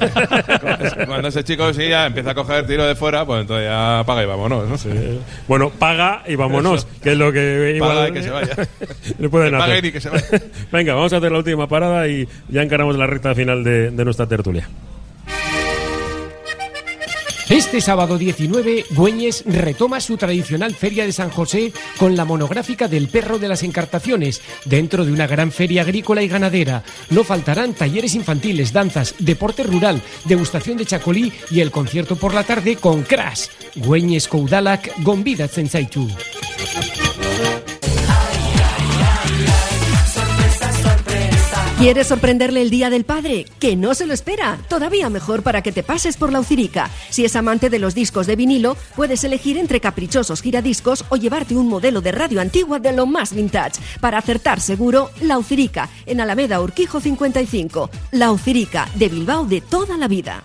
Es 0.00 0.94
que 0.94 1.06
Cuando 1.06 1.28
ese 1.28 1.44
chico 1.44 1.72
sí 1.72 1.88
ya 1.88 2.06
empieza 2.06 2.30
a 2.30 2.34
coger 2.34 2.66
tiro 2.66 2.84
de 2.84 2.94
fuera, 2.96 3.24
pues 3.24 3.42
entonces 3.42 3.66
ya 3.68 4.02
paga 4.04 4.22
y 4.22 4.26
vámonos, 4.26 4.68
¿no? 4.68 4.76
Bueno, 5.48 5.70
paga 5.70 6.22
y 6.26 6.34
vámonos, 6.34 6.86
que 7.02 7.12
es 7.12 7.18
lo 7.18 7.32
que 7.32 7.74
igual 7.76 7.90
Paga 7.96 8.08
y 8.08 8.12
que 8.12 8.22
se 8.22 8.30
vaya. 8.30 8.56
le 9.18 9.28
pueden 9.28 9.50
Que 9.50 9.56
hacer. 9.56 9.68
paguen 9.68 9.84
y 9.86 9.92
que 9.92 10.00
se 10.00 10.10
vaya. 10.10 10.26
Venga, 10.72 10.94
vamos 10.94 11.12
a 11.12 11.16
hacer 11.18 11.30
la 11.32 11.38
última 11.38 11.68
parada 11.68 12.08
y 12.08 12.28
ya 12.48 12.62
encaramos 12.62 12.96
la 12.96 13.06
recta 13.06 13.34
final 13.34 13.62
de, 13.64 13.90
de 13.92 14.04
nuestra 14.04 14.26
tertulia. 14.26 14.68
Este 17.50 17.80
sábado 17.80 18.16
19, 18.16 18.86
Güeñes 18.90 19.42
retoma 19.44 20.00
su 20.00 20.16
tradicional 20.16 20.72
Feria 20.72 21.04
de 21.04 21.10
San 21.10 21.30
José 21.30 21.72
con 21.98 22.16
la 22.16 22.24
monográfica 22.24 22.86
del 22.86 23.08
perro 23.08 23.40
de 23.40 23.48
las 23.48 23.64
encartaciones, 23.64 24.40
dentro 24.66 25.04
de 25.04 25.10
una 25.10 25.26
gran 25.26 25.50
feria 25.50 25.82
agrícola 25.82 26.22
y 26.22 26.28
ganadera. 26.28 26.84
No 27.10 27.24
faltarán 27.24 27.74
talleres 27.74 28.14
infantiles, 28.14 28.72
danzas, 28.72 29.16
deporte 29.18 29.64
rural, 29.64 30.00
degustación 30.26 30.78
de 30.78 30.86
chacolí 30.86 31.32
y 31.50 31.58
el 31.58 31.72
concierto 31.72 32.14
por 32.14 32.34
la 32.34 32.44
tarde 32.44 32.76
con 32.76 33.02
Crash. 33.02 33.48
Güeñes 33.74 34.28
Koudalak, 34.28 35.02
Gombida 35.02 35.48
Zensaitu. 35.48 36.08
¿Quieres 41.80 42.08
sorprenderle 42.08 42.60
el 42.60 42.68
Día 42.68 42.90
del 42.90 43.06
Padre? 43.06 43.46
Que 43.58 43.74
no 43.74 43.94
se 43.94 44.04
lo 44.04 44.12
espera. 44.12 44.58
Todavía 44.68 45.08
mejor 45.08 45.42
para 45.42 45.62
que 45.62 45.72
te 45.72 45.82
pases 45.82 46.18
por 46.18 46.30
la 46.30 46.38
Ucirica. 46.38 46.90
Si 47.08 47.24
es 47.24 47.34
amante 47.36 47.70
de 47.70 47.78
los 47.78 47.94
discos 47.94 48.26
de 48.26 48.36
vinilo, 48.36 48.76
puedes 48.94 49.24
elegir 49.24 49.56
entre 49.56 49.80
caprichosos 49.80 50.42
giradiscos 50.42 51.06
o 51.08 51.16
llevarte 51.16 51.56
un 51.56 51.68
modelo 51.68 52.02
de 52.02 52.12
radio 52.12 52.42
antigua 52.42 52.80
de 52.80 52.92
lo 52.92 53.06
más 53.06 53.34
vintage. 53.34 53.80
Para 53.98 54.18
acertar 54.18 54.60
seguro, 54.60 55.08
la 55.22 55.38
Ucirica, 55.38 55.88
en 56.04 56.20
Alameda 56.20 56.60
Urquijo 56.60 57.00
55. 57.00 57.88
La 58.10 58.30
Ucirica, 58.30 58.86
de 58.96 59.08
Bilbao 59.08 59.46
de 59.46 59.62
toda 59.62 59.96
la 59.96 60.06
vida. 60.06 60.44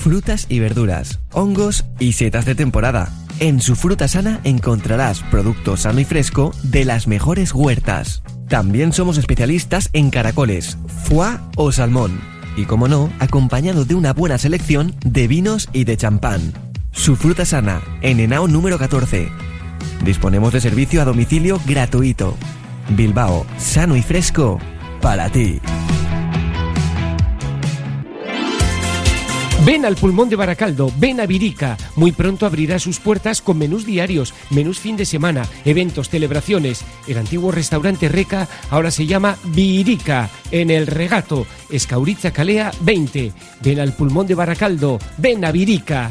Frutas 0.00 0.46
y 0.48 0.60
verduras, 0.60 1.20
hongos 1.30 1.84
y 1.98 2.14
setas 2.14 2.46
de 2.46 2.54
temporada. 2.54 3.12
En 3.38 3.60
su 3.60 3.76
fruta 3.76 4.08
sana 4.08 4.40
encontrarás 4.44 5.22
producto 5.30 5.76
sano 5.76 6.00
y 6.00 6.04
fresco 6.04 6.52
de 6.62 6.84
las 6.84 7.06
mejores 7.06 7.54
huertas. 7.54 8.22
También 8.48 8.92
somos 8.92 9.18
especialistas 9.18 9.90
en 9.92 10.10
caracoles, 10.10 10.78
foie 11.04 11.38
o 11.56 11.70
salmón. 11.70 12.20
Y 12.56 12.64
como 12.64 12.88
no, 12.88 13.12
acompañado 13.20 13.84
de 13.84 13.94
una 13.94 14.12
buena 14.12 14.38
selección 14.38 14.96
de 15.04 15.28
vinos 15.28 15.68
y 15.72 15.84
de 15.84 15.96
champán. 15.96 16.52
Su 16.92 17.14
fruta 17.14 17.44
sana, 17.44 17.80
en 18.02 18.20
Henao 18.20 18.48
número 18.48 18.78
14. 18.78 19.28
Disponemos 20.04 20.52
de 20.52 20.60
servicio 20.60 21.02
a 21.02 21.04
domicilio 21.04 21.60
gratuito. 21.66 22.36
Bilbao, 22.96 23.46
sano 23.58 23.96
y 23.96 24.02
fresco 24.02 24.58
para 25.00 25.28
ti. 25.28 25.60
Ven 29.64 29.84
al 29.84 29.94
pulmón 29.94 30.30
de 30.30 30.36
Baracaldo, 30.36 30.90
ven 30.96 31.20
a 31.20 31.26
Virica. 31.26 31.76
Muy 31.94 32.12
pronto 32.12 32.46
abrirá 32.46 32.78
sus 32.78 32.98
puertas 32.98 33.42
con 33.42 33.58
menús 33.58 33.84
diarios, 33.84 34.32
menús 34.48 34.78
fin 34.78 34.96
de 34.96 35.04
semana, 35.04 35.46
eventos, 35.66 36.08
celebraciones. 36.08 36.82
El 37.06 37.18
antiguo 37.18 37.52
restaurante 37.52 38.08
Reca 38.08 38.48
ahora 38.70 38.90
se 38.90 39.06
llama 39.06 39.36
Virica, 39.44 40.30
en 40.50 40.70
el 40.70 40.86
regato, 40.86 41.46
Escauritza 41.68 42.32
Calea 42.32 42.72
20. 42.80 43.32
Ven 43.62 43.80
al 43.80 43.92
pulmón 43.92 44.26
de 44.26 44.34
Baracaldo, 44.34 44.98
ven 45.18 45.44
a 45.44 45.52
Virica. 45.52 46.10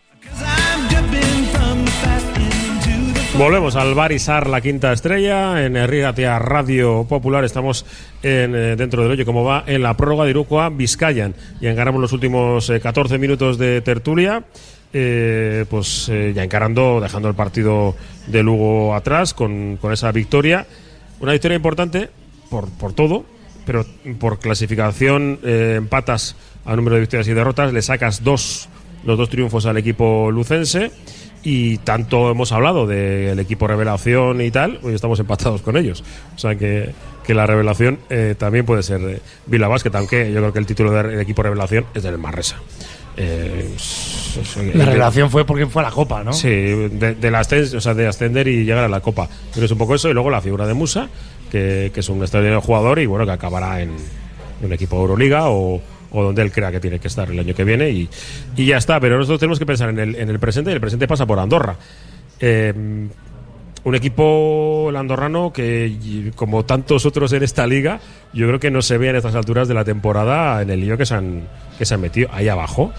Volvemos 3.37 3.75
al 3.75 3.95
Bar 3.95 4.11
Isar, 4.11 4.47
la 4.47 4.61
quinta 4.61 4.91
estrella, 4.91 5.65
en 5.65 5.75
Herriatia 5.77 6.37
Radio 6.37 7.05
Popular. 7.07 7.43
Estamos 7.43 7.85
en, 8.21 8.53
eh, 8.53 8.75
dentro 8.75 9.01
del 9.01 9.11
hoyo, 9.11 9.25
como 9.25 9.43
va, 9.43 9.63
en 9.65 9.81
la 9.81 9.95
prórroga 9.95 10.25
de 10.25 10.31
Irukoa 10.31 10.69
Vizcayan. 10.69 11.33
Y 11.59 11.67
encaramos 11.67 12.01
los 12.01 12.11
últimos 12.11 12.69
eh, 12.69 12.79
14 12.79 13.17
minutos 13.17 13.57
de 13.57 13.81
tertulia. 13.81 14.43
eh, 14.93 15.65
pues 15.69 16.09
eh, 16.09 16.33
ya 16.35 16.43
encarando, 16.43 16.99
dejando 16.99 17.29
el 17.29 17.35
partido 17.35 17.95
de 18.27 18.43
Lugo 18.43 18.93
atrás 18.93 19.33
con, 19.33 19.77
con 19.77 19.93
esa 19.93 20.11
victoria. 20.11 20.67
Una 21.21 21.31
victoria 21.31 21.55
importante 21.55 22.09
por, 22.49 22.69
por 22.71 22.91
todo, 22.91 23.23
pero 23.65 23.85
por 24.19 24.39
clasificación 24.39 25.39
eh, 25.43 25.75
empatas 25.77 26.35
a 26.65 26.75
número 26.75 26.95
de 26.95 27.01
victorias 27.01 27.27
y 27.29 27.33
derrotas, 27.33 27.71
le 27.71 27.81
sacas 27.81 28.23
dos, 28.25 28.67
los 29.05 29.17
dos 29.17 29.29
triunfos 29.29 29.65
al 29.65 29.77
equipo 29.77 30.29
lucense 30.29 30.91
y 31.43 31.77
tanto 31.79 32.29
hemos 32.31 32.51
hablado 32.51 32.85
del 32.87 33.39
equipo 33.39 33.67
revelación 33.67 34.41
y 34.41 34.51
tal, 34.51 34.79
hoy 34.83 34.93
estamos 34.93 35.19
empatados 35.19 35.61
con 35.61 35.77
ellos. 35.77 36.03
O 36.35 36.39
sea 36.39 36.55
que, 36.55 36.91
que 37.23 37.33
la 37.33 37.45
revelación 37.47 37.99
eh, 38.09 38.35
también 38.37 38.65
puede 38.65 38.83
ser 38.83 39.01
eh, 39.01 39.19
Vila 39.47 39.67
Basket, 39.67 39.91
aunque 39.95 40.31
yo 40.31 40.39
creo 40.39 40.53
que 40.53 40.59
el 40.59 40.65
título 40.65 40.91
del 40.91 41.19
equipo 41.19 41.41
revelación 41.43 41.85
es 41.93 42.03
del 42.03 42.17
Marresa. 42.17 42.57
Eh, 43.17 43.69
La 44.73 44.85
revelación 44.85 45.29
fue 45.29 45.45
porque 45.45 45.67
fue 45.67 45.81
a 45.81 45.85
la 45.85 45.91
Copa, 45.91 46.23
¿no? 46.23 46.31
Sí, 46.31 46.47
de, 46.47 47.15
de 47.19 47.31
la 47.31 47.41
ascens- 47.41 47.75
o 47.75 47.81
sea, 47.81 47.93
de 47.93 48.07
ascender 48.07 48.47
y 48.47 48.63
llegar 48.63 48.85
a 48.85 48.87
la 48.87 49.01
Copa. 49.01 49.27
Pero 49.53 49.65
es 49.65 49.71
un 49.71 49.77
poco 49.77 49.95
eso. 49.95 50.09
Y 50.09 50.13
luego 50.13 50.29
la 50.29 50.39
figura 50.41 50.65
de 50.65 50.73
Musa, 50.73 51.09
que, 51.51 51.91
que 51.93 51.99
es 51.99 52.07
un 52.09 52.21
extraordinario 52.21 52.61
jugador 52.61 52.99
y 52.99 53.05
bueno, 53.07 53.25
que 53.25 53.31
acabará 53.31 53.81
en, 53.81 53.89
en 53.89 54.65
un 54.65 54.71
equipo 54.73 54.95
de 54.95 55.01
Euroliga 55.01 55.49
o, 55.49 55.81
o 56.11 56.23
donde 56.23 56.41
él 56.41 56.51
crea 56.51 56.71
que 56.71 56.79
tiene 56.79 56.99
que 56.99 57.07
estar 57.07 57.29
el 57.29 57.39
año 57.39 57.55
que 57.55 57.63
viene. 57.63 57.89
Y, 57.89 58.09
y 58.55 58.65
ya 58.65 58.77
está. 58.77 58.99
Pero 58.99 59.17
nosotros 59.17 59.39
tenemos 59.39 59.59
que 59.59 59.65
pensar 59.65 59.89
en 59.89 59.99
el, 59.99 60.15
en 60.15 60.29
el 60.29 60.39
presente 60.39 60.71
y 60.71 60.73
el 60.73 60.81
presente 60.81 61.07
pasa 61.07 61.25
por 61.25 61.39
Andorra. 61.39 61.75
Eh, 62.39 62.73
un 63.83 63.95
equipo 63.95 64.87
el 64.89 64.95
andorrano 64.95 65.51
que, 65.51 66.31
como 66.35 66.65
tantos 66.65 67.05
otros 67.05 67.33
en 67.33 67.41
esta 67.43 67.65
liga, 67.65 67.99
yo 68.31 68.47
creo 68.47 68.59
que 68.59 68.69
no 68.69 68.81
se 68.81 68.97
ve 68.97 69.09
en 69.09 69.15
estas 69.15 69.33
alturas 69.33 69.67
de 69.67 69.73
la 69.73 69.83
temporada 69.83 70.61
en 70.61 70.69
el 70.69 70.81
lío 70.81 70.97
que 70.97 71.05
se 71.05 71.15
han, 71.15 71.47
que 71.77 71.85
se 71.85 71.95
han 71.95 72.01
metido 72.01 72.29
ahí 72.31 72.47
abajo. 72.47 72.91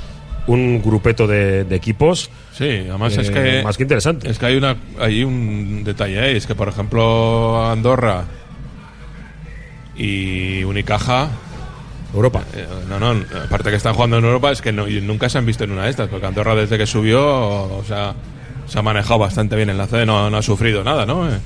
Un 0.48 0.82
grupeto 0.82 1.28
de, 1.28 1.62
de 1.62 1.76
equipos. 1.76 2.28
Sí, 2.52 2.84
además 2.88 3.16
es 3.16 3.28
eh, 3.28 3.32
que. 3.32 3.62
Más 3.62 3.76
que 3.76 3.84
interesante. 3.84 4.28
Es 4.28 4.40
que 4.40 4.46
hay, 4.46 4.56
una, 4.56 4.76
hay 4.98 5.22
un 5.22 5.84
detalle 5.84 6.18
ahí. 6.18 6.36
Es 6.36 6.48
que, 6.48 6.56
por 6.56 6.66
ejemplo, 6.66 7.64
Andorra 7.70 8.24
y 9.96 10.64
Unicaja. 10.64 11.28
Europa. 12.14 12.42
eh, 12.54 12.66
no, 12.88 12.98
no, 13.00 13.24
aparte 13.44 13.70
que 13.70 13.76
están 13.76 13.94
jugando 13.94 14.18
en 14.18 14.24
Europa, 14.24 14.50
es 14.52 14.60
que 14.62 14.72
no- 14.72 14.86
nunca 14.86 15.28
se 15.28 15.38
han 15.38 15.46
visto 15.46 15.64
en 15.64 15.72
una 15.72 15.84
de 15.84 15.90
estas. 15.90 16.08
Porque 16.08 16.26
Andorra, 16.26 16.54
desde 16.54 16.76
que 16.78 16.86
subió, 16.86 17.22
o 17.24 17.82
sea, 17.86 18.14
se 18.66 18.78
ha 18.78 18.82
manejado 18.82 19.18
bastante 19.18 19.56
bien 19.56 19.70
en 19.70 19.78
la 19.78 19.86
C, 19.86 20.04
no, 20.06 20.28
no 20.30 20.36
ha 20.36 20.42
sufrido 20.42 20.82
nada, 20.84 21.06
¿no? 21.06 21.28
Eh, 21.28 21.38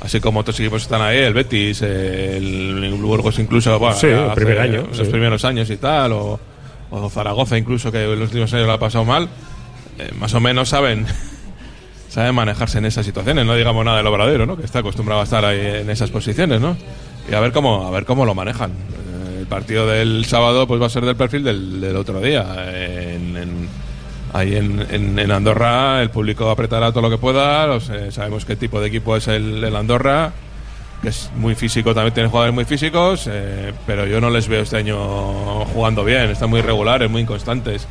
Así 0.00 0.18
como 0.20 0.40
otros 0.40 0.58
equipos 0.58 0.82
están 0.82 1.00
ahí, 1.00 1.18
el 1.18 1.32
Betis, 1.32 1.80
el, 1.82 2.82
el 2.82 2.94
Burgos 2.94 3.38
incluso, 3.38 3.78
bueno, 3.78 3.94
Sí, 3.94 4.08
el 4.08 4.32
primer 4.34 4.58
año, 4.58 4.86
los 4.88 4.96
sí. 4.98 5.04
primeros 5.04 5.44
años 5.44 5.70
y 5.70 5.76
tal, 5.76 6.10
o, 6.12 6.40
o 6.90 7.08
Zaragoza 7.08 7.56
incluso, 7.56 7.92
que 7.92 8.02
en 8.02 8.18
los 8.18 8.28
últimos 8.30 8.52
años 8.52 8.66
lo 8.66 8.72
ha 8.72 8.80
pasado 8.80 9.04
mal, 9.04 9.28
eh, 10.00 10.10
más 10.18 10.34
o 10.34 10.40
menos 10.40 10.68
saben 10.70 11.06
saben 12.08 12.34
manejarse 12.34 12.78
en 12.78 12.86
esas 12.86 13.06
situaciones, 13.06 13.46
no 13.46 13.54
digamos 13.54 13.84
nada 13.84 13.98
del 13.98 14.06
obradero, 14.08 14.44
¿no? 14.44 14.56
Que 14.56 14.64
está 14.64 14.80
acostumbrado 14.80 15.20
a 15.20 15.24
estar 15.24 15.44
ahí 15.44 15.60
en 15.60 15.88
esas 15.88 16.10
posiciones, 16.10 16.60
¿no? 16.60 16.76
Y 17.30 17.34
a 17.34 17.40
ver 17.40 17.52
cómo, 17.52 17.86
a 17.86 17.90
ver 17.92 18.04
cómo 18.04 18.26
lo 18.26 18.34
manejan. 18.34 18.72
Partido 19.52 19.86
del 19.86 20.24
sábado 20.24 20.66
pues 20.66 20.80
va 20.80 20.86
a 20.86 20.90
ser 20.90 21.04
del 21.04 21.14
perfil 21.16 21.44
del, 21.44 21.80
del 21.80 21.96
otro 21.96 22.20
día. 22.20 22.44
En, 22.74 23.36
en- 23.36 23.68
ahí 24.32 24.56
en, 24.56 25.18
en- 25.18 25.30
Andorra 25.30 26.00
el 26.00 26.08
público 26.08 26.48
apretará 26.50 26.90
todo 26.90 27.02
lo 27.02 27.10
que 27.10 27.18
pueda, 27.18 27.66
los, 27.66 27.90
eh, 27.90 28.10
sabemos 28.10 28.46
qué 28.46 28.56
tipo 28.56 28.80
de 28.80 28.88
equipo 28.88 29.14
es 29.14 29.28
el, 29.28 29.62
el 29.62 29.76
Andorra, 29.76 30.32
que 31.02 31.08
es 31.10 31.30
muy 31.36 31.54
físico, 31.54 31.92
también 31.94 32.14
tiene 32.14 32.30
jugadores 32.30 32.54
muy 32.54 32.64
físicos, 32.64 33.28
eh, 33.30 33.74
pero 33.86 34.06
yo 34.06 34.22
no 34.22 34.30
les 34.30 34.48
veo 34.48 34.62
este 34.62 34.78
año 34.78 35.66
jugando 35.66 36.02
bien, 36.02 36.30
están 36.30 36.48
muy 36.48 36.62
regulares, 36.62 37.10
muy 37.10 37.20
inconstantes. 37.20 37.86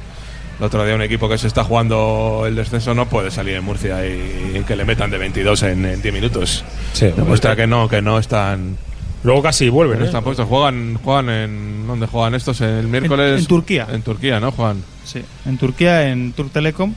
El 0.57 0.65
otro 0.65 0.83
día 0.83 0.95
un 0.95 1.01
equipo 1.03 1.29
que 1.29 1.37
se 1.37 1.45
está 1.47 1.63
jugando 1.63 2.43
el 2.47 2.55
descenso 2.55 2.95
no 2.95 3.05
puede 3.07 3.29
salir 3.29 3.55
en 3.55 3.63
Murcia 3.63 4.03
y, 4.05 4.63
que 4.67 4.75
le 4.75 4.83
metan 4.85 5.11
de 5.11 5.19
22 5.19 5.61
en, 5.63 5.85
en 5.85 6.01
10 6.01 6.13
minutos. 6.13 6.63
Sí, 6.93 7.07
Demuestra 7.15 7.55
que 7.55 7.67
no, 7.67 7.87
que 7.87 8.01
no 8.01 8.17
están... 8.17 8.77
Luego 9.23 9.41
casi 9.43 9.69
vuelven, 9.69 9.99
No 9.99 10.05
¿eh? 10.05 10.07
están 10.07 10.23
puestos. 10.23 10.47
Juegan, 10.47 10.95
juegan 11.03 11.29
en... 11.29 11.87
¿Dónde 11.87 12.07
juegan 12.07 12.33
estos? 12.35 12.59
El 12.61 12.87
miércoles... 12.87 13.41
en 13.41 13.45
Turquía. 13.47 13.87
En 13.91 14.01
Turquía, 14.01 14.39
¿no? 14.39 14.51
Juegan. 14.51 14.83
Sí, 15.05 15.21
en 15.45 15.57
Turquía, 15.57 16.09
en 16.09 16.33
Turk 16.33 16.51
Telecom. 16.51 16.93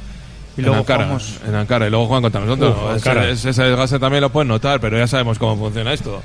Y 0.56 0.60
luego 0.62 0.76
en 0.76 0.80
Ankara, 0.80 1.04
jugamos- 1.04 1.40
en 1.46 1.54
Ankara, 1.54 1.86
y 1.86 1.90
luego 1.90 2.06
juegan 2.06 2.22
contra 2.22 2.40
nosotros. 2.42 2.76
Uf, 2.76 2.96
Ese- 2.96 3.08
Ankara. 3.10 3.28
ese, 3.30 3.50
ese 3.50 3.62
desgaste 3.64 3.98
también 3.98 4.20
lo 4.22 4.30
pueden 4.30 4.48
notar, 4.48 4.80
pero 4.80 4.96
ya 4.96 5.06
sabemos 5.06 5.38
cómo 5.38 5.56
funciona 5.56 5.92
esto. 5.92 6.22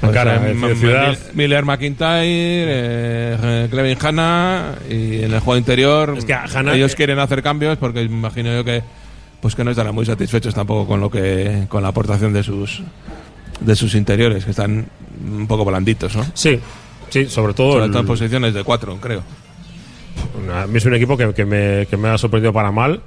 Ankara, 0.00 0.38
Pues, 0.38 0.48
eh, 0.48 0.52
M- 0.52 0.74
ciudad- 0.76 1.08
M- 1.08 1.18
Miller 1.34 1.64
McIntyre, 1.64 2.22
eh, 2.24 3.68
Clevin 3.70 3.98
Hanna 4.00 4.74
y 4.88 5.22
en 5.22 5.32
el 5.34 5.40
juego 5.40 5.58
interior 5.58 6.14
Es 6.16 6.24
que 6.24 6.34
a 6.34 6.44
Hanna- 6.44 6.74
ellos 6.74 6.94
quieren 6.94 7.18
hacer 7.18 7.42
cambios 7.42 7.78
porque 7.78 8.02
imagino 8.02 8.52
yo 8.54 8.64
que 8.64 8.82
pues 9.40 9.54
que 9.54 9.62
no 9.64 9.70
estarán 9.70 9.94
muy 9.94 10.04
satisfechos 10.06 10.54
tampoco 10.54 10.86
con 10.86 11.00
lo 11.00 11.10
que 11.10 11.66
con 11.68 11.82
la 11.82 11.88
aportación 11.90 12.32
de 12.32 12.42
sus 12.42 12.82
de 13.60 13.76
sus 13.76 13.94
interiores 13.94 14.44
que 14.44 14.50
están 14.50 14.86
un 15.24 15.46
poco 15.46 15.64
blanditos, 15.64 16.14
¿no? 16.16 16.24
Sí, 16.34 16.58
sí, 17.10 17.26
sobre 17.26 17.54
todo. 17.54 17.72
Sobre 17.74 17.88
todo 17.88 18.00
en 18.00 18.06
posiciones 18.06 18.54
de 18.54 18.64
cuatro, 18.64 18.96
creo. 19.00 19.22
A 20.52 20.66
mí 20.66 20.78
es 20.78 20.84
un 20.84 20.94
equipo 20.94 21.16
que, 21.16 21.32
que 21.34 21.44
me, 21.44 21.86
que 21.86 21.96
me 21.96 22.08
ha 22.08 22.18
sorprendido 22.18 22.52
para 22.52 22.70
mal. 22.70 23.00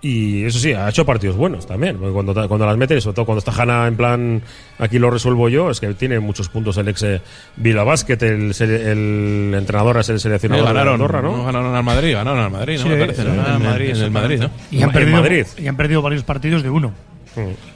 Y 0.00 0.44
eso 0.44 0.60
sí, 0.60 0.72
ha 0.72 0.88
hecho 0.88 1.04
partidos 1.04 1.34
buenos 1.36 1.66
también. 1.66 1.96
porque 1.96 2.12
Cuando, 2.12 2.32
cuando 2.46 2.64
las 2.64 2.76
mete, 2.76 2.96
y 2.96 3.00
sobre 3.00 3.16
todo 3.16 3.26
cuando 3.26 3.40
está 3.40 3.50
Hanna 3.50 3.88
en 3.88 3.96
plan, 3.96 4.42
aquí 4.78 4.96
lo 5.00 5.10
resuelvo 5.10 5.48
yo, 5.48 5.70
es 5.70 5.80
que 5.80 5.92
tiene 5.94 6.20
muchos 6.20 6.48
puntos 6.48 6.76
el 6.76 6.86
ex 6.86 7.02
eh, 7.02 7.20
Vila 7.56 7.82
Basket, 7.82 8.18
el, 8.22 8.54
el 8.60 9.54
entrenador 9.56 9.98
es 9.98 10.08
el 10.10 10.20
seleccionador 10.20 10.66
ganaron, 10.66 10.98
de 10.98 11.04
Andorra, 11.04 11.20
¿no? 11.20 11.44
ganaron 11.44 11.74
al 11.74 11.82
Madrid, 11.82 12.12
ganaron 12.14 12.38
al 12.44 12.50
Madrid, 12.52 12.76
¿no? 12.76 12.82
Sí, 12.84 12.88
me 12.90 12.96
parece, 12.96 13.22
sí, 13.22 13.28
¿no? 13.28 13.34
ganaron 13.34 13.60
En, 13.60 13.66
al 13.66 13.72
Madrid, 13.72 13.90
en 13.90 14.02
el 14.02 14.10
Madrid, 14.12 14.40
¿no? 14.40 14.50
Y 14.70 14.82
han, 14.82 14.92
perdido, 14.92 15.16
Madrid. 15.20 15.46
y 15.58 15.66
han 15.66 15.76
perdido 15.76 16.00
varios 16.00 16.22
partidos 16.22 16.62
de 16.62 16.70
uno. 16.70 16.92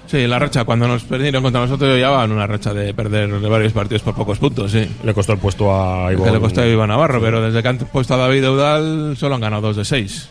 Sí, 0.07 0.26
la 0.26 0.38
racha, 0.38 0.64
cuando 0.64 0.86
nos 0.88 1.05
perdieron 1.05 1.42
contra 1.42 1.62
nosotros, 1.62 1.98
ya 1.98 2.11
van 2.11 2.32
una 2.32 2.46
racha 2.46 2.74
de 2.74 2.92
perder 2.92 3.30
varios 3.40 3.72
partidos 3.72 4.03
por 4.03 4.14
pocos 4.14 4.38
puntos, 4.38 4.70
sí. 4.70 4.86
Le 5.03 5.14
costó 5.14 5.32
el 5.32 5.38
puesto 5.38 5.72
a 5.74 6.12
Iván. 6.12 6.24
Que 6.26 6.32
le 6.32 6.40
costó 6.40 6.61
a 6.61 6.66
Iván 6.66 6.88
Navarro, 6.88 7.20
pero 7.20 7.40
desde 7.40 7.62
que 7.62 7.68
han 7.68 7.78
puesto 7.78 8.14
a 8.14 8.16
David 8.18 8.44
Eudal 8.44 9.16
solo 9.16 9.36
han 9.36 9.40
ganado 9.40 9.62
dos 9.62 9.76
de 9.76 9.84
seis. 9.84 10.28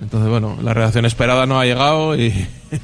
Entonces, 0.00 0.30
bueno, 0.30 0.56
la 0.62 0.74
reacción 0.74 1.04
esperada 1.04 1.46
no 1.46 1.60
ha 1.60 1.64
llegado 1.64 2.16
y, 2.16 2.32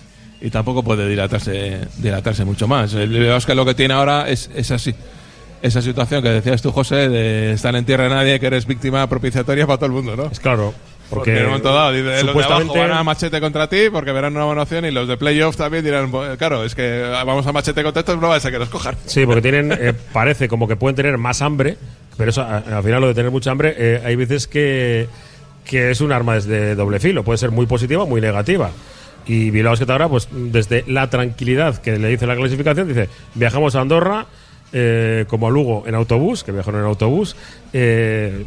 y 0.41 0.51
tampoco 0.51 0.83
puede 0.83 1.09
dilatarse, 1.09 1.81
dilatarse 1.99 2.45
mucho 2.45 2.69
más. 2.69 2.95
Es 2.95 3.47
que 3.47 3.55
lo 3.55 3.65
que 3.65 3.75
tiene 3.75 3.95
ahora 3.95 4.29
es, 4.29 4.51
es 4.55 4.71
así. 4.71 4.95
Esa 5.61 5.83
situación 5.83 6.23
que 6.23 6.29
decías 6.29 6.63
tú, 6.63 6.71
José, 6.71 7.09
de 7.09 7.53
estar 7.53 7.75
en 7.75 7.85
tierra 7.85 8.05
de 8.05 8.11
nadie, 8.11 8.39
que 8.39 8.47
eres 8.47 8.67
víctima 8.67 9.07
propiciatoria 9.09 9.67
para 9.67 9.79
todo 9.79 9.87
el 9.87 9.93
mundo, 9.93 10.15
¿no? 10.15 10.27
Es 10.27 10.39
claro. 10.39 10.73
Porque, 11.11 11.31
Porque, 11.31 11.39
en 11.39 11.45
un 11.45 11.51
momento 11.51 11.73
dado, 11.73 11.93
dice, 11.93 12.23
los 12.23 12.35
de 12.37 12.45
abajo 12.45 12.75
van 12.75 12.93
a 12.93 13.03
machete 13.03 13.41
contra 13.41 13.67
ti 13.69 13.89
porque 13.91 14.13
verán 14.13 14.37
una 14.37 14.45
buena 14.45 14.63
opción 14.63 14.85
y 14.85 14.91
los 14.91 15.09
de 15.09 15.17
playoff 15.17 15.57
también 15.57 15.83
dirán, 15.83 16.11
"Pues, 16.11 16.37
claro, 16.37 16.65
es 16.65 16.75
que 16.75 17.01
vamos 17.25 17.47
a 17.47 17.53
machete 17.53 17.83
contra 17.83 18.01
estos, 18.01 18.21
no 18.21 18.29
va 18.29 18.37
a 18.37 18.41
ser 18.41 18.53
que 18.53 18.59
nos 18.59 18.69
cojan. 18.69 18.95
Sí, 19.07 19.25
porque 19.25 19.41
tienen, 19.41 19.73
eh, 19.73 19.95
parece 20.13 20.49
como 20.49 20.69
que 20.69 20.77
pueden 20.77 20.97
tener 20.97 21.17
más 21.17 21.41
hambre, 21.41 21.79
pero 22.19 22.31
eso, 22.31 22.43
al 22.43 22.83
final 22.83 23.01
lo 23.01 23.09
de 23.09 23.15
tener 23.15 23.31
mucha 23.31 23.51
hambre, 23.51 23.75
eh, 23.79 24.03
hay 24.05 24.17
veces 24.17 24.47
que, 24.47 25.09
que 25.65 25.91
es 25.91 26.01
un 26.01 26.13
arma 26.13 26.39
de 26.39 26.75
doble 26.75 27.01
filo, 27.01 27.23
puede 27.25 27.39
ser 27.39 27.53
muy 27.53 27.67
positiva 27.67 28.03
o 28.03 28.07
muy 28.07 28.21
negativa. 28.21 28.71
Y 29.27 29.51
Bilbao 29.51 29.77
que 29.77 29.93
ahora, 29.93 30.09
pues 30.09 30.29
desde 30.33 30.85
la 30.87 31.11
tranquilidad 31.11 31.79
que 31.79 31.99
le 31.99 32.09
dice 32.09 32.27
la 32.27 32.35
clasificación, 32.35 32.89
dice, 32.89 33.09
viajamos 33.35 33.77
a 33.77 33.81
Andorra, 33.81 34.27
eh, 34.73 35.27
como 35.29 35.49
a 35.49 35.51
Lugo 35.51 35.85
en 35.87 35.95
autobús, 35.95 36.45
que 36.45 36.53
viajaron 36.53 36.81
en 36.81 36.87
autobús, 36.87 37.37
eh, 37.73 38.45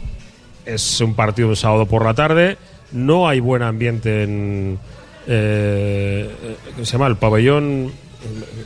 es 0.65 1.01
un 1.01 1.13
partido 1.15 1.47
un 1.49 1.55
sábado 1.55 1.85
por 1.85 2.05
la 2.05 2.13
tarde, 2.13 2.57
no 2.91 3.27
hay 3.27 3.39
buen 3.39 3.61
ambiente 3.63 4.23
en... 4.23 4.79
Eh, 5.27 6.29
¿Qué 6.77 6.85
se 6.85 6.91
llama? 6.93 7.07
El 7.07 7.15
pabellón... 7.17 7.85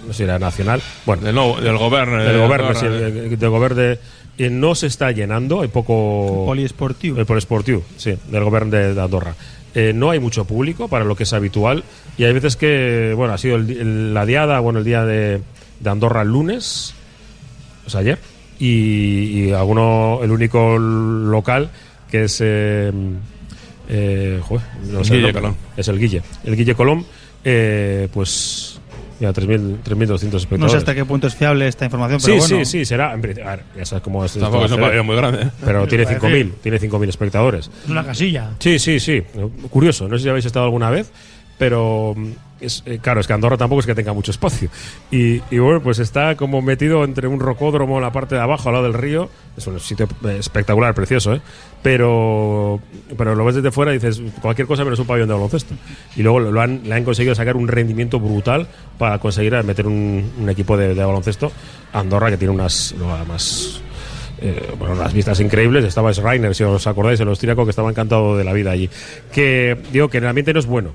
No 0.05 0.07
sé 0.11 0.13
si 0.17 0.23
era 0.23 0.37
nacional. 0.37 0.81
Bueno, 1.05 1.23
Del, 1.23 1.33
no- 1.35 1.55
del 1.61 1.77
gobierno. 1.77 2.21
del 2.21 2.33
de 2.33 2.39
gobierno, 2.39 2.75
sí, 2.75 2.85
eh. 2.87 3.27
el- 3.31 3.39
del 3.39 3.49
gobierno 3.49 3.77
de- 3.81 3.99
y 4.37 4.49
no 4.49 4.75
se 4.75 4.87
está 4.87 5.11
llenando, 5.11 5.61
hay 5.61 5.69
poco... 5.69 6.43
Poliesportivo. 6.45 7.17
El 7.19 7.25
poliesportivo, 7.25 7.83
sí, 7.95 8.17
del 8.29 8.43
gobierno 8.43 8.71
de, 8.75 8.93
de 8.93 9.01
Andorra. 9.01 9.33
Eh, 9.73 9.93
no 9.95 10.09
hay 10.11 10.19
mucho 10.19 10.43
público 10.45 10.89
para 10.89 11.05
lo 11.05 11.15
que 11.15 11.23
es 11.23 11.31
habitual 11.33 11.83
y 12.17 12.25
hay 12.25 12.33
veces 12.33 12.57
que, 12.57 13.13
bueno, 13.15 13.33
ha 13.33 13.37
sido 13.37 13.55
el 13.55 13.69
el- 13.69 14.13
la 14.13 14.25
diada, 14.25 14.59
bueno, 14.59 14.79
el 14.79 14.85
día 14.85 15.05
de, 15.05 15.39
de 15.79 15.89
Andorra 15.89 16.21
el 16.23 16.29
lunes, 16.29 16.93
o 17.85 17.89
sea, 17.89 18.01
ayer, 18.01 18.19
y, 18.60 19.47
y 19.47 19.51
alguno, 19.51 20.20
el 20.24 20.32
único 20.32 20.78
local 20.78 21.70
que 22.10 22.24
es... 22.26 22.39
eh, 22.43 22.91
eh, 23.88 24.39
joder, 24.41 24.66
no 24.91 25.03
sé 25.03 25.14
el 25.16 25.20
Guille. 25.22 25.34
Colón. 25.34 25.56
Es 25.78 25.88
el 25.88 25.99
Guille. 25.99 26.22
El 26.43 26.56
Guille 26.56 26.76
Colón, 26.76 27.06
eh, 27.43 28.08
pues... 28.14 28.80
Mira, 29.18 29.32
3.000 29.32 29.78
3.200 29.86 29.86
espectadores. 29.86 30.60
No 30.60 30.68
sé 30.70 30.76
hasta 30.76 30.93
qué 30.93 31.06
punto 31.06 31.28
es 31.28 31.36
fiable 31.36 31.70
esta 31.70 31.86
información, 31.86 32.20
pero 32.22 32.34
Sí, 32.34 32.39
bueno. 32.51 32.66
sí, 32.66 32.80
sí, 32.80 32.84
será. 32.86 33.14
en 33.14 33.22
principio- 33.22 33.49
a 33.49 33.56
ver, 33.56 33.66
ya 33.78 33.86
sabes 33.86 34.03
cómo 34.03 34.26
es. 34.26 34.34
Tampoco 34.34 34.66
es 34.66 34.72
un 34.74 34.82
pabellón 34.82 35.06
muy 35.06 35.16
grande, 35.16 35.43
¿eh? 35.43 35.49
Pero 35.64 35.88
tiene 35.88 36.03
Parece- 36.03 36.20
5.000, 36.28 36.51
tiene 36.62 36.80
5.000 36.82 37.08
espectadores. 37.08 37.72
Es 37.86 37.89
una 37.89 38.03
casilla. 38.06 38.51
Sí, 38.60 38.78
sí, 38.78 38.99
sí. 38.99 39.24
Curioso, 39.70 40.10
no 40.10 40.18
sé 40.18 40.24
si 40.24 40.30
habéis 40.30 40.43
estado 40.45 40.66
alguna 40.66 40.89
vez, 40.89 41.14
pero 41.58 42.14
eh, 42.86 42.99
claro, 43.01 43.20
es 43.20 43.28
que 43.28 43.34
Andorra 43.34 43.57
tampoco 43.57 43.82
es 43.82 43.86
que 43.86 43.95
tenga 43.95 44.13
mucho 44.13 44.32
espacio. 44.32 44.70
Y, 45.11 45.39
bueno, 45.57 45.82
pues 45.82 45.99
está 45.99 46.36
como 46.36 46.61
metido 46.61 47.03
entre 47.03 47.28
un 47.28 47.39
rocódromo 47.39 47.97
en 47.97 48.03
la 48.03 48.11
parte 48.11 48.36
de 48.36 48.41
abajo, 48.41 48.70
al 48.70 48.74
lado 48.74 48.86
del 48.86 48.93
río. 48.93 49.30
Es 49.57 49.68
un 49.68 49.80
sitio 49.80 50.07
eh, 50.26 50.38
espectacular, 50.39 50.93
precioso, 50.93 51.34
¿eh? 51.34 51.41
Pero, 51.82 52.80
pero 53.18 53.36
lo 53.36 53.45
ves 53.45 53.55
desde 53.55 53.72
fuera 53.72 53.91
y 53.91 53.95
dices, 53.95 54.22
cualquier 54.41 54.68
cosa 54.68 54.84
menos 54.84 54.99
un 54.99 55.05
pabellón 55.05 55.28
de 55.28 55.36
baloncesto. 55.36 55.76
Y 56.16 56.24
luego 56.24 56.39
lo 56.39 56.61
han, 56.61 56.82
le 56.84 56.95
han 56.95 57.03
conseguido 57.03 57.36
sacar 57.36 57.55
un 57.55 57.68
rendimiento 57.68 58.20
brutal 58.20 58.68
para 58.97 59.20
conseguir 59.20 59.53
meter 59.63 59.88
un, 59.88 60.47
equipo 60.49 60.78
de, 60.78 60.93
baloncesto. 60.93 61.51
Andorra, 61.93 62.32
que 62.32 62.38
tiene 62.38 62.53
unas, 62.53 62.95
además, 62.99 63.82
eh, 64.41 64.61
vistas 65.13 65.39
increíbles. 65.39 65.86
Estaba 65.86 66.13
Schreiner, 66.13 66.53
si 66.55 66.63
os 66.63 66.88
acordáis, 66.88 67.20
el 67.20 67.28
austríaco, 67.28 67.66
que 67.66 67.70
estaba 67.70 67.89
encantado 67.89 68.38
de 68.38 68.43
la 68.43 68.53
vida 68.53 68.72
allí. 68.72 68.89
Que 69.32 69.78
digo 69.91 70.09
que 70.09 70.18
el 70.18 70.28
ambiente 70.28 70.53
no 70.53 70.59
es 70.59 70.66
bueno. 70.66 70.91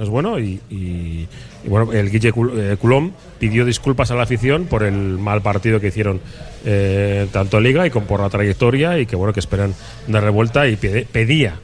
Es 0.00 0.08
bueno 0.08 0.38
y, 0.38 1.28
bueno, 1.66 1.92
el 1.92 2.10
Guille 2.10 2.32
Cul- 2.32 2.52
eh, 2.56 2.76
Coulomb 2.80 3.12
pidió 3.38 3.64
disculpas 3.66 4.10
a 4.10 4.14
la 4.14 4.22
afición 4.22 4.64
por 4.64 4.82
el 4.82 4.94
mal 5.18 5.42
partido 5.42 5.78
que 5.78 5.88
hicieron 5.88 6.20
eh, 6.64 7.26
tanto 7.32 7.60
Liga 7.60 7.86
y 7.86 7.90
con 7.90 8.04
por 8.04 8.20
la 8.20 8.30
trayectoria 8.30 8.98
y 8.98 9.04
que 9.06 9.14
bueno, 9.16 9.32
que 9.34 9.40
esperan 9.40 9.74
una 10.08 10.20
revuelta 10.20 10.66
y 10.68 10.76
pedía 10.76 11.56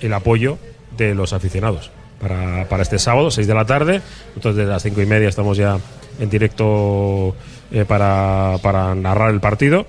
el 0.00 0.12
apoyo 0.14 0.56
de 0.96 1.14
los 1.14 1.32
aficionados 1.34 1.90
para, 2.20 2.66
para 2.68 2.82
este 2.82 2.98
sábado, 2.98 3.30
6 3.30 3.46
de 3.46 3.54
la 3.54 3.66
tarde. 3.66 4.00
Entonces, 4.34 4.56
desde 4.56 4.70
las 4.70 4.82
cinco 4.82 5.02
y 5.02 5.06
media 5.06 5.28
estamos 5.28 5.56
ya 5.58 5.78
en 6.18 6.30
directo 6.30 7.34
eh, 7.72 7.84
para 7.86 8.94
narrar 8.94 9.30
el 9.34 9.40
partido. 9.40 9.86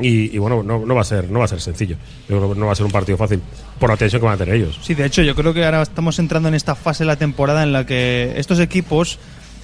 Y, 0.00 0.36
bueno, 0.38 0.62
no, 0.62 0.94
va 0.94 1.02
a 1.02 1.04
ser 1.04 1.30
no 1.30 1.38
va 1.38 1.44
a 1.44 1.48
ser 1.48 1.60
sencillo. 1.60 1.96
No 2.28 2.66
va 2.66 2.72
a 2.72 2.74
ser 2.74 2.86
un 2.86 2.92
partido 2.92 3.18
fácil 3.18 3.40
por 3.78 3.90
la 3.90 3.96
tensión 3.96 4.20
que 4.20 4.26
van 4.26 4.34
a 4.34 4.38
tener 4.38 4.54
ellos. 4.54 4.78
Sí, 4.82 4.94
de 4.94 5.04
hecho, 5.04 5.22
yo 5.22 5.34
creo 5.34 5.52
que 5.54 5.64
ahora 5.64 5.82
estamos 5.82 6.18
entrando 6.18 6.48
en 6.48 6.54
esta 6.54 6.74
fase 6.74 7.04
de 7.04 7.08
la 7.08 7.16
temporada 7.16 7.62
en 7.62 7.72
la 7.72 7.86
que 7.86 8.32
estos 8.36 8.58
equipos 8.58 9.18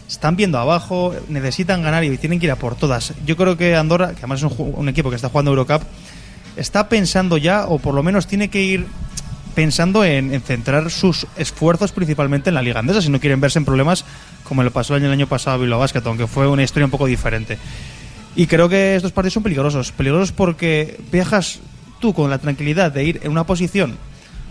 están 0.08 0.36
viendo 0.36 0.58
abajo, 0.58 1.14
necesitan 1.28 1.82
ganar 1.82 2.04
y 2.04 2.16
tienen 2.18 2.40
que 2.40 2.46
ir 2.46 2.52
a 2.52 2.56
por 2.56 2.74
todas. 2.74 3.14
Yo 3.26 3.36
creo 3.36 3.56
que 3.56 3.76
Andorra, 3.76 4.10
que 4.10 4.18
además 4.18 4.42
es 4.42 4.52
un, 4.58 4.88
equipo 4.88 5.10
que 5.10 5.16
está 5.16 5.28
jugando 5.28 5.50
Eurocup, 5.50 5.82
está 6.56 6.88
pensando 6.88 7.36
ya, 7.36 7.66
o 7.66 7.78
por 7.78 7.94
lo 7.94 8.02
menos 8.02 8.26
tiene 8.26 8.48
que 8.48 8.62
ir 8.62 8.86
pensando 9.54 10.04
en, 10.04 10.32
en 10.32 10.40
centrar 10.40 10.90
sus 10.90 11.26
esfuerzos 11.36 11.92
principalmente 11.92 12.50
en 12.50 12.54
la 12.54 12.62
Liga 12.62 12.80
Andesa, 12.80 13.02
si 13.02 13.10
no 13.10 13.20
quieren 13.20 13.40
verse 13.40 13.58
en 13.58 13.64
problemas 13.64 14.04
como 14.44 14.62
le 14.62 14.70
pasó 14.70 14.94
el 14.94 15.02
año, 15.02 15.12
el 15.12 15.18
año 15.18 15.26
pasado 15.26 15.56
a 15.56 15.60
Bilbao 15.60 15.78
Basket, 15.78 16.00
aunque 16.06 16.26
fue 16.26 16.48
una 16.48 16.62
historia 16.62 16.86
un 16.86 16.90
poco 16.90 17.06
diferente. 17.06 17.58
Y 18.36 18.46
creo 18.46 18.68
que 18.68 18.94
estos 18.96 19.12
partidos 19.12 19.34
son 19.34 19.42
peligrosos. 19.42 19.92
Peligrosos 19.92 20.32
porque 20.32 20.98
viajas 21.10 21.60
tú 22.00 22.14
con 22.14 22.30
la 22.30 22.38
tranquilidad 22.38 22.92
de 22.92 23.04
ir 23.04 23.20
en 23.22 23.30
una 23.32 23.44
posición 23.44 23.96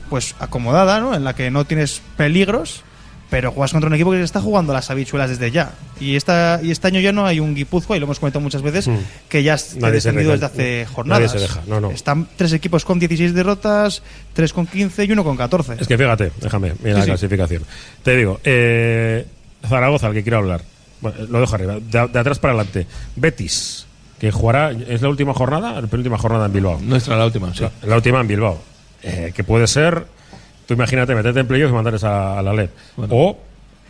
pues 0.09 0.36
acomodada, 0.39 0.99
¿no? 0.99 1.13
En 1.15 1.23
la 1.23 1.36
que 1.36 1.51
no 1.51 1.65
tienes 1.65 2.01
peligros, 2.15 2.84
pero 3.30 3.51
juegas 3.51 3.73
contra 3.73 3.89
un 3.89 3.93
equipo 3.93 4.11
que 4.11 4.21
está 4.23 4.39
jugando 4.39 4.71
las 4.71 4.89
habichuelas 4.89 5.30
desde 5.30 5.51
ya. 5.51 5.73
Y 5.99 6.15
esta 6.15 6.61
y 6.63 6.71
este 6.71 6.88
año 6.88 7.01
ya 7.01 7.11
no 7.11 7.25
hay 7.25 7.41
un 7.41 7.55
Guipúzcoa, 7.55 7.97
y 7.97 7.99
lo 7.99 8.05
hemos 8.05 8.19
comentado 8.19 8.41
muchas 8.41 8.61
veces, 8.61 8.88
Mm. 8.88 8.95
que 9.28 9.43
ya 9.43 9.57
se 9.57 9.80
descendido 9.91 10.32
desde 10.32 10.45
hace 10.45 10.61
Nadie 10.63 10.86
jornadas. 10.86 11.32
se 11.34 11.39
deja, 11.39 11.61
no, 11.67 11.82
no. 11.82 11.91
Están 11.91 12.25
tres 12.38 12.53
equipos 12.53 12.86
con 12.86 12.99
16 12.99 13.34
derrotas, 13.34 14.01
tres 14.34 14.53
con 14.53 14.65
15 14.65 15.03
y 15.03 15.11
uno 15.11 15.25
con 15.25 15.36
14. 15.36 15.75
Es 15.78 15.88
que 15.89 15.97
fíjate, 15.97 16.32
déjame, 16.41 16.71
mira 16.82 16.93
Sí, 16.95 16.99
la 16.99 17.01
sí. 17.01 17.07
clasificación. 17.07 17.63
Te 18.01 18.15
digo, 18.15 18.39
eh, 18.45 19.25
Zaragoza, 19.67 20.07
al 20.07 20.13
que 20.13 20.23
quiero 20.23 20.38
hablar. 20.38 20.61
Bueno, 21.01 21.17
lo 21.29 21.39
dejo 21.41 21.55
arriba, 21.55 21.75
de, 21.75 22.07
de 22.07 22.19
atrás 22.19 22.39
para 22.39 22.53
adelante. 22.53 22.87
Betis, 23.15 23.85
que 24.19 24.31
jugará, 24.31 24.71
¿es 24.71 25.01
la 25.01 25.09
última 25.09 25.33
jornada? 25.33 25.79
La 25.79 25.87
penúltima 25.87 26.17
jornada 26.17 26.45
en 26.47 26.53
Bilbao. 26.53 26.79
Nuestra, 26.81 27.15
la 27.17 27.25
última, 27.25 27.53
sí. 27.53 27.61
La, 27.63 27.71
la 27.83 27.95
última 27.97 28.19
en 28.21 28.27
Bilbao. 28.27 28.59
Eh, 29.03 29.31
que 29.35 29.43
puede 29.43 29.67
ser, 29.67 30.05
tú 30.65 30.73
imagínate, 30.73 31.13
meterte 31.13 31.39
en 31.39 31.47
playoffs 31.47 31.71
y 31.71 31.75
mandarles 31.75 32.03
a, 32.03 32.39
a 32.39 32.41
la 32.41 32.53
LEP. 32.53 32.71
O 33.09 33.37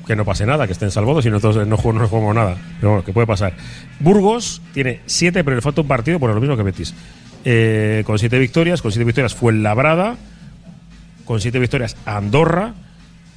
que 0.05 0.15
no 0.15 0.25
pase 0.25 0.45
nada, 0.45 0.67
que 0.67 0.73
estén 0.73 0.91
salvados 0.91 1.25
y 1.25 1.29
nosotros 1.29 1.65
no, 1.67 1.75
jugamos- 1.77 2.03
no 2.03 2.07
jugamos 2.09 2.35
nada. 2.35 2.55
Pero 2.79 2.89
bueno, 2.91 3.05
que 3.05 3.13
puede 3.13 3.25
pasar. 3.27 3.53
Burgos 3.99 4.61
tiene 4.73 5.01
siete, 5.05 5.43
pero 5.43 5.55
le 5.55 5.61
falta 5.61 5.81
un 5.81 5.87
partido 5.87 6.19
por 6.19 6.33
lo 6.33 6.39
mismo 6.39 6.55
que 6.55 6.63
Betis. 6.63 6.93
Eh, 7.45 8.03
con 8.05 8.19
siete 8.19 8.37
victorias, 8.37 8.81
con 8.81 8.91
siete 8.91 9.05
victorias 9.05 9.33
fue 9.33 9.53
Labrada, 9.53 10.15
con 11.25 11.39
siete 11.41 11.59
victorias 11.59 11.95
Andorra 12.05 12.73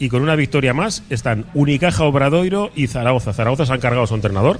y 0.00 0.08
con 0.08 0.22
una 0.22 0.34
victoria 0.34 0.74
más 0.74 1.04
están 1.10 1.44
Unicaja, 1.54 2.02
Obradoiro 2.04 2.72
y 2.74 2.88
Zaragoza. 2.88 3.32
Zaragoza 3.32 3.66
se 3.66 3.72
han 3.72 3.80
cargado 3.80 4.02
a 4.02 4.06
su 4.08 4.14
entrenador, 4.16 4.58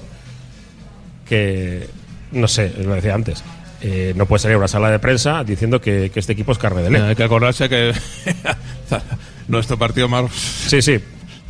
que 1.27 1.87
no 2.31 2.47
sé, 2.47 2.73
lo 2.83 2.93
decía 2.95 3.13
antes. 3.15 3.43
eh, 3.81 4.13
no 4.15 4.25
puede 4.27 4.39
salir 4.39 4.55
a 4.55 4.59
una 4.59 4.67
sala 4.67 4.91
de 4.91 4.99
prensa 4.99 5.43
diciendo 5.43 5.81
que, 5.81 6.11
que 6.13 6.19
este 6.19 6.33
equipo 6.33 6.51
es 6.51 6.57
carne 6.59 6.83
de 6.83 6.91
leche. 6.91 7.03
hay 7.05 7.15
que 7.15 7.23
acordarse 7.23 7.67
que 7.67 7.91
nuestro 9.47 9.77
partido 9.77 10.07
más 10.07 10.31
Sí, 10.31 10.81
sí. 10.81 10.99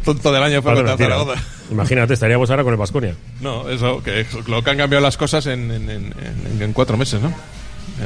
tonto 0.06 0.32
del 0.32 0.42
año 0.44 0.62
fue 0.62 0.74
contra. 0.74 0.98
Zaragoza. 0.98 1.42
Imagínate, 1.72 2.14
estaríamos 2.14 2.50
ahora 2.50 2.64
con 2.64 2.74
el 2.74 2.78
Vasconia. 2.80 3.16
No, 3.42 3.70
eso, 3.70 4.02
que 4.04 4.26
lo 4.48 4.64
que 4.64 4.70
han 4.72 4.78
cambiado 4.78 5.04
las 5.04 5.18
cosas 5.18 5.46
en, 5.48 5.72
en- 5.72 5.90
en- 5.90 6.14
en- 6.56 6.62
en 6.62 6.74
cuatro 6.74 6.98
meses, 6.98 7.22
¿no? 7.22 7.34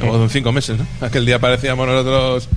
O 0.08 0.22
en 0.22 0.28
cinco 0.30 0.52
meses, 0.52 0.78
¿no? 0.78 0.86
Aquel 1.06 1.24
día 1.24 1.38
parecíamos 1.38 1.86
nosotros 1.86 2.48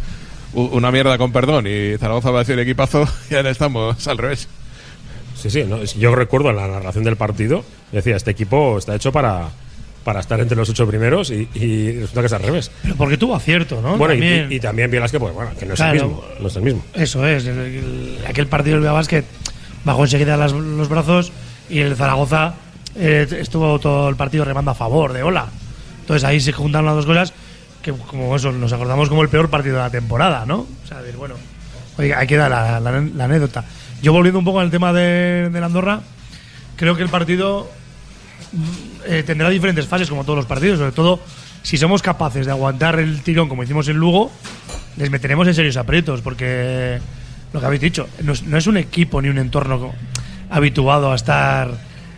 una 0.54 0.92
mierda 0.92 1.18
con 1.18 1.32
perdón 1.32 1.68
y 1.68 1.98
Zaragoza 1.98 2.32
parecía 2.32 2.56
el 2.56 2.62
equipazo 2.62 3.08
y 3.30 3.36
ahora 3.36 3.50
estamos 3.52 4.08
al 4.08 4.18
revés. 4.18 4.48
Sí, 5.36 5.50
sí, 5.50 5.64
no, 5.64 5.78
es- 5.78 5.96
yo 5.96 6.14
recuerdo 6.16 6.50
en 6.50 6.58
la 6.58 6.68
narración 6.68 7.04
del 7.04 7.16
partido, 7.16 7.64
decía, 7.92 8.16
este 8.16 8.32
equipo 8.32 8.78
está 8.78 8.96
hecho 8.96 9.12
para, 9.12 9.50
para 10.04 10.20
estar 10.20 10.40
entre 10.40 10.58
los 10.58 10.70
ocho 10.70 10.86
primeros 10.88 11.32
y, 11.32 11.48
y 11.54 11.92
resulta 11.94 12.22
que 12.22 12.28
es 12.28 12.34
al 12.34 12.42
revés. 12.44 12.72
Pero 12.82 12.96
porque 12.96 13.18
tuvo 13.18 13.36
acierto, 13.36 13.82
¿no? 13.82 13.96
Bueno, 13.98 14.14
y- 14.16 14.20
También. 14.20 14.52
y, 14.52 14.56
y 14.56 14.60
también 14.60 14.92
Vielas 14.92 15.12
que, 15.12 15.20
pues 15.20 15.34
bueno, 15.34 15.52
que 15.58 15.66
no 15.66 15.74
es 15.74 15.78
Claro. 15.80 15.94
el 15.94 16.04
mismo. 16.08 16.24
No 16.42 16.48
es 16.48 16.56
el 16.58 16.62
mismo. 16.64 16.86
Eso 16.94 17.26
es. 17.26 17.46
el- 17.46 17.58
el- 17.58 18.20
aquel 18.28 18.48
partido 18.48 18.80
del 18.82 18.92
Basket 18.92 19.24
bajó 19.86 20.04
enseguida 20.04 20.36
las- 20.36 20.52
los 20.52 20.90
brazos 20.90 21.32
y 21.70 21.80
el 21.80 21.96
Zaragoza 21.96 22.56
eh, 22.96 23.26
estuvo 23.40 23.80
todo 23.80 24.10
el 24.10 24.16
partido 24.18 24.44
remando 24.44 24.72
a 24.72 24.76
favor 24.76 25.14
de 25.14 25.24
Ola. 25.24 25.48
Entonces 26.02 26.24
ahí 26.26 26.40
se 26.42 26.52
juntaron 26.52 26.86
las 26.88 26.96
dos 26.96 27.06
cosas 27.06 27.34
que, 27.82 27.92
como 27.94 28.36
eso, 28.36 28.52
nos 28.52 28.74
acordamos 28.74 29.10
como 29.10 29.22
el 29.22 29.30
peor 29.30 29.50
partido 29.50 29.78
de 29.78 29.84
la 29.84 29.90
temporada, 29.90 30.46
¿no? 30.46 30.68
O 30.84 30.88
sea, 30.88 31.02
decir, 31.02 31.18
bueno, 31.18 31.36
ahí 31.98 32.28
queda 32.28 32.50
la, 32.50 32.78
anécdota. 32.78 33.66
Yo 34.02 34.14
volviendo 34.14 34.40
un 34.40 34.46
poco 34.46 34.60
al 34.60 34.72
tema 34.72 34.94
de, 34.94 35.50
la 35.52 35.66
Andorra, 35.66 36.02
creo 36.76 36.96
que 36.96 37.04
el 37.04 37.10
partido 37.10 37.70
mm, 38.52 38.62
eh, 39.08 39.24
tendrá 39.24 39.50
diferentes 39.50 39.88
fases 39.88 40.10
como 40.10 40.24
todos 40.24 40.38
los 40.38 40.46
partidos, 40.46 40.80
sobre 40.80 40.92
todo 40.92 41.20
si 41.62 41.78
somos 41.78 42.02
capaces 42.02 42.46
de 42.46 42.52
aguantar 42.52 43.00
el 43.00 43.22
tirón 43.22 43.50
como 43.50 43.64
hicimos 43.64 43.88
en 43.90 43.98
Lugo, 43.98 44.32
les 44.98 45.10
meteremos 45.10 45.48
en 45.48 45.54
serios 45.54 45.78
aprietos, 45.78 46.22
porque 46.22 47.00
lo 47.54 47.60
que 47.60 47.66
habéis 47.66 47.82
dicho, 47.82 48.08
no 48.22 48.58
es, 48.58 48.68
un 48.68 48.78
equipo 48.78 49.22
ni 49.22 49.30
un 49.30 49.38
entorno 49.38 49.94
habituado 50.50 51.12
a 51.12 51.16
estar 51.16 51.70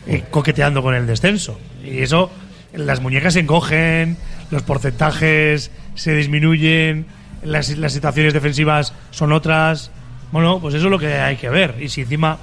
eh, 0.07 0.23
coqueteando 0.29 0.81
con 0.83 0.93
el 0.93 1.07
descenso. 1.07 1.59
Y 1.83 1.99
eso, 1.99 2.31
las 2.73 3.01
muñecas 3.01 3.33
se 3.33 3.39
encogen, 3.39 4.17
los 4.51 4.61
porcentajes 4.63 5.71
se 5.95 6.13
disminuyen, 6.13 7.05
las, 7.43 7.69
las 7.77 7.93
situaciones 7.93 8.33
defensivas 8.33 8.93
son 9.11 9.31
otras. 9.31 9.91
Bueno, 10.31 10.59
pues 10.59 10.75
eso 10.75 10.85
es 10.85 10.91
lo 10.91 10.99
que 10.99 11.13
hay 11.15 11.37
que 11.37 11.49
ver. 11.49 11.75
Y 11.81 11.89
si 11.89 12.01
encima, 12.01 12.37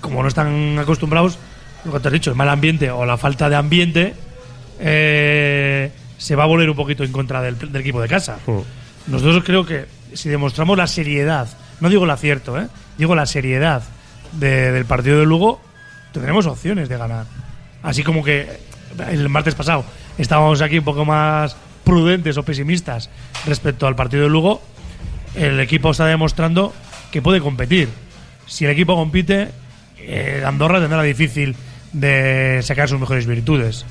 como 0.00 0.22
no 0.22 0.28
están 0.28 0.78
acostumbrados, 0.78 1.38
lo 1.84 1.92
que 1.92 2.00
te 2.00 2.08
has 2.08 2.12
dicho, 2.12 2.30
el 2.30 2.36
mal 2.36 2.48
ambiente 2.48 2.90
o 2.90 3.04
la 3.04 3.16
falta 3.16 3.48
de 3.48 3.56
ambiente, 3.56 4.14
eh, 4.78 5.90
se 6.18 6.36
va 6.36 6.44
a 6.44 6.46
volver 6.46 6.68
un 6.70 6.76
poquito 6.76 7.04
en 7.04 7.12
contra 7.12 7.42
del, 7.42 7.58
del 7.58 7.76
equipo 7.76 8.00
de 8.00 8.08
casa. 8.08 8.38
Nosotros 9.06 9.42
creo 9.44 9.64
que 9.66 9.86
si 10.14 10.28
demostramos 10.28 10.76
la 10.78 10.86
seriedad, 10.86 11.48
no 11.80 11.88
digo 11.88 12.04
el 12.04 12.10
acierto, 12.10 12.58
¿eh? 12.58 12.66
digo 12.98 13.14
la 13.14 13.26
seriedad 13.26 13.82
de- 14.32 14.72
del 14.72 14.84
partido 14.84 15.18
de 15.18 15.26
Lugo, 15.26 15.60
tendremos 16.12 16.46
opciones 16.46 16.88
de 16.88 16.96
ganar. 16.96 17.26
Así 17.82 18.02
como 18.02 18.24
que 18.24 18.48
el 19.10 19.28
martes 19.28 19.54
pasado 19.54 19.84
estábamos 20.18 20.62
aquí 20.62 20.78
un 20.78 20.84
poco 20.84 21.04
más 21.04 21.56
prudentes 21.84 22.36
o 22.36 22.42
pesimistas 22.42 23.10
respecto 23.46 23.86
al 23.86 23.94
partido 23.94 24.24
de 24.24 24.28
Lugo, 24.28 24.60
el 25.34 25.60
equipo 25.60 25.90
está 25.90 26.06
demostrando 26.06 26.72
que 27.10 27.22
puede 27.22 27.40
competir. 27.40 27.88
Si 28.46 28.64
el 28.64 28.70
equipo 28.70 28.96
compite, 28.96 29.50
eh, 29.98 30.42
Andorra 30.44 30.80
tendrá 30.80 31.02
difícil 31.02 31.54
de 31.92 32.60
sacar 32.62 32.88
sus 32.88 32.98
mejores 32.98 33.26
virtudes. 33.26 33.84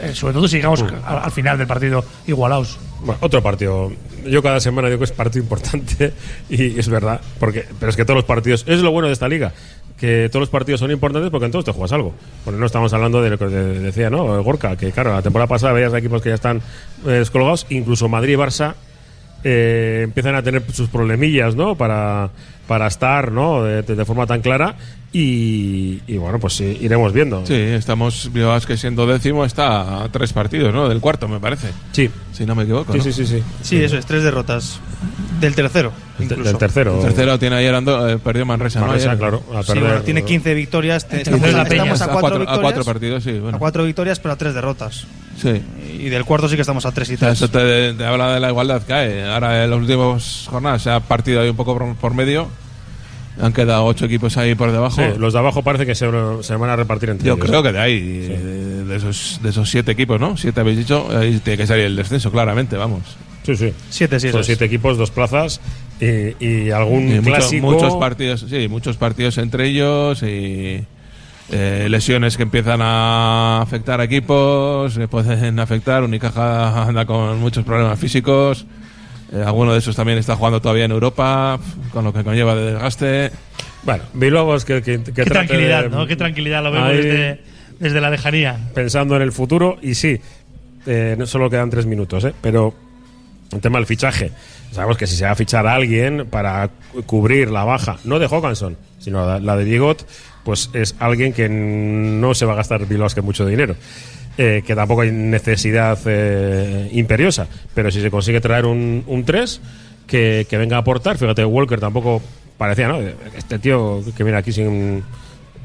Eh, 0.00 0.14
sobre 0.14 0.34
todo 0.34 0.48
si 0.48 0.56
llegamos 0.56 0.82
al, 0.82 1.18
al 1.18 1.30
final 1.30 1.58
del 1.58 1.66
partido 1.66 2.04
igualados. 2.26 2.78
Bueno, 3.00 3.18
otro 3.20 3.42
partido. 3.42 3.92
Yo 4.26 4.42
cada 4.42 4.60
semana 4.60 4.88
digo 4.88 4.98
que 4.98 5.04
es 5.04 5.12
partido 5.12 5.42
importante 5.42 6.12
y 6.48 6.78
es 6.78 6.88
verdad, 6.88 7.20
porque 7.38 7.66
pero 7.78 7.90
es 7.90 7.96
que 7.96 8.04
todos 8.04 8.16
los 8.16 8.24
partidos, 8.24 8.64
es 8.66 8.80
lo 8.80 8.90
bueno 8.90 9.08
de 9.08 9.14
esta 9.14 9.28
liga, 9.28 9.52
que 10.02 10.28
todos 10.32 10.40
los 10.42 10.48
partidos 10.50 10.80
son 10.80 10.90
importantes 10.90 11.30
porque 11.30 11.46
en 11.46 11.52
todos 11.52 11.64
te 11.64 11.70
juegas 11.70 11.92
algo. 11.92 12.12
Porque 12.44 12.58
no 12.58 12.66
estamos 12.66 12.92
hablando 12.92 13.22
de 13.22 13.30
lo 13.30 13.38
que 13.38 13.44
de- 13.46 13.78
decía, 13.78 14.10
¿no? 14.10 14.42
Gorka, 14.42 14.76
que 14.76 14.90
claro, 14.90 15.12
la 15.12 15.22
temporada 15.22 15.46
pasada 15.46 15.72
veías 15.72 15.94
equipos 15.94 16.20
que 16.20 16.30
ya 16.30 16.34
están 16.34 16.56
eh, 17.06 17.10
descolgados, 17.10 17.66
incluso 17.70 18.08
Madrid 18.08 18.32
y 18.32 18.36
Barça 18.36 18.74
eh, 19.44 20.00
empiezan 20.02 20.34
a 20.34 20.42
tener 20.42 20.62
sus 20.72 20.88
problemillas, 20.88 21.54
¿no? 21.54 21.76
Para, 21.76 22.30
para 22.66 22.86
estar, 22.86 23.32
¿no? 23.32 23.64
De, 23.64 23.82
de 23.82 24.04
forma 24.04 24.26
tan 24.26 24.40
clara 24.40 24.76
y, 25.12 26.00
y 26.06 26.16
bueno, 26.16 26.38
pues 26.38 26.54
sí, 26.54 26.78
iremos 26.80 27.12
viendo. 27.12 27.44
Sí, 27.44 27.54
estamos, 27.54 28.30
Bilbao 28.32 28.58
que 28.60 28.76
siendo 28.76 29.06
décimo 29.06 29.44
está 29.44 30.04
a 30.04 30.08
tres 30.08 30.32
partidos, 30.32 30.72
¿no? 30.72 30.88
Del 30.88 31.00
cuarto, 31.00 31.28
me 31.28 31.38
parece. 31.38 31.68
Sí. 31.92 32.08
Si 32.32 32.46
no 32.46 32.54
me 32.54 32.62
equivoco. 32.62 32.92
Sí, 32.92 32.98
¿no? 32.98 33.04
sí, 33.04 33.12
sí, 33.12 33.26
sí. 33.26 33.42
Sí, 33.62 33.82
eso 33.84 33.98
es, 33.98 34.06
tres 34.06 34.22
derrotas. 34.22 34.80
Del 35.40 35.54
tercero, 35.56 35.92
incluso. 36.20 36.44
del 36.44 36.56
tercero. 36.56 36.94
El 36.96 37.02
tercero 37.02 37.38
tiene 37.38 37.56
ayer 37.56 37.74
Ando, 37.74 38.08
eh, 38.08 38.18
perdió 38.18 38.46
Manresa, 38.46 38.80
¿no? 38.80 38.86
Manresa, 38.86 39.18
claro, 39.18 39.42
a 39.54 39.62
Sí, 39.62 39.72
perder. 39.72 39.82
bueno, 39.84 40.02
tiene 40.02 40.24
15 40.24 40.54
victorias. 40.54 41.06
Estamos, 41.10 41.42
a, 42.00 42.06
cuatro 42.08 42.20
cuatro- 42.20 42.36
a 42.36 42.38
victorias, 42.38 42.60
cuatro 42.60 42.84
partidos, 42.84 43.24
sí, 43.24 43.32
bueno. 43.38 43.56
A 43.56 43.58
cuatro 43.58 43.84
victorias, 43.84 44.20
pero 44.20 44.32
a 44.34 44.36
tres 44.36 44.54
derrotas. 44.54 45.06
Sí. 45.42 45.60
Y 46.00 46.08
del 46.08 46.24
cuarto 46.24 46.48
sí 46.48 46.54
que 46.54 46.60
estamos 46.62 46.86
a 46.86 46.92
tres 46.92 47.10
y 47.10 47.14
O 47.14 47.18
sea, 47.18 47.28
tres. 47.28 47.38
eso 47.42 47.50
te, 47.50 47.94
te 47.94 48.04
habla 48.04 48.34
de 48.34 48.40
la 48.40 48.48
igualdad 48.50 48.82
que 48.82 48.92
hay. 48.92 49.20
Ahora 49.22 49.64
en 49.64 49.70
las 49.70 49.78
últimas 49.80 50.46
jornadas 50.48 50.82
se 50.82 50.90
ha 50.90 51.00
partido 51.00 51.40
ahí 51.40 51.48
un 51.48 51.56
poco 51.56 51.76
por, 51.76 51.94
por 51.96 52.14
medio. 52.14 52.48
Han 53.40 53.52
quedado 53.52 53.84
ocho 53.86 54.04
equipos 54.04 54.36
ahí 54.36 54.54
por 54.54 54.70
debajo. 54.72 54.96
Sí, 54.96 55.18
los 55.18 55.32
de 55.32 55.38
abajo 55.38 55.62
parece 55.62 55.86
que 55.86 55.94
se, 55.94 56.06
se 56.42 56.54
van 56.56 56.70
a 56.70 56.76
repartir 56.76 57.08
entre 57.10 57.26
Yo 57.26 57.34
ellos. 57.34 57.46
creo 57.46 57.62
que 57.62 57.72
de 57.72 57.78
ahí, 57.80 58.00
de, 58.28 58.84
de 58.84 58.96
esos, 58.96 59.40
de 59.42 59.48
esos 59.50 59.70
siete 59.70 59.90
equipos, 59.92 60.20
¿no? 60.20 60.36
Siete 60.36 60.60
habéis 60.60 60.76
dicho, 60.78 61.08
ahí 61.18 61.40
tiene 61.42 61.56
que 61.56 61.66
salir 61.66 61.86
el 61.86 61.96
descenso, 61.96 62.30
claramente, 62.30 62.76
vamos. 62.76 63.00
Sí, 63.44 63.56
sí. 63.56 63.72
Siete, 63.88 64.20
sí, 64.20 64.30
Son 64.30 64.44
siete 64.44 64.66
equipos, 64.66 64.98
dos 64.98 65.10
plazas 65.10 65.60
y, 66.00 66.44
y 66.46 66.70
algún 66.70 67.08
Y 67.10 67.14
mucho- 67.20 67.22
clásico. 67.22 67.66
muchos 67.72 67.94
partidos, 67.96 68.44
sí, 68.48 68.68
muchos 68.68 68.96
partidos 68.98 69.38
entre 69.38 69.66
ellos 69.66 70.22
y 70.22 70.84
eh, 71.50 71.86
lesiones 71.90 72.36
que 72.36 72.42
empiezan 72.44 72.80
a 72.82 73.60
afectar 73.62 74.00
a 74.00 74.04
equipos, 74.04 74.96
que 74.96 75.08
pueden 75.08 75.58
afectar. 75.58 76.02
Unicaja 76.02 76.84
anda 76.84 77.04
con 77.04 77.38
muchos 77.40 77.64
problemas 77.64 77.98
físicos. 77.98 78.64
Eh, 79.32 79.42
alguno 79.44 79.72
de 79.72 79.78
esos 79.78 79.96
también 79.96 80.18
está 80.18 80.36
jugando 80.36 80.60
todavía 80.60 80.84
en 80.84 80.92
Europa, 80.92 81.58
con 81.92 82.04
lo 82.04 82.12
que 82.12 82.22
conlleva 82.24 82.54
de 82.54 82.72
desgaste. 82.72 83.30
Bueno, 83.82 84.04
Bilbao 84.14 84.54
es 84.54 84.64
que, 84.64 84.82
que, 84.82 85.02
que 85.02 85.12
Qué 85.12 85.24
tranquilidad, 85.24 85.84
de- 85.84 85.88
¿no? 85.90 86.06
Qué 86.06 86.16
tranquilidad 86.16 86.62
lo 86.62 86.70
vemos 86.70 86.88
Ahí, 86.90 86.96
desde, 86.98 87.40
desde 87.80 88.00
la 88.00 88.10
lejanía. 88.10 88.58
Pensando 88.74 89.16
en 89.16 89.22
el 89.22 89.32
futuro 89.32 89.78
y 89.82 89.94
sí, 89.94 90.20
eh, 90.86 91.16
no 91.18 91.26
solo 91.26 91.50
quedan 91.50 91.70
tres 91.70 91.86
minutos, 91.86 92.24
¿eh? 92.24 92.34
pero 92.40 92.74
el 93.52 93.60
tema 93.60 93.78
del 93.78 93.86
fichaje. 93.86 94.30
Sabemos 94.70 94.96
que 94.96 95.06
si 95.06 95.16
se 95.16 95.24
va 95.24 95.32
a 95.32 95.34
fichar 95.34 95.66
a 95.66 95.74
alguien 95.74 96.26
para 96.30 96.68
cu- 96.92 97.02
cubrir 97.02 97.50
la 97.50 97.64
baja, 97.64 97.98
no 98.04 98.18
de 98.18 98.26
Hawkinson, 98.26 98.76
sino 98.98 99.26
la, 99.26 99.38
la 99.40 99.56
de 99.56 99.64
Diegot, 99.64 100.06
pues 100.44 100.70
es 100.72 100.94
alguien 100.98 101.32
que 101.32 101.48
no 101.48 102.34
se 102.34 102.44
va 102.46 102.52
a 102.52 102.56
gastar 102.56 102.86
que 103.14 103.22
mucho 103.22 103.46
dinero. 103.46 103.76
Eh, 104.38 104.62
que 104.66 104.74
tampoco 104.74 105.02
hay 105.02 105.10
necesidad 105.12 105.98
eh, 106.06 106.88
imperiosa, 106.92 107.46
pero 107.74 107.90
si 107.90 108.00
se 108.00 108.10
consigue 108.10 108.40
traer 108.40 108.64
un, 108.64 109.04
un 109.06 109.24
3 109.26 109.60
que, 110.06 110.46
venga 110.52 110.76
a 110.76 110.80
aportar, 110.80 111.18
fíjate, 111.18 111.44
Walker 111.44 111.78
tampoco 111.78 112.22
parecía, 112.56 112.88
¿no? 112.88 112.98
Este 113.36 113.58
tío 113.58 114.02
que 114.16 114.24
viene 114.24 114.38
aquí 114.38 114.50
sin. 114.52 115.02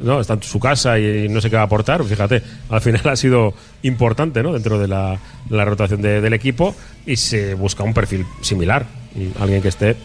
¿no? 0.03 0.19
Está 0.19 0.33
en 0.33 0.43
su 0.43 0.59
casa 0.59 0.99
y 0.99 1.27
no 1.29 1.39
sé 1.41 1.49
qué 1.49 1.55
va 1.55 1.61
a 1.63 1.65
aportar. 1.65 2.03
Fíjate, 2.03 2.43
al 2.69 2.81
final 2.81 3.01
ha 3.09 3.15
sido 3.15 3.53
importante 3.83 4.43
¿no? 4.43 4.51
dentro 4.53 4.77
de 4.77 4.87
la, 4.89 5.17
la 5.49 5.65
rotación 5.65 6.01
de- 6.01 6.19
del 6.21 6.33
equipo 6.33 6.75
y 7.05 7.15
se 7.15 7.53
busca 7.53 7.83
un 7.83 7.93
perfil 7.93 8.25
similar. 8.41 8.85
Alguien 9.39 9.61
que 9.61 9.69
esté, 9.69 9.95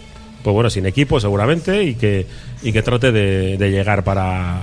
pues 0.42 0.54
bueno, 0.54 0.70
sin 0.70 0.86
equipo 0.86 1.20
seguramente 1.20 1.82
y 1.84 1.94
que, 1.94 2.26
y 2.62 2.72
que 2.72 2.82
trate 2.82 3.12
de, 3.12 3.56
de 3.56 3.70
llegar 3.70 4.02
para, 4.04 4.62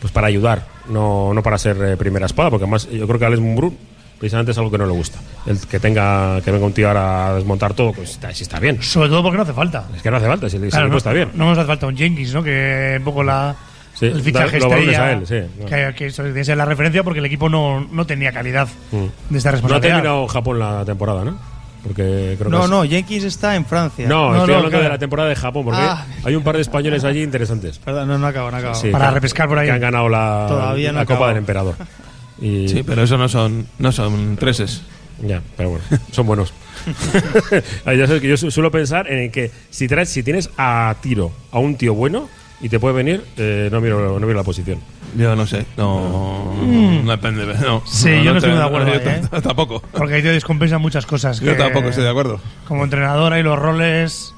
pues 0.00 0.12
para 0.12 0.26
ayudar, 0.26 0.66
no, 0.88 1.32
no 1.34 1.42
para 1.42 1.58
ser 1.58 1.76
eh, 1.82 1.96
primera 1.96 2.26
espada, 2.26 2.50
porque 2.50 2.64
además 2.64 2.88
yo 2.90 3.06
creo 3.06 3.18
que 3.18 3.24
Alex 3.26 3.40
Mumbrú 3.40 3.74
precisamente 4.18 4.52
es 4.52 4.58
algo 4.58 4.70
que 4.70 4.76
no 4.78 4.84
le 4.86 4.92
gusta. 4.92 5.18
El 5.46 5.58
que 5.66 5.80
tenga 5.80 6.40
que 6.42 6.50
venga 6.50 6.66
un 6.66 6.72
tío 6.74 6.88
ahora 6.88 7.28
a 7.28 7.34
desmontar 7.34 7.72
todo, 7.74 7.92
pues 7.92 8.10
está, 8.10 8.34
sí 8.34 8.42
está 8.42 8.60
bien. 8.60 8.82
Sobre 8.82 9.08
todo 9.08 9.22
porque 9.22 9.36
no 9.38 9.44
hace 9.44 9.54
falta. 9.54 9.86
Es 9.96 10.02
que 10.02 10.10
no 10.10 10.18
hace 10.18 10.26
falta, 10.26 10.50
si, 10.50 10.56
el 10.56 10.68
Claro, 10.68 10.86
equipo 10.86 10.92
no, 10.92 10.98
está 10.98 11.12
bien. 11.12 11.30
No 11.34 11.46
nos 11.48 11.56
hace 11.58 11.66
falta 11.66 11.86
un 11.86 11.96
Jenkins, 11.96 12.34
¿no? 12.34 12.42
Que 12.42 12.96
un 12.98 13.04
poco 13.04 13.22
la. 13.22 13.56
Sí, 13.94 14.06
el 14.06 14.20
fichaje 14.22 14.58
da- 14.58 14.66
estrella, 14.66 15.04
a 15.04 15.12
él, 15.12 15.26
sí. 15.26 15.40
que, 15.66 15.94
que 15.96 16.06
eso 16.06 16.22
tiene 16.22 16.38
que 16.38 16.44
ser 16.44 16.56
la 16.56 16.64
referencia 16.64 17.02
porque 17.02 17.18
el 17.18 17.26
equipo 17.26 17.48
no, 17.48 17.80
no 17.90 18.06
tenía 18.06 18.32
calidad 18.32 18.68
Mm. 18.92 18.96
de 19.30 19.38
esta 19.38 19.50
No 19.50 19.52
ha 19.56 19.60
responsabilidad. 19.60 19.80
terminado 19.96 20.26
Japón 20.28 20.58
la 20.58 20.84
temporada, 20.84 21.24
¿no? 21.24 21.38
Porque 21.82 22.36
creo 22.38 22.50
que 22.50 22.56
No, 22.56 22.64
es- 22.64 22.70
no, 22.70 22.84
Jenkins 22.84 23.24
está 23.24 23.56
en 23.56 23.64
Francia. 23.64 24.06
No, 24.06 24.28
No, 24.32 24.34
estoy 24.36 24.48
no, 24.48 24.54
hablando 24.56 24.68
claro. 24.70 24.84
de 24.84 24.88
la 24.90 24.98
temporada 24.98 25.28
de 25.30 25.36
Japón, 25.36 25.64
porque 25.64 25.80
Ah. 25.80 26.06
hay 26.24 26.34
un 26.34 26.42
par 26.44 26.56
de 26.56 26.62
españoles 26.62 27.04
allí 27.04 27.22
interesantes. 27.22 27.78
Perdón, 27.78 28.08
no, 28.08 28.18
no 28.18 28.26
acabo, 28.26 28.50
no 28.50 28.56
acabo. 28.58 28.74
Sí, 28.74 28.90
Para 28.90 29.08
que- 29.08 29.14
repescar 29.14 29.48
por 29.48 29.58
ahí. 29.58 29.66
Que 29.66 29.72
han 29.72 29.80
ganado 29.80 30.08
la, 30.08 30.46
Todavía 30.48 30.92
no 30.92 30.98
la 30.98 31.06
Copa 31.06 31.28
del 31.28 31.38
Emperador. 31.38 31.74
Y, 32.42 32.68
Sí, 32.68 32.82
pero 32.82 33.02
eso 33.02 33.18
no 33.18 33.28
son, 33.28 33.66
no 33.78 33.92
son 33.92 34.36
treses. 34.38 34.82
Ya, 35.22 35.42
pero 35.58 35.70
bueno, 35.70 35.84
son 36.10 36.26
buenos. 36.26 36.54
Ya 37.86 38.06
sabes 38.06 38.20
que 38.22 38.28
yo 38.28 38.36
su- 38.38 38.50
suelo 38.50 38.70
pensar 38.70 39.10
en 39.12 39.30
que 39.30 39.50
si 39.70 39.86
traes, 39.88 40.08
si 40.08 40.22
tienes 40.22 40.48
a 40.56 40.94
tiro 41.02 41.32
a 41.52 41.58
un 41.58 41.76
tío 41.76 41.92
bueno 41.94 42.28
y 42.62 42.68
te 42.70 42.78
puede 42.80 42.94
venir, 42.94 43.24
eh, 43.36 43.68
no 43.70 43.80
miro, 43.82 44.18
no 44.18 44.26
miro 44.26 44.38
la 44.38 44.42
posición. 44.44 44.78
Yo 45.16 45.34
no 45.36 45.46
sé, 45.46 45.66
no, 45.76 46.54
Mm. 46.60 47.04
no 47.04 47.10
depende. 47.10 47.46
No, 47.60 47.82
Sí, 47.86 48.10
yo 48.22 48.32
no 48.32 48.38
estoy 48.38 48.52
de 48.54 48.62
acuerdo 48.62 48.88
yo 48.88 48.94
ahí, 48.94 49.00
¿eh? 49.06 49.22
tampoco. 49.42 49.82
Porque 49.92 50.14
ahí 50.14 50.22
te 50.22 50.28
descompensan 50.30 50.80
muchas 50.80 51.06
cosas. 51.06 51.40
Yo 51.40 51.52
que 51.52 51.58
tampoco 51.58 51.88
estoy 51.88 52.04
de 52.04 52.10
acuerdo. 52.10 52.40
Como 52.68 52.84
entrenador, 52.84 53.32
ahí 53.32 53.42
los 53.42 53.58
roles 53.58 54.34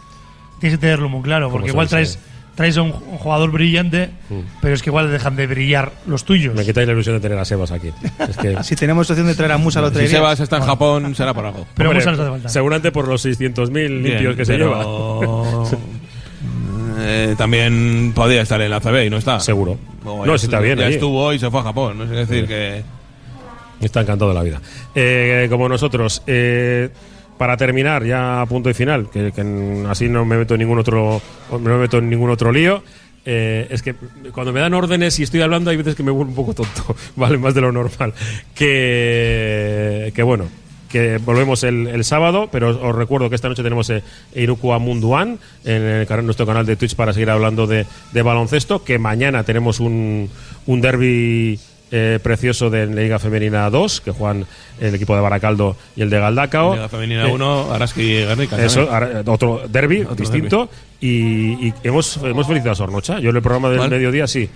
tienes 0.61 0.79
que 0.79 0.81
tenerlo 0.81 1.09
muy 1.09 1.23
claro. 1.23 1.51
Porque 1.51 1.69
igual 1.69 1.89
traes, 1.89 2.19
traes 2.55 2.77
a 2.79 2.83
un, 2.83 2.93
jugador 2.93 3.51
brillante, 3.51 4.11
pero 4.61 4.75
es 4.75 4.83
que 4.83 4.91
igual 4.91 5.11
dejan 5.11 5.37
de 5.37 5.47
brillar 5.47 5.93
los 6.07 6.25
tuyos. 6.25 6.55
Mm. 6.55 6.59
Me 6.59 6.65
quitáis 6.65 6.87
la 6.87 6.93
ilusión 6.95 7.17
de 7.17 7.21
tener 7.21 7.39
a 7.39 7.45
Sebas 7.45 7.71
aquí. 7.73 7.91
Es 8.29 8.37
que, 8.37 8.57
Si 8.63 8.77
tenemos 8.77 9.11
opción 9.11 9.27
de 9.27 9.35
traer 9.35 9.53
a 9.53 9.59
Musa, 9.59 9.81
lo 9.81 9.89
Si 9.89 9.95
traería. 9.95 10.17
Sebas 10.17 10.41
está 10.41 10.57
en 10.59 10.63
Japón, 10.65 11.15
será 11.15 11.35
por 11.35 11.45
algo. 11.47 11.67
Pero 11.75 11.91
Hombre, 11.91 12.01
Musa 12.05 12.11
nos 12.13 12.21
hace 12.21 12.31
falta. 12.31 12.49
Seguramente 12.49 12.93
por 12.93 13.09
los 13.09 13.25
600.000 13.25 13.89
limpios 13.89 14.21
Bien, 14.21 14.37
que 14.37 14.45
se 14.45 14.53
pero- 14.53 15.63
lleva. 15.63 15.71
Eh, 16.99 17.35
también 17.39 18.13
podía 18.15 18.43
estar 18.43 18.61
en 18.61 18.71
la 18.71 18.81
CB 18.81 19.07
y 19.07 19.11
no 19.11 19.17
está. 19.19 19.41
Seguro. 19.41 19.79
O 20.05 20.25
No, 20.27 20.37
si 20.39 20.47
está 20.47 20.61
bien 20.61 20.79
Ya 20.79 20.87
allí. 20.87 20.95
estuvo 20.95 21.33
y 21.33 21.39
se 21.39 21.51
fue 21.51 21.61
a 21.61 21.65
Japón. 21.65 21.99
No 21.99 22.05
sé 22.07 22.11
qué 22.13 22.17
decir 22.19 22.47
que. 22.47 22.83
Está 23.81 24.03
encantado 24.03 24.31
de 24.31 24.35
la 24.37 24.43
vida. 24.45 24.61
Eh, 24.95 25.49
como 25.51 25.69
nosotros, 25.69 26.23
eh, 26.29 26.89
para 27.37 27.57
terminar, 27.57 28.05
ya 28.05 28.41
a 28.43 28.47
punto 28.47 28.71
y 28.71 28.75
final, 28.75 29.11
que, 29.11 29.33
así 29.89 30.09
no 30.09 30.25
me 30.25 30.37
meto 30.37 30.55
en 30.55 30.61
ningún 30.61 30.79
otro, 30.79 31.21
no 31.51 31.59
me 31.59 31.77
meto 31.79 31.99
en 31.99 32.09
ningún 32.09 32.31
otro 32.31 32.53
lío. 32.53 32.85
eh, 33.25 33.67
es 33.71 33.83
que 33.83 33.95
cuando 34.33 34.53
me 34.53 34.61
dan 34.61 34.75
órdenes 34.75 35.19
y 35.19 35.25
estoy 35.25 35.41
hablando 35.43 35.71
hay 35.71 35.77
veces 35.77 35.95
que 35.97 36.03
me 36.05 36.11
vuelvo 36.13 36.31
un 36.31 36.37
poco 36.37 36.55
tonto, 36.55 36.95
vale, 37.17 37.39
más 37.39 37.55
de 37.55 37.61
lo 37.63 37.73
normal. 37.73 38.15
Que, 38.55 40.13
que 40.15 40.23
bueno, 40.23 40.45
que 40.93 41.19
volvemos 41.19 41.65
el, 41.65 41.89
el 41.89 42.05
sábado, 42.05 42.49
pero 42.53 42.69
os, 42.69 42.77
os 42.77 42.95
recuerdo 42.95 43.29
que 43.31 43.35
esta 43.35 43.49
noche 43.49 43.63
tenemos 43.65 43.91
eh, 43.91 44.03
Irukua 44.35 44.79
Munduan 44.79 45.39
en 45.65 45.83
el 45.83 46.07
nuestro 46.25 46.47
canal 46.47 46.67
de 46.67 46.77
Twitch 46.77 46.95
para 46.95 47.13
seguir 47.13 47.31
hablando 47.31 47.67
de, 47.67 47.87
de 48.13 48.23
baloncesto, 48.23 48.85
que 48.85 48.99
mañana 48.99 49.43
tenemos 49.43 49.81
un, 49.81 50.29
un 50.67 50.81
derby 50.81 51.59
eh, 51.91 52.19
precioso 52.23 52.71
de 52.71 52.87
Liga 52.87 53.19
Femenina 53.19 53.69
2, 53.69 54.01
que 54.03 54.11
juegan 54.13 54.47
el 54.81 54.95
equipo 54.95 55.15
de 55.15 55.21
Baracaldo 55.23 55.77
y 55.97 56.03
el 56.03 56.11
de 56.11 56.19
Galdacao. 56.21 56.75
Liga 56.75 56.89
Femenina 56.89 57.27
Eh, 57.29 57.33
1, 57.33 57.73
Araski 57.73 58.03
y 58.03 58.15
Guernica. 58.25 58.63
eso, 58.65 58.83
ahora, 58.91 59.23
otro 59.27 59.63
derby 59.69 60.03
Otro 60.03 60.15
distinto. 60.15 60.69
Y, 61.01 61.69
y 61.69 61.75
hemos, 61.83 62.17
hemos 62.19 62.47
felicitado 62.47 62.73
a 62.73 62.77
Sornocha. 62.77 63.19
Yo 63.21 63.31
en 63.31 63.37
el 63.37 63.43
programa 63.43 63.69
del 63.69 63.79
¿Cuál? 63.79 63.91
mediodía 63.91 64.27
sí, 64.27 64.49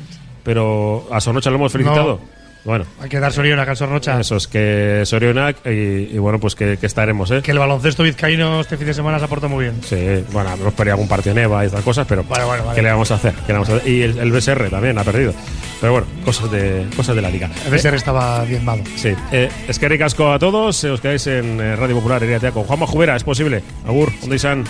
pero 0.45 1.09
a 1.11 1.21
Sornocha 1.21 1.51
lo 1.51 1.57
hemos 1.57 1.73
felicitado. 1.73 2.21
Bueno, 2.67 2.85
Hay 3.01 3.09
que 3.09 3.21
dar 3.21 3.33
Soriona 3.33 3.63
a 3.63 3.67
Calzorrocha. 3.67 4.21
eso 4.21 4.37
es 4.37 4.47
que 4.49 5.03
Sorionak 5.07 5.65
y, 5.65 5.71
y 6.15 6.19
bueno, 6.19 6.39
pues 6.41 6.55
que, 6.55 6.77
que 6.77 6.87
estaremos, 6.87 7.31
¿eh? 7.31 7.41
Que 7.43 7.53
el 7.53 7.59
baloncesto 7.61 8.03
vizcaíno 8.03 8.61
este 8.61 8.77
fin 8.77 8.89
de 8.89 8.93
semana 8.95 9.19
se 9.21 9.25
aporta 9.25 9.47
muy 9.47 9.65
bien. 9.67 9.81
Sí, 9.85 10.25
bueno, 10.33 10.53
hemos 10.53 10.75
perdido 10.75 10.95
algún 10.95 11.09
partido 11.09 11.31
en 11.37 11.45
Eva 11.45 11.63
y 11.63 11.67
estas 11.67 11.83
cosas, 11.85 12.07
pero 12.09 12.25
Vale, 12.25 12.45
vale, 12.45 12.63
vale. 12.63 12.75
¿qué 12.75 12.83
le 12.83 12.91
vamos 12.91 13.11
a 13.13 13.15
hacer? 13.15 13.33
¿Qué 13.35 13.49
le 13.49 13.53
vamos 13.55 13.69
a 13.71 13.77
hacer? 13.77 13.89
Y 13.89 14.03
el, 14.03 14.19
el 14.19 14.33
BSR 14.33 14.69
también 14.69 14.99
ha 14.99 15.05
perdido. 15.05 15.33
Pero 15.81 15.93
bueno, 15.93 16.07
cosas 16.25 16.51
de, 16.51 16.87
cosas 16.97 17.15
de 17.15 17.23
la 17.23 17.31
liga. 17.31 17.49
El 17.67 17.73
BSR 17.73 17.95
estaba 17.95 18.45
diezmado. 18.45 18.83
Sí, 18.97 19.15
eh, 19.31 19.49
es 19.69 19.79
que 19.79 19.89
ricasco 19.89 20.33
a 20.33 20.39
todos. 20.41 20.83
eh, 20.85 20.91
os 20.91 21.01
quedáis 21.01 21.27
en 21.29 21.61
eh, 21.61 21.77
Radio 21.77 21.95
Popular, 21.95 22.23
Eriatea, 22.23 22.51
con 22.51 22.65
Juanma 22.65 22.87
Jubera, 22.87 23.15
es 23.15 23.23
posible. 23.25 23.63
Agur, 23.87 24.11
¿dónde 24.21 24.37
están? 24.37 24.65